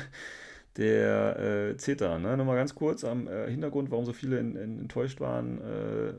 Der 0.80 1.38
äh, 1.38 1.77
CETA, 1.77 2.19
ne? 2.19 2.38
nochmal 2.38 2.55
ganz 2.55 2.73
kurz 2.73 3.03
am 3.03 3.27
äh, 3.27 3.49
Hintergrund, 3.51 3.91
warum 3.91 4.05
so 4.05 4.13
viele 4.13 4.39
in, 4.39 4.55
in, 4.55 4.80
enttäuscht 4.80 5.19
waren 5.19 5.59
äh, 5.59 6.13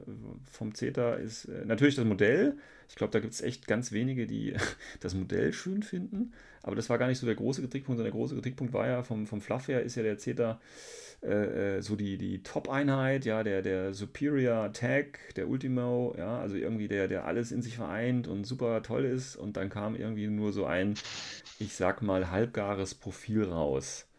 vom 0.52 0.74
CETA, 0.74 1.14
ist 1.14 1.46
äh, 1.46 1.64
natürlich 1.64 1.96
das 1.96 2.04
Modell. 2.04 2.58
Ich 2.88 2.94
glaube, 2.94 3.10
da 3.10 3.20
gibt 3.20 3.32
es 3.32 3.40
echt 3.40 3.66
ganz 3.66 3.90
wenige, 3.90 4.26
die 4.26 4.54
das 5.00 5.14
Modell 5.14 5.54
schön 5.54 5.82
finden. 5.82 6.32
Aber 6.62 6.76
das 6.76 6.90
war 6.90 6.98
gar 6.98 7.08
nicht 7.08 7.18
so 7.18 7.26
der 7.26 7.36
große 7.36 7.62
Kritikpunkt, 7.62 7.96
sondern 7.96 8.12
der 8.12 8.20
große 8.20 8.34
Kritikpunkt 8.34 8.74
war 8.74 8.86
ja 8.86 9.02
vom, 9.02 9.26
vom 9.26 9.40
Fluff 9.40 9.68
her, 9.68 9.82
ist 9.82 9.96
ja 9.96 10.02
der 10.02 10.18
CETA 10.18 10.60
äh, 11.22 11.76
äh, 11.76 11.82
so 11.82 11.96
die, 11.96 12.18
die 12.18 12.42
Top-Einheit, 12.42 13.24
ja, 13.24 13.42
der, 13.42 13.62
der 13.62 13.94
Superior 13.94 14.72
Tag, 14.72 15.20
der 15.36 15.48
Ultimo, 15.48 16.14
ja, 16.18 16.38
also 16.38 16.56
irgendwie 16.56 16.88
der, 16.88 17.08
der 17.08 17.26
alles 17.26 17.52
in 17.52 17.62
sich 17.62 17.76
vereint 17.76 18.28
und 18.28 18.44
super 18.46 18.82
toll 18.82 19.04
ist. 19.04 19.36
Und 19.36 19.56
dann 19.56 19.70
kam 19.70 19.96
irgendwie 19.96 20.26
nur 20.26 20.52
so 20.52 20.66
ein, 20.66 20.94
ich 21.58 21.74
sag 21.74 22.02
mal, 22.02 22.30
halbgares 22.30 22.94
Profil 22.94 23.44
raus. 23.44 24.09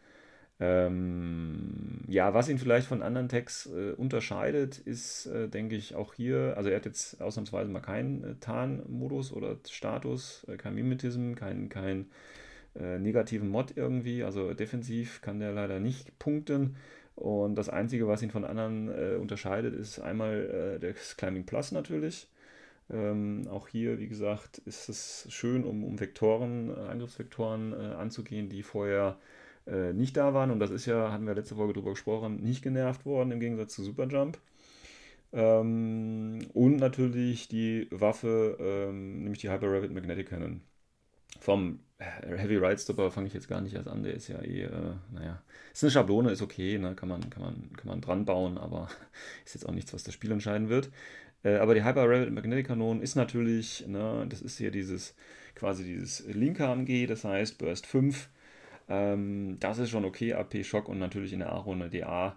Ähm, 0.63 2.01
ja, 2.07 2.35
was 2.35 2.47
ihn 2.47 2.59
vielleicht 2.59 2.85
von 2.85 3.01
anderen 3.01 3.29
Tags 3.29 3.65
äh, 3.65 3.93
unterscheidet, 3.93 4.77
ist, 4.77 5.25
äh, 5.25 5.49
denke 5.49 5.75
ich, 5.75 5.95
auch 5.95 6.13
hier, 6.13 6.53
also 6.55 6.69
er 6.69 6.75
hat 6.75 6.85
jetzt 6.85 7.19
ausnahmsweise 7.19 7.71
mal 7.71 7.79
keinen 7.79 8.23
äh, 8.23 8.35
Tarn-Modus 8.39 9.33
oder 9.33 9.57
Status, 9.67 10.45
äh, 10.47 10.57
kein 10.57 10.75
Mimetism, 10.75 11.33
kein, 11.33 11.69
kein 11.69 12.11
äh, 12.79 12.99
negativen 12.99 13.49
Mod 13.49 13.75
irgendwie, 13.75 14.23
also 14.23 14.53
defensiv 14.53 15.21
kann 15.21 15.39
der 15.39 15.51
leider 15.51 15.79
nicht 15.79 16.19
punkten. 16.19 16.75
Und 17.15 17.55
das 17.55 17.67
Einzige, 17.67 18.07
was 18.07 18.21
ihn 18.21 18.29
von 18.29 18.45
anderen 18.45 18.89
äh, 18.89 19.15
unterscheidet, 19.15 19.73
ist 19.73 19.99
einmal 19.99 20.77
das 20.79 21.17
Climbing 21.17 21.45
Plus 21.45 21.71
natürlich. 21.71 22.27
Ähm, 22.91 23.47
auch 23.49 23.67
hier, 23.67 23.99
wie 23.99 24.07
gesagt, 24.07 24.59
ist 24.59 24.89
es 24.89 25.25
schön, 25.29 25.63
um, 25.63 25.83
um 25.83 25.99
Vektoren, 25.99 26.73
Angriffsvektoren 26.75 27.73
anzugehen, 27.73 28.47
die 28.47 28.63
vorher 28.63 29.17
äh, 29.67 29.93
nicht 29.93 30.17
da 30.17 30.33
waren. 30.33 30.51
Und 30.51 30.59
das 30.59 30.71
ist 30.71 30.85
ja, 30.85 31.11
hatten 31.11 31.25
wir 31.25 31.35
letzte 31.35 31.55
Folge 31.55 31.73
drüber 31.73 31.91
gesprochen, 31.91 32.41
nicht 32.41 32.61
genervt 32.61 33.05
worden 33.05 33.31
im 33.31 33.39
Gegensatz 33.39 33.73
zu 33.75 33.83
Superjump. 33.83 34.37
Ähm, 35.33 36.39
und 36.53 36.77
natürlich 36.77 37.47
die 37.47 37.87
Waffe, 37.91 38.57
ähm, 38.59 39.23
nämlich 39.23 39.39
die 39.39 39.49
Hyper 39.49 39.71
Rapid 39.71 39.91
Magnetic 39.93 40.29
Cannon. 40.29 40.61
Vom 41.39 41.79
Heavy 41.99 42.57
Ride 42.57 42.77
Stopper 42.79 43.11
fange 43.11 43.27
ich 43.27 43.33
jetzt 43.33 43.47
gar 43.47 43.61
nicht 43.61 43.73
erst 43.73 43.87
an, 43.87 44.03
der 44.03 44.13
ist 44.13 44.27
ja 44.27 44.41
eh, 44.41 44.63
äh, 44.63 44.93
naja, 45.13 45.41
ist 45.71 45.83
eine 45.83 45.91
Schablone, 45.91 46.31
ist 46.31 46.41
okay, 46.41 46.77
ne? 46.77 46.95
kann, 46.95 47.09
man, 47.09 47.29
kann, 47.29 47.43
man, 47.43 47.69
kann 47.77 47.87
man 47.87 48.01
dran 48.01 48.25
bauen, 48.25 48.57
aber 48.57 48.89
ist 49.45 49.53
jetzt 49.53 49.67
auch 49.67 49.73
nichts, 49.73 49.93
was 49.93 50.03
das 50.03 50.13
Spiel 50.13 50.31
entscheiden 50.31 50.69
wird. 50.69 50.89
Äh, 51.43 51.55
aber 51.57 51.73
die 51.75 51.83
Hyper 51.83 52.09
Rapid 52.09 52.33
Magnetic 52.33 52.67
Cannon 52.67 53.01
ist 53.01 53.15
natürlich, 53.15 53.87
ne, 53.87 54.25
das 54.27 54.41
ist 54.41 54.57
hier 54.57 54.71
dieses, 54.71 55.15
quasi 55.55 55.83
dieses 55.83 56.25
linke 56.27 56.67
AMG, 56.67 57.07
das 57.07 57.23
heißt 57.23 57.57
Burst 57.57 57.85
5 57.85 58.29
ähm, 58.91 59.57
das 59.61 59.79
ist 59.79 59.89
schon 59.89 60.03
okay, 60.03 60.33
AP-Schock 60.33 60.89
und 60.89 60.99
natürlich 60.99 61.31
in 61.31 61.39
der 61.39 61.53
A-Runde 61.53 61.89
DA. 61.89 62.35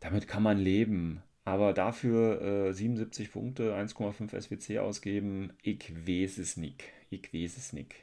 Damit 0.00 0.26
kann 0.26 0.42
man 0.42 0.58
leben. 0.58 1.22
Aber 1.44 1.72
dafür 1.72 2.42
äh, 2.42 2.72
77 2.72 3.30
Punkte, 3.30 3.72
1,5 3.76 4.40
SWC 4.40 4.78
ausgeben, 4.80 5.52
ich 5.62 5.92
weiß 5.94 6.38
es 6.38 6.56
nicht. 6.56 6.82
Ich 7.08 7.32
weiß 7.32 7.56
es 7.56 7.72
nicht. 7.72 7.94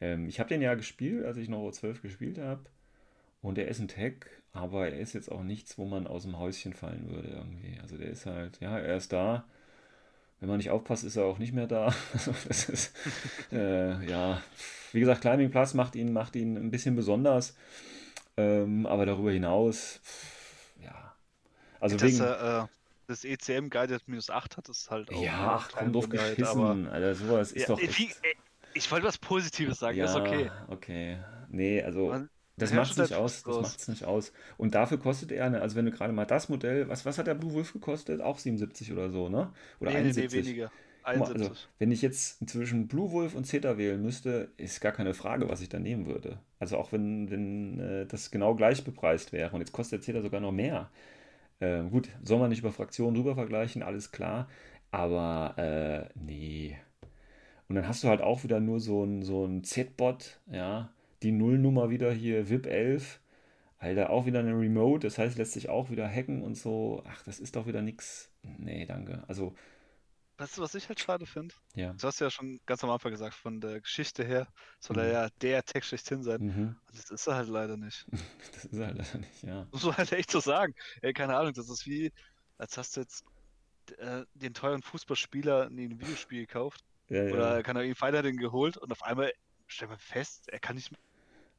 Ähm, 0.00 0.26
ich 0.26 0.40
habe 0.40 0.48
den 0.48 0.62
ja 0.62 0.74
gespielt, 0.74 1.26
als 1.26 1.36
ich 1.36 1.50
noch 1.50 1.68
O12 1.68 2.00
gespielt 2.00 2.38
habe. 2.38 2.64
Und 3.42 3.58
er 3.58 3.68
ist 3.68 3.80
ein 3.80 3.88
Tag, 3.88 4.30
aber 4.52 4.88
er 4.88 4.98
ist 4.98 5.12
jetzt 5.12 5.30
auch 5.30 5.42
nichts, 5.42 5.76
wo 5.76 5.84
man 5.84 6.06
aus 6.06 6.22
dem 6.22 6.38
Häuschen 6.38 6.72
fallen 6.72 7.10
würde 7.10 7.28
irgendwie. 7.28 7.78
Also 7.82 7.98
der 7.98 8.08
ist 8.08 8.24
halt, 8.24 8.58
ja, 8.60 8.78
er 8.78 8.96
ist 8.96 9.12
da. 9.12 9.46
Wenn 10.46 10.52
man 10.52 10.58
nicht 10.58 10.70
aufpasst, 10.70 11.02
ist 11.02 11.16
er 11.16 11.24
auch 11.24 11.38
nicht 11.38 11.52
mehr 11.52 11.66
da. 11.66 11.92
Also 12.12 12.32
das 12.46 12.68
ist, 12.68 12.94
äh, 13.50 14.06
ja, 14.08 14.40
wie 14.92 15.00
gesagt, 15.00 15.22
Climbing 15.22 15.50
Plus 15.50 15.74
macht 15.74 15.96
ihn, 15.96 16.12
macht 16.12 16.36
ihn 16.36 16.56
ein 16.56 16.70
bisschen 16.70 16.94
besonders. 16.94 17.56
Ähm, 18.36 18.86
aber 18.86 19.06
darüber 19.06 19.32
hinaus, 19.32 20.00
ja. 20.80 21.16
Also 21.80 21.96
Dass 21.96 22.12
wegen, 22.12 22.20
er, 22.20 22.62
äh, 22.62 22.66
das 23.08 23.24
ECM 23.24 23.70
Guided 23.70 24.06
minus 24.06 24.30
8 24.30 24.56
hat, 24.56 24.68
ist 24.68 24.88
halt 24.88 25.10
auch. 25.10 25.20
Ja, 25.20 25.56
ach, 25.58 25.70
komm, 25.72 25.92
doof 25.92 26.08
geschissen. 26.08 26.86
Alter, 26.86 27.16
sowas 27.16 27.50
ist 27.50 27.62
ja, 27.62 27.66
doch. 27.74 27.80
Ich, 27.80 28.14
ich 28.74 28.92
wollte 28.92 29.04
was 29.08 29.18
Positives 29.18 29.80
sagen, 29.80 29.98
ja, 29.98 30.04
ist 30.04 30.14
okay. 30.14 30.48
Okay. 30.68 31.18
Nee, 31.48 31.82
also. 31.82 32.06
Man, 32.10 32.30
das 32.56 32.72
macht 32.72 32.92
es 32.92 32.98
nicht 32.98 33.14
aus. 33.14 33.42
Das 33.42 33.60
macht 33.60 33.78
es 33.78 33.88
nicht 33.88 34.04
aus. 34.04 34.32
Und 34.56 34.74
dafür 34.74 34.98
kostet 34.98 35.30
er, 35.32 35.44
eine, 35.44 35.60
also 35.60 35.76
wenn 35.76 35.84
du 35.84 35.90
gerade 35.90 36.12
mal 36.12 36.24
das 36.24 36.48
Modell, 36.48 36.88
was, 36.88 37.04
was 37.04 37.18
hat 37.18 37.26
der 37.26 37.34
Blue 37.34 37.52
Wolf 37.52 37.72
gekostet? 37.72 38.20
Auch 38.20 38.38
77 38.38 38.92
oder 38.92 39.10
so, 39.10 39.28
ne? 39.28 39.52
Oder 39.80 39.90
nee, 39.90 39.98
71. 39.98 40.32
Nee, 40.32 40.46
weniger. 40.46 40.70
71. 41.06 41.48
Also, 41.48 41.60
wenn 41.78 41.92
ich 41.92 42.02
jetzt 42.02 42.48
zwischen 42.48 42.88
Blue 42.88 43.12
Wolf 43.12 43.34
und 43.34 43.44
Zeta 43.44 43.78
wählen 43.78 44.02
müsste, 44.02 44.50
ist 44.56 44.80
gar 44.80 44.92
keine 44.92 45.14
Frage, 45.14 45.48
was 45.48 45.60
ich 45.60 45.68
da 45.68 45.78
nehmen 45.78 46.06
würde. 46.06 46.40
Also 46.58 46.78
auch 46.78 46.92
wenn, 46.92 47.30
wenn 47.30 47.78
äh, 47.78 48.06
das 48.06 48.30
genau 48.30 48.54
gleich 48.54 48.82
bepreist 48.84 49.32
wäre. 49.32 49.54
Und 49.54 49.60
jetzt 49.60 49.72
kostet 49.72 50.00
der 50.00 50.04
Zeta 50.04 50.22
sogar 50.22 50.40
noch 50.40 50.52
mehr. 50.52 50.90
Äh, 51.60 51.82
gut, 51.84 52.08
soll 52.22 52.38
man 52.38 52.48
nicht 52.50 52.60
über 52.60 52.72
Fraktionen 52.72 53.14
drüber 53.14 53.34
vergleichen, 53.34 53.82
alles 53.82 54.10
klar. 54.10 54.48
Aber 54.90 55.54
äh, 55.58 56.08
nee. 56.18 56.76
Und 57.68 57.76
dann 57.76 57.86
hast 57.86 58.02
du 58.02 58.08
halt 58.08 58.20
auch 58.20 58.44
wieder 58.44 58.60
nur 58.60 58.80
so 58.80 59.04
ein, 59.04 59.22
so 59.22 59.44
ein 59.44 59.62
Z-Bot, 59.62 60.40
ja, 60.50 60.90
die 61.22 61.32
Nullnummer 61.32 61.90
wieder 61.90 62.12
hier, 62.12 62.48
VIP 62.48 62.66
11. 62.66 63.20
Alter, 63.78 64.10
auch 64.10 64.24
wieder 64.24 64.40
eine 64.40 64.58
Remote, 64.58 65.06
das 65.06 65.18
heißt, 65.18 65.36
lässt 65.36 65.52
sich 65.52 65.68
auch 65.68 65.90
wieder 65.90 66.08
hacken 66.08 66.42
und 66.42 66.54
so. 66.54 67.02
Ach, 67.06 67.22
das 67.24 67.38
ist 67.38 67.56
doch 67.56 67.66
wieder 67.66 67.82
nix. 67.82 68.30
Nee, 68.42 68.86
danke. 68.86 69.22
Also. 69.28 69.54
Weißt 70.38 70.56
du, 70.56 70.62
was 70.62 70.74
ich 70.74 70.88
halt 70.88 71.00
schade 71.00 71.26
finde? 71.26 71.54
Ja. 71.74 71.92
Du 71.94 72.06
hast 72.06 72.20
ja 72.20 72.30
schon 72.30 72.60
ganz 72.66 72.84
am 72.84 72.90
Anfang 72.90 73.10
gesagt, 73.10 73.34
von 73.34 73.60
der 73.60 73.80
Geschichte 73.80 74.24
her 74.24 74.48
soll 74.80 74.96
mhm. 74.96 75.02
er 75.02 75.08
ja 75.10 75.28
der 75.40 75.62
Text 75.62 75.88
schlechthin 75.88 76.22
sein. 76.22 76.42
Mhm. 76.42 76.76
Und 76.86 76.98
das 76.98 77.10
ist 77.10 77.26
er 77.26 77.36
halt 77.36 77.48
leider 77.48 77.76
nicht. 77.76 78.06
das 78.52 78.64
ist 78.64 78.78
er 78.78 78.86
halt 78.86 78.98
leider 78.98 79.18
nicht, 79.18 79.42
ja. 79.42 79.66
Muss 79.70 79.84
man 79.84 79.96
halt 79.96 80.12
echt 80.12 80.30
so 80.30 80.40
sagen. 80.40 80.74
Ey, 81.02 81.12
keine 81.12 81.36
Ahnung, 81.36 81.52
das 81.52 81.68
ist 81.68 81.86
wie, 81.86 82.12
als 82.58 82.76
hast 82.78 82.96
du 82.96 83.00
jetzt 83.00 83.24
äh, 83.98 84.24
den 84.34 84.54
teuren 84.54 84.82
Fußballspieler 84.82 85.66
in 85.66 85.78
ein 85.78 86.00
Videospiel 86.00 86.40
gekauft. 86.46 86.84
Ja, 87.08 87.24
Oder 87.24 87.56
ja. 87.56 87.62
kann 87.62 87.76
er 87.76 87.84
ihn 87.84 87.94
Fighter 87.94 88.22
den 88.22 88.36
geholt 88.36 88.76
und 88.76 88.90
auf 88.90 89.02
einmal 89.02 89.32
stellt 89.66 89.90
man 89.90 89.98
fest, 89.98 90.48
er 90.48 90.58
kann 90.58 90.76
nicht 90.76 90.90
mehr 90.90 91.00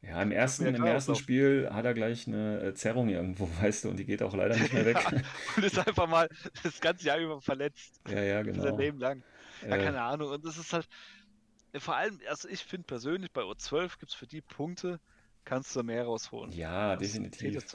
ja, 0.01 0.22
im 0.22 0.32
ersten, 0.32 0.66
im 0.68 0.84
ersten 0.84 1.16
Spiel 1.16 1.70
hat 1.72 1.86
er 1.86 1.93
gleich 1.93 2.28
eine 2.28 2.62
äh, 2.62 2.74
Zerrung 2.74 3.10
irgendwo, 3.10 3.49
weißt 3.62 3.86
du, 3.86 3.89
und 3.89 3.97
die 3.97 4.05
geht 4.05 4.22
auch 4.22 4.36
leider 4.36 4.55
nicht 4.55 4.74
mehr 4.74 4.86
weg. 4.86 4.97
ja, 5.12 5.22
und 5.55 5.64
ist 5.64 5.80
einfach 5.80 6.08
mal 6.08 6.30
das 6.64 6.80
ganze 6.80 7.08
Jahr 7.08 7.18
über 7.18 7.41
verletzt. 7.41 7.99
Ja, 8.08 8.22
ja, 8.22 8.41
genau. 8.43 8.62
Sein 8.62 8.78
Leben 8.78 8.99
lang. 8.99 9.24
Ja, 9.68 9.76
äh, 9.76 9.84
keine 9.84 10.01
Ahnung. 10.01 10.30
Und 10.32 10.45
das 10.45 10.58
ist 10.58 10.72
halt, 10.72 10.88
vor 11.78 11.95
allem, 11.95 12.20
also 12.30 12.47
ich 12.47 12.64
finde 12.64 12.86
persönlich, 12.86 13.32
bei 13.32 13.41
O12 13.41 13.99
gibt 13.99 14.12
es 14.12 14.14
für 14.14 14.28
die 14.28 14.41
Punkte, 14.41 14.99
kannst 15.45 15.76
du 15.76 15.82
mehr 15.82 16.03
rausholen. 16.03 16.51
Ja, 16.51 16.95
definitiv. 16.95 17.66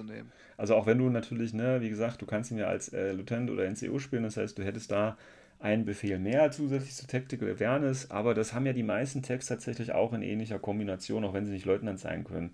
Also 0.56 0.76
auch 0.76 0.86
wenn 0.86 0.98
du 0.98 1.08
natürlich, 1.10 1.52
ne, 1.52 1.80
wie 1.80 1.88
gesagt, 1.88 2.22
du 2.22 2.26
kannst 2.26 2.50
ihn 2.50 2.58
ja 2.58 2.66
als 2.66 2.92
äh, 2.92 3.12
Lieutenant 3.12 3.50
oder 3.50 3.68
NCO 3.68 3.98
spielen, 3.98 4.22
das 4.22 4.36
heißt, 4.36 4.56
du 4.56 4.64
hättest 4.64 4.90
da 4.90 5.18
einen 5.62 5.84
Befehl 5.84 6.18
mehr 6.18 6.50
zusätzlich 6.50 6.94
zu 6.94 7.06
Tactical 7.06 7.48
Awareness, 7.50 8.10
aber 8.10 8.34
das 8.34 8.52
haben 8.52 8.66
ja 8.66 8.72
die 8.72 8.82
meisten 8.82 9.22
Tags 9.22 9.46
tatsächlich 9.46 9.92
auch 9.92 10.12
in 10.12 10.22
ähnlicher 10.22 10.58
Kombination, 10.58 11.24
auch 11.24 11.34
wenn 11.34 11.46
sie 11.46 11.52
nicht 11.52 11.66
Leutnant 11.66 12.00
sein 12.00 12.24
können. 12.24 12.50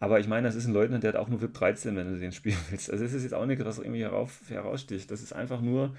Aber 0.00 0.20
ich 0.20 0.28
meine, 0.28 0.46
das 0.46 0.54
ist 0.54 0.66
ein 0.66 0.72
Leutnant, 0.72 1.02
der 1.02 1.14
hat 1.14 1.18
auch 1.18 1.28
nur 1.28 1.40
VIP 1.40 1.54
13, 1.54 1.96
wenn 1.96 2.12
du 2.12 2.18
den 2.18 2.32
spielen 2.32 2.58
willst. 2.70 2.90
Also 2.90 3.04
es 3.04 3.12
ist 3.12 3.22
jetzt 3.22 3.34
auch 3.34 3.46
nicht, 3.46 3.64
was 3.64 3.78
irgendwie 3.78 4.02
herauf, 4.02 4.42
heraussticht. 4.48 5.10
Das 5.10 5.22
ist 5.22 5.32
einfach 5.32 5.60
nur 5.60 5.96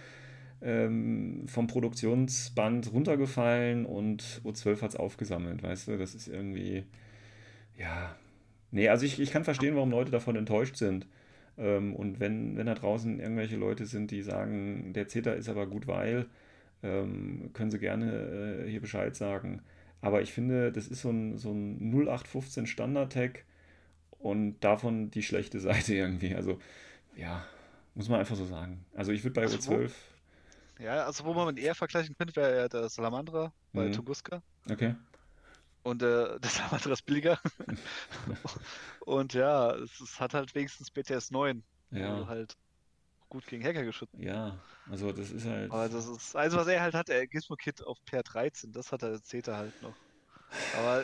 ähm, 0.62 1.44
vom 1.48 1.68
Produktionsband 1.68 2.92
runtergefallen 2.94 3.86
und 3.86 4.42
O12 4.44 4.82
hat 4.82 4.90
es 4.92 4.96
aufgesammelt, 4.96 5.64
weißt 5.64 5.90
du? 5.90 5.98
Das 5.98 6.16
ist 6.16 6.28
irgendwie, 6.28 6.86
ja. 7.78 8.16
Nee, 8.72 8.90
also 8.90 9.06
ich, 9.06 9.20
ich 9.20 9.32
kann 9.32 9.44
verstehen, 9.44 9.76
warum 9.76 9.92
Leute 9.92 10.12
davon 10.12 10.36
enttäuscht 10.36 10.76
sind. 10.78 11.08
Ähm, 11.58 11.96
und 11.96 12.20
wenn, 12.20 12.58
wenn 12.58 12.66
da 12.66 12.76
draußen 12.76 13.20
irgendwelche 13.20 13.58
Leute 13.58 13.86
sind, 13.86 14.12
die 14.12 14.22
sagen, 14.22 14.94
der 14.94 15.08
Zeta 15.08 15.32
ist 15.32 15.50
aber 15.50 15.68
gut, 15.68 15.88
weil, 15.88 16.26
ähm, 16.86 17.50
können 17.54 17.72
Sie 17.72 17.80
gerne 17.80 18.64
äh, 18.66 18.70
hier 18.70 18.82
Bescheid 18.82 19.16
sagen. 19.16 19.62
Aber 20.02 20.22
ich 20.22 20.34
finde, 20.34 20.72
das 20.72 20.88
ist 20.88 21.02
so 21.02 21.10
ein, 21.10 21.38
so 21.38 21.52
ein 21.52 21.92
0815 21.92 22.68
Standard-Tag 22.68 23.44
und 24.20 24.60
davon 24.60 25.10
die 25.10 25.24
schlechte 25.24 25.60
Seite 25.68 25.96
irgendwie. 25.96 26.36
Also, 26.36 26.60
ja, 27.16 27.44
muss 27.96 28.08
man 28.10 28.20
einfach 28.20 28.36
so 28.36 28.46
sagen. 28.46 28.86
Also, 28.94 29.12
ich 29.12 29.24
würde 29.24 29.34
bei 29.34 29.42
also 29.42 29.58
O12. 29.58 29.90
Wo, 30.78 30.84
ja, 30.84 31.06
also, 31.06 31.26
wo 31.26 31.34
man 31.34 31.48
mit 31.48 31.60
eher 31.60 31.74
vergleichen 31.74 32.16
könnte, 32.18 32.36
wäre 32.36 32.56
ja 32.56 32.68
der 32.68 32.90
Salamandra 32.90 33.52
bei 33.74 33.88
mhm. 33.88 33.94
Tunguska. 33.94 34.42
Okay. 34.70 34.96
Und 35.84 36.04
äh, 36.04 36.06
der 36.40 36.50
Salamandra 36.50 36.94
ist 36.94 37.06
billiger. 37.06 37.40
und 39.06 39.34
ja, 39.34 39.72
es, 39.72 40.00
es, 40.00 40.20
hat 40.20 40.34
halt 40.36 40.54
wenigstens 40.54 40.92
BTS 40.92 41.32
9. 41.32 41.64
Ja. 41.92 42.20
Du 42.20 42.28
halt 42.28 42.58
gut 43.36 43.48
gegen 43.48 43.64
Hacker 43.64 43.84
geschützt. 43.84 44.14
Ja, 44.18 44.58
also 44.90 45.12
das 45.12 45.30
ist 45.32 45.46
halt. 45.46 45.72
Aber 45.72 45.90
das 45.90 46.08
ist, 46.08 46.36
also 46.36 46.58
was 46.58 46.68
er 46.68 46.82
halt 46.82 46.94
hat, 46.94 47.10
der 47.10 47.28
Gizmo-Kit 47.28 47.86
auf 47.86 47.98
PR13, 48.10 48.72
das 48.72 48.92
hat 48.92 49.04
er, 49.04 49.12
erzählt 49.12 49.48
er 49.48 49.58
halt 49.58 49.82
noch. 49.82 49.96
Aber 50.78 51.04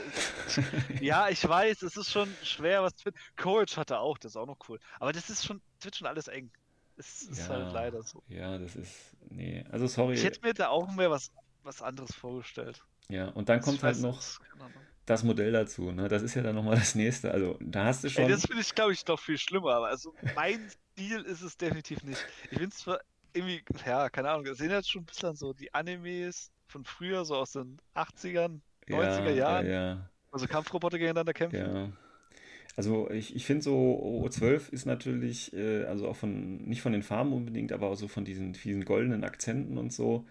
ja, 1.02 1.28
ich 1.30 1.46
weiß, 1.48 1.82
es 1.82 1.98
ist 1.98 2.10
schon 2.10 2.30
schwer, 2.42 2.84
was 2.84 2.94
finden. 3.02 3.20
Courage 3.36 3.76
hat 3.76 3.92
er 3.92 4.00
auch, 4.00 4.18
das 4.18 4.34
ist 4.34 4.36
auch 4.38 4.46
noch 4.46 4.58
cool. 4.70 4.80
Aber 5.00 5.12
das 5.12 5.30
ist 5.30 5.46
schon, 5.46 5.62
das 5.78 5.86
wird 5.86 5.96
schon 5.98 6.08
alles 6.08 6.28
eng. 6.28 6.50
Es 6.96 7.24
ist 7.24 7.40
ja, 7.40 7.50
halt 7.50 7.74
leider 7.74 8.04
so. 8.04 8.24
Ja, 8.28 8.58
das 8.58 8.76
ist. 8.76 9.16
Nee, 9.30 9.66
also 9.72 9.88
sorry. 9.88 10.14
Ich 10.14 10.24
hätte 10.24 10.42
mir 10.42 10.54
da 10.54 10.70
auch 10.70 10.90
mehr 10.94 11.12
was, 11.12 11.32
was 11.64 11.82
anderes 11.82 12.14
vorgestellt. 12.16 12.82
Ja, 13.10 13.30
und 13.30 13.50
dann 13.50 13.60
kommt 13.60 13.78
Ich 13.78 13.84
halt 13.84 14.00
noch 14.00 14.18
nicht. 14.18 14.40
Das 15.06 15.24
Modell 15.24 15.52
dazu. 15.52 15.92
Ne? 15.92 16.08
Das 16.08 16.22
ist 16.22 16.36
ja 16.36 16.42
dann 16.42 16.56
nochmal 16.56 16.76
das 16.78 16.96
nächste. 16.96 17.32
Also 17.32 17.58
da 17.60 17.86
hast 17.86 18.04
du 18.04 18.10
schon. 18.10 18.26
Ey, 18.26 18.30
das 18.30 18.46
finde 18.46 18.62
ich, 18.62 18.74
glaube 18.74 18.94
ich, 18.94 19.04
doch 19.04 19.20
viel 19.20 19.38
schlimmer. 19.38 19.76
Aber 19.76 19.88
also 19.88 20.14
mein 20.36 20.70
Stil 20.94 21.22
ist 21.22 21.42
es 21.42 21.58
definitiv 21.58 22.04
nicht. 22.04 22.24
Ich 22.52 22.58
finde 22.58 22.70
es 22.70 22.78
zwar 22.78 23.00
irgendwie, 23.34 23.64
ja, 23.86 24.10
keine 24.10 24.30
Ahnung, 24.30 24.46
das 24.46 24.60
erinnert 24.60 24.88
schon 24.88 25.04
ein 25.04 25.06
bisschen 25.06 25.30
an 25.30 25.36
so 25.36 25.54
die 25.54 25.74
Animes 25.74 26.52
von 26.68 26.86
früher, 26.86 27.26
so 27.26 27.36
aus 27.36 27.54
den 27.54 27.78
80ern, 27.96 28.60
90er 28.88 29.24
ja, 29.24 29.30
Jahren. 29.32 29.66
Ja, 29.66 29.72
ja. 29.72 30.10
Also 30.32 30.48
Kampfroboter 30.48 30.98
gegeneinander 30.98 31.34
kämpfen. 31.34 31.98
Also 32.78 33.10
ich, 33.12 33.36
ich 33.36 33.46
finde 33.46 33.64
so 33.64 33.76
O12 34.26 34.72
ist 34.72 34.86
natürlich, 34.86 35.54
äh, 35.54 35.84
also 35.86 36.08
auch 36.08 36.16
von, 36.16 36.58
nicht 36.64 36.82
von 36.82 36.94
den 36.94 37.04
Farben 37.04 37.34
unbedingt, 37.34 37.74
aber 37.74 37.88
auch 37.88 37.96
so 37.96 38.08
von 38.08 38.24
diesen, 38.24 38.54
diesen 38.54 38.86
goldenen 38.86 39.26
Akzenten 39.26 39.78
und 39.78 39.92
so. 39.92 40.26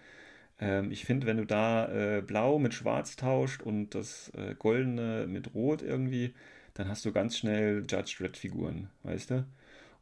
Ähm, 0.61 0.91
ich 0.91 1.05
finde, 1.05 1.27
wenn 1.27 1.37
du 1.37 1.45
da 1.45 1.89
äh, 1.91 2.21
Blau 2.21 2.59
mit 2.59 2.73
Schwarz 2.73 3.15
tauscht 3.15 3.63
und 3.63 3.95
das 3.95 4.31
äh, 4.35 4.55
Goldene 4.57 5.25
mit 5.27 5.53
Rot 5.53 5.81
irgendwie, 5.81 6.33
dann 6.75 6.87
hast 6.87 7.03
du 7.03 7.11
ganz 7.11 7.37
schnell 7.37 7.83
Judge 7.89 8.15
Dredd-Figuren, 8.19 8.89
weißt 9.03 9.31
du? 9.31 9.45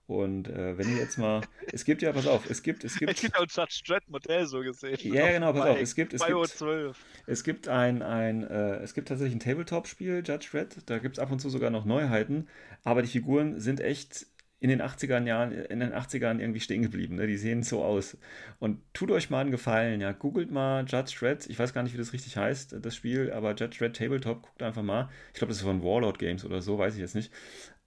Und 0.05 0.49
äh, 0.49 0.75
wenn 0.77 0.87
du 0.87 0.99
jetzt 0.99 1.17
mal, 1.17 1.41
es 1.71 1.85
gibt 1.85 2.01
ja, 2.01 2.11
pass 2.11 2.27
auf, 2.27 2.49
es 2.49 2.63
gibt, 2.63 2.83
es 2.83 2.97
gibt, 2.97 3.17
finde 3.19 3.37
auch 3.37 3.45
Judge 3.47 3.81
Dredd 3.87 4.09
Modell 4.09 4.45
so 4.47 4.59
gesehen. 4.61 4.97
ja, 5.01 5.31
genau, 5.31 5.53
pass 5.53 5.67
auf, 5.67 5.79
es 5.79 5.95
gibt, 5.95 6.13
es 6.13 6.19
bei 6.19 6.27
gibt, 6.27 6.39
O12. 6.39 6.95
es 7.27 7.43
gibt 7.43 7.67
ein, 7.67 8.01
ein 8.01 8.43
äh, 8.43 8.77
es 8.77 8.93
gibt 8.93 9.07
tatsächlich 9.07 9.35
ein 9.35 9.39
Tabletop-Spiel, 9.39 10.23
Judge 10.25 10.49
Dredd, 10.51 10.77
da 10.87 10.97
gibt 10.97 11.17
es 11.17 11.19
ab 11.23 11.31
und 11.31 11.39
zu 11.39 11.49
sogar 11.49 11.69
noch 11.69 11.85
Neuheiten, 11.85 12.47
aber 12.83 13.01
die 13.01 13.07
Figuren 13.07 13.59
sind 13.59 13.81
echt 13.81 14.25
in 14.59 14.69
den 14.69 14.81
80ern 14.81 15.25
Jahren, 15.25 15.51
in 15.51 15.79
den 15.79 15.93
80ern 15.93 16.39
irgendwie 16.39 16.59
stehen 16.59 16.81
geblieben, 16.81 17.15
ne? 17.15 17.27
Die 17.27 17.37
sehen 17.37 17.63
so 17.63 17.83
aus. 17.83 18.17
Und 18.59 18.81
tut 18.93 19.09
euch 19.11 19.29
mal 19.29 19.39
einen 19.39 19.51
Gefallen, 19.51 20.01
ja, 20.01 20.11
googelt 20.11 20.51
mal 20.51 20.85
Judge 20.85 21.15
Dredd, 21.17 21.47
ich 21.47 21.57
weiß 21.57 21.73
gar 21.73 21.83
nicht, 21.83 21.93
wie 21.93 21.97
das 21.97 22.11
richtig 22.13 22.35
heißt, 22.35 22.75
das 22.81 22.95
Spiel, 22.95 23.31
aber 23.31 23.51
Judge 23.55 23.77
Dredd 23.79 23.95
Tabletop, 23.95 24.43
guckt 24.43 24.61
einfach 24.61 24.83
mal. 24.83 25.09
Ich 25.33 25.39
glaube, 25.39 25.49
das 25.49 25.57
ist 25.57 25.63
von 25.63 25.81
Warlord 25.83 26.19
Games 26.19 26.43
oder 26.43 26.61
so, 26.61 26.77
weiß 26.77 26.95
ich 26.95 26.99
jetzt 26.99 27.15
nicht. 27.15 27.31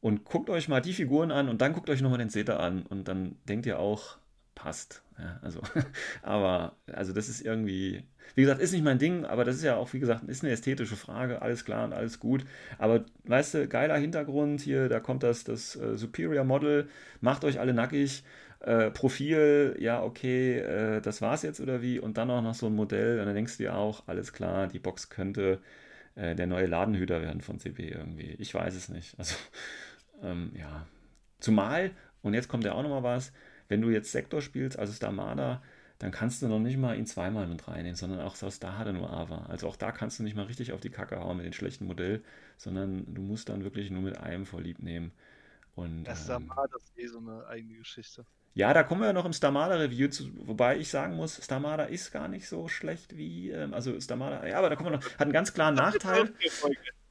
Und 0.01 0.25
guckt 0.25 0.51
euch 0.51 0.69
mal 0.69 0.81
die 0.81 0.95
Figuren 0.95 1.31
an 1.31 1.49
und 1.49 1.61
dann 1.61 1.75
guckt 1.75 1.91
euch 1.91 2.01
nochmal 2.01 2.19
den 2.19 2.31
Zeta 2.31 2.57
an 2.57 2.83
und 2.83 3.07
dann 3.07 3.37
denkt 3.47 3.67
ihr 3.67 3.79
auch, 3.79 4.19
passt. 4.55 5.03
Ja, 5.19 5.39
also, 5.43 5.61
aber, 6.23 6.77
also 6.93 7.13
das 7.13 7.29
ist 7.29 7.43
irgendwie, 7.43 8.05
wie 8.35 8.43
gesagt, 8.43 8.61
ist 8.61 8.73
nicht 8.73 8.85
mein 8.85 8.99
Ding, 8.99 9.25
aber 9.25 9.45
das 9.45 9.57
ist 9.57 9.65
ja 9.65 9.77
auch, 9.77 9.93
wie 9.93 10.01
gesagt, 10.01 10.25
ist 10.25 10.43
eine 10.43 10.53
ästhetische 10.53 10.97
Frage, 10.97 11.43
alles 11.43 11.65
klar 11.65 11.85
und 11.85 11.93
alles 11.93 12.19
gut. 12.21 12.45
Aber, 12.79 13.05
weißt 13.25 13.55
du, 13.55 13.69
geiler 13.69 13.97
Hintergrund 13.97 14.61
hier, 14.61 14.89
da 14.89 15.01
kommt 15.01 15.23
das, 15.23 15.45
das 15.45 15.77
äh, 15.77 15.97
Superior 15.97 16.45
Model, 16.45 16.89
macht 17.21 17.45
euch 17.45 17.61
alle 17.61 17.75
nackig. 17.75 18.25
Äh, 18.61 18.93
Profil, 18.93 19.77
ja, 19.81 20.03
okay, 20.05 20.59
äh, 20.59 21.01
das 21.01 21.21
war's 21.21 21.43
jetzt 21.43 21.61
oder 21.61 21.83
wie? 21.83 21.99
Und 21.99 22.17
dann 22.17 22.31
auch 22.31 22.43
noch 22.43 22.55
so 22.55 22.67
ein 22.67 22.75
Modell, 22.77 23.17
dann 23.17 23.35
denkst 23.35 23.57
du 23.57 23.65
dir 23.65 23.75
auch, 23.75 24.07
alles 24.07 24.33
klar, 24.33 24.69
die 24.69 24.79
Box 24.79 25.11
könnte 25.11 25.61
äh, 26.15 26.35
der 26.35 26.47
neue 26.47 26.67
Ladenhüter 26.67 27.23
werden 27.23 27.41
von 27.41 27.59
CP 27.59 27.89
irgendwie. 27.89 28.37
Ich 28.39 28.55
weiß 28.55 28.75
es 28.75 28.89
nicht. 28.89 29.19
Also, 29.19 29.35
ähm, 30.23 30.53
ja. 30.55 30.87
Zumal, 31.41 31.91
und 32.23 32.35
jetzt 32.35 32.49
kommt 32.49 32.65
ja 32.65 32.73
auch 32.73 32.83
nochmal 32.83 33.03
was, 33.03 33.33
wenn 33.73 33.81
du 33.81 33.91
jetzt 33.91 34.13
Sektor 34.13 34.43
spielst, 34.43 34.79
also 34.79 34.93
Starmada, 34.93 35.63
dann 35.99 36.11
kannst 36.11 36.43
du 36.43 36.49
noch 36.49 36.59
nicht 36.61 36.77
mal 36.77 36.97
ihn 36.99 37.07
zweimal 37.07 37.47
mit 37.47 37.67
reinnehmen, 37.69 37.97
sondern 37.97 38.21
auch 38.21 38.35
so 38.37 38.49
da 38.61 38.77
hat 38.77 38.87
er 38.87 38.93
nur 38.93 39.11
Ava. 39.11 39.47
Also 39.49 39.67
auch 39.69 39.77
da 39.77 39.93
kannst 39.93 40.19
du 40.19 40.23
nicht 40.25 40.37
mal 40.37 40.45
richtig 40.45 40.73
auf 40.73 40.81
die 40.81 40.91
Kacke 40.91 41.19
hauen 41.21 41.39
mit 41.39 41.47
dem 41.47 41.55
schlechten 41.55 41.87
Modell, 41.87 42.23
sondern 42.59 43.07
du 43.15 43.23
musst 43.23 43.49
dann 43.49 43.65
wirklich 43.65 43.91
nur 43.91 44.03
mit 44.03 44.19
einem 44.19 44.45
vorlieb 44.47 44.81
nehmen. 44.81 45.13
Und, 45.75 46.05
Das 46.05 46.21
ist 46.23 46.29
ähm, 46.29 46.51
das 46.71 46.83
ist 46.83 46.99
eh 46.99 47.07
so 47.07 47.19
eine 47.19 47.47
eigene 47.47 47.79
Geschichte. 47.79 48.27
ja, 48.55 48.75
da 48.75 48.83
kommen 48.83 49.01
wir 49.01 49.07
ja 49.07 49.13
noch 49.15 49.25
im 49.25 49.33
Starmada-Review 49.33 50.09
zu, 50.09 50.31
wobei 50.47 50.77
ich 50.79 50.91
sagen 50.91 51.17
muss, 51.17 51.43
Starmada 51.43 51.85
ist 51.85 52.13
gar 52.13 52.29
nicht 52.29 52.47
so 52.49 52.69
schlecht 52.69 53.17
wie, 53.17 53.51
ähm, 53.51 53.73
also 53.73 53.99
Starmada, 54.01 54.47
ja, 54.47 54.59
aber 54.59 54.69
da 54.69 54.77
kommen 54.77 54.91
wir 54.91 54.99
noch, 54.99 55.05
hat 55.05 55.23
einen 55.23 55.33
ganz 55.33 55.55
klaren 55.55 55.75
Nachteil. 55.75 56.35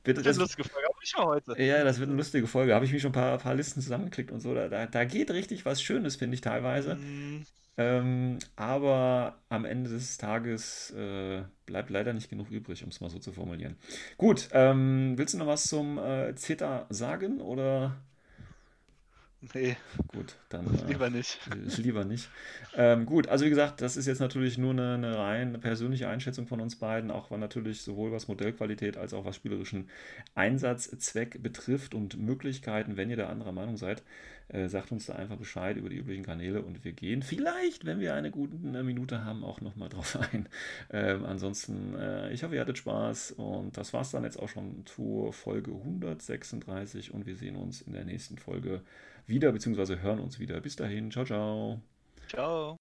Das 0.04 0.14
ist 0.14 0.18
eine 0.18 0.24
Bitte, 0.24 0.24
lustige 0.24 0.24
Folge. 0.24 0.28
Das 0.28 0.38
das, 0.38 0.38
lustige 0.38 0.64
Folge, 0.64 0.88
mal 1.16 1.26
heute. 1.26 1.58
ja, 1.58 1.84
das 1.84 2.00
wird 2.00 2.10
eine 2.10 2.18
lustige 2.18 2.48
Folge. 2.48 2.74
Habe 2.76 2.86
ich 2.86 2.94
mich 2.94 3.02
schon 3.02 3.12
ein 3.12 3.14
paar, 3.14 3.38
paar 3.38 3.56
Listen 3.56 3.82
zusammengeklickt 3.82 4.32
und 4.32 4.40
so. 4.42 4.54
Da, 4.54 4.68
da, 4.70 4.86
da 4.88 5.06
geht 5.06 5.32
richtig 5.32 5.66
was 5.66 5.82
Schönes, 5.82 6.16
finde 6.18 6.36
ich 6.36 6.42
teilweise. 6.42 6.96
Mm, 6.96 7.46
Ähm, 7.78 8.40
aber 8.56 9.44
am 9.50 9.66
Ende 9.66 9.90
des 9.90 10.18
Tages 10.18 10.92
äh, 10.92 11.44
bleibt 11.66 11.90
leider 11.90 12.14
nicht 12.14 12.30
genug 12.30 12.52
übrig, 12.52 12.84
um 12.84 12.90
es 12.90 13.02
mal 13.02 13.10
so 13.10 13.20
zu 13.20 13.32
formulieren. 13.34 13.78
Gut, 14.18 14.50
ähm, 14.54 15.14
willst 15.18 15.34
du 15.34 15.38
noch 15.40 15.48
was 15.48 15.68
zum 15.68 15.98
äh, 15.98 16.36
Zeta 16.36 16.86
sagen 16.90 17.42
oder? 17.42 17.98
Nee, 19.54 19.76
Gut, 20.08 20.36
dann 20.50 20.66
äh, 20.88 20.92
lieber 20.92 21.10
nicht. 21.10 21.40
lieber 21.78 22.06
nicht. 22.06 22.30
Ähm, 22.76 23.06
gut, 23.06 23.28
also 23.28 23.46
wie 23.46 23.50
gesagt, 23.50 23.82
das 23.82 23.98
ist 23.98 24.06
jetzt 24.06 24.20
natürlich 24.20 24.58
nur 24.58 24.72
eine, 24.72 24.94
eine 24.94 25.18
rein 25.18 25.60
persönliche 25.60 26.08
Einschätzung 26.08 26.48
von 26.48 26.62
uns 26.62 26.76
beiden, 26.76 27.12
auch 27.12 27.32
weil 27.32 27.40
natürlich 27.40 27.82
sowohl 27.82 28.12
was 28.12 28.28
Modellqualität 28.28 28.98
als 28.98 29.14
auch 29.14 29.26
was 29.26 29.36
spielerischen 29.36 29.90
Einsatzzweck 30.36 31.42
betrifft 31.42 31.96
und 31.96 32.20
Möglichkeiten, 32.20 32.98
wenn 32.98 33.10
ihr 33.10 33.18
da 33.18 33.30
anderer 33.30 33.52
Meinung 33.52 33.78
seid, 33.78 34.04
äh, 34.50 34.68
sagt 34.68 34.92
uns 34.92 35.06
da 35.06 35.16
einfach 35.16 35.38
Bescheid 35.38 35.78
über 35.78 35.90
die 35.90 35.98
üblichen 35.98 36.26
Kanäle 36.26 36.62
und 36.62 36.84
wir 36.84 36.92
gehen 36.92 37.24
vielleicht, 37.24 37.86
wenn 37.86 38.00
wir 38.00 38.14
eine 38.14 38.32
gute 38.32 38.56
äh, 38.56 38.84
Minute 38.84 39.24
haben, 39.24 39.44
auch 39.44 39.62
nochmal 39.62 39.90
drauf 39.90 40.20
ein. 40.34 40.48
Ähm, 40.92 41.26
ansonsten, 41.26 41.96
äh, 41.96 42.32
ich 42.32 42.44
hoffe, 42.44 42.56
ihr 42.56 42.62
hattet 42.62 42.78
Spaß 42.78 43.32
und 43.32 43.78
das 43.78 43.94
war 43.94 44.02
es 44.02 44.12
dann 44.12 44.24
jetzt 44.24 44.38
auch 44.38 44.50
schon 44.50 44.86
zur 44.86 45.34
Folge 45.34 45.72
136 45.72 47.14
und 47.14 47.26
wir 47.26 47.36
sehen 47.36 47.56
uns 47.56 47.82
in 47.82 47.94
der 47.94 48.06
nächsten 48.06 48.38
Folge 48.38 48.82
wieder, 49.32 49.52
beziehungsweise 49.52 50.02
hören 50.02 50.20
uns 50.20 50.40
wieder. 50.40 50.62
Bis 50.62 50.76
dahin, 50.76 51.10
ciao, 51.10 51.26
ciao. 51.26 51.82
Ciao. 52.28 52.81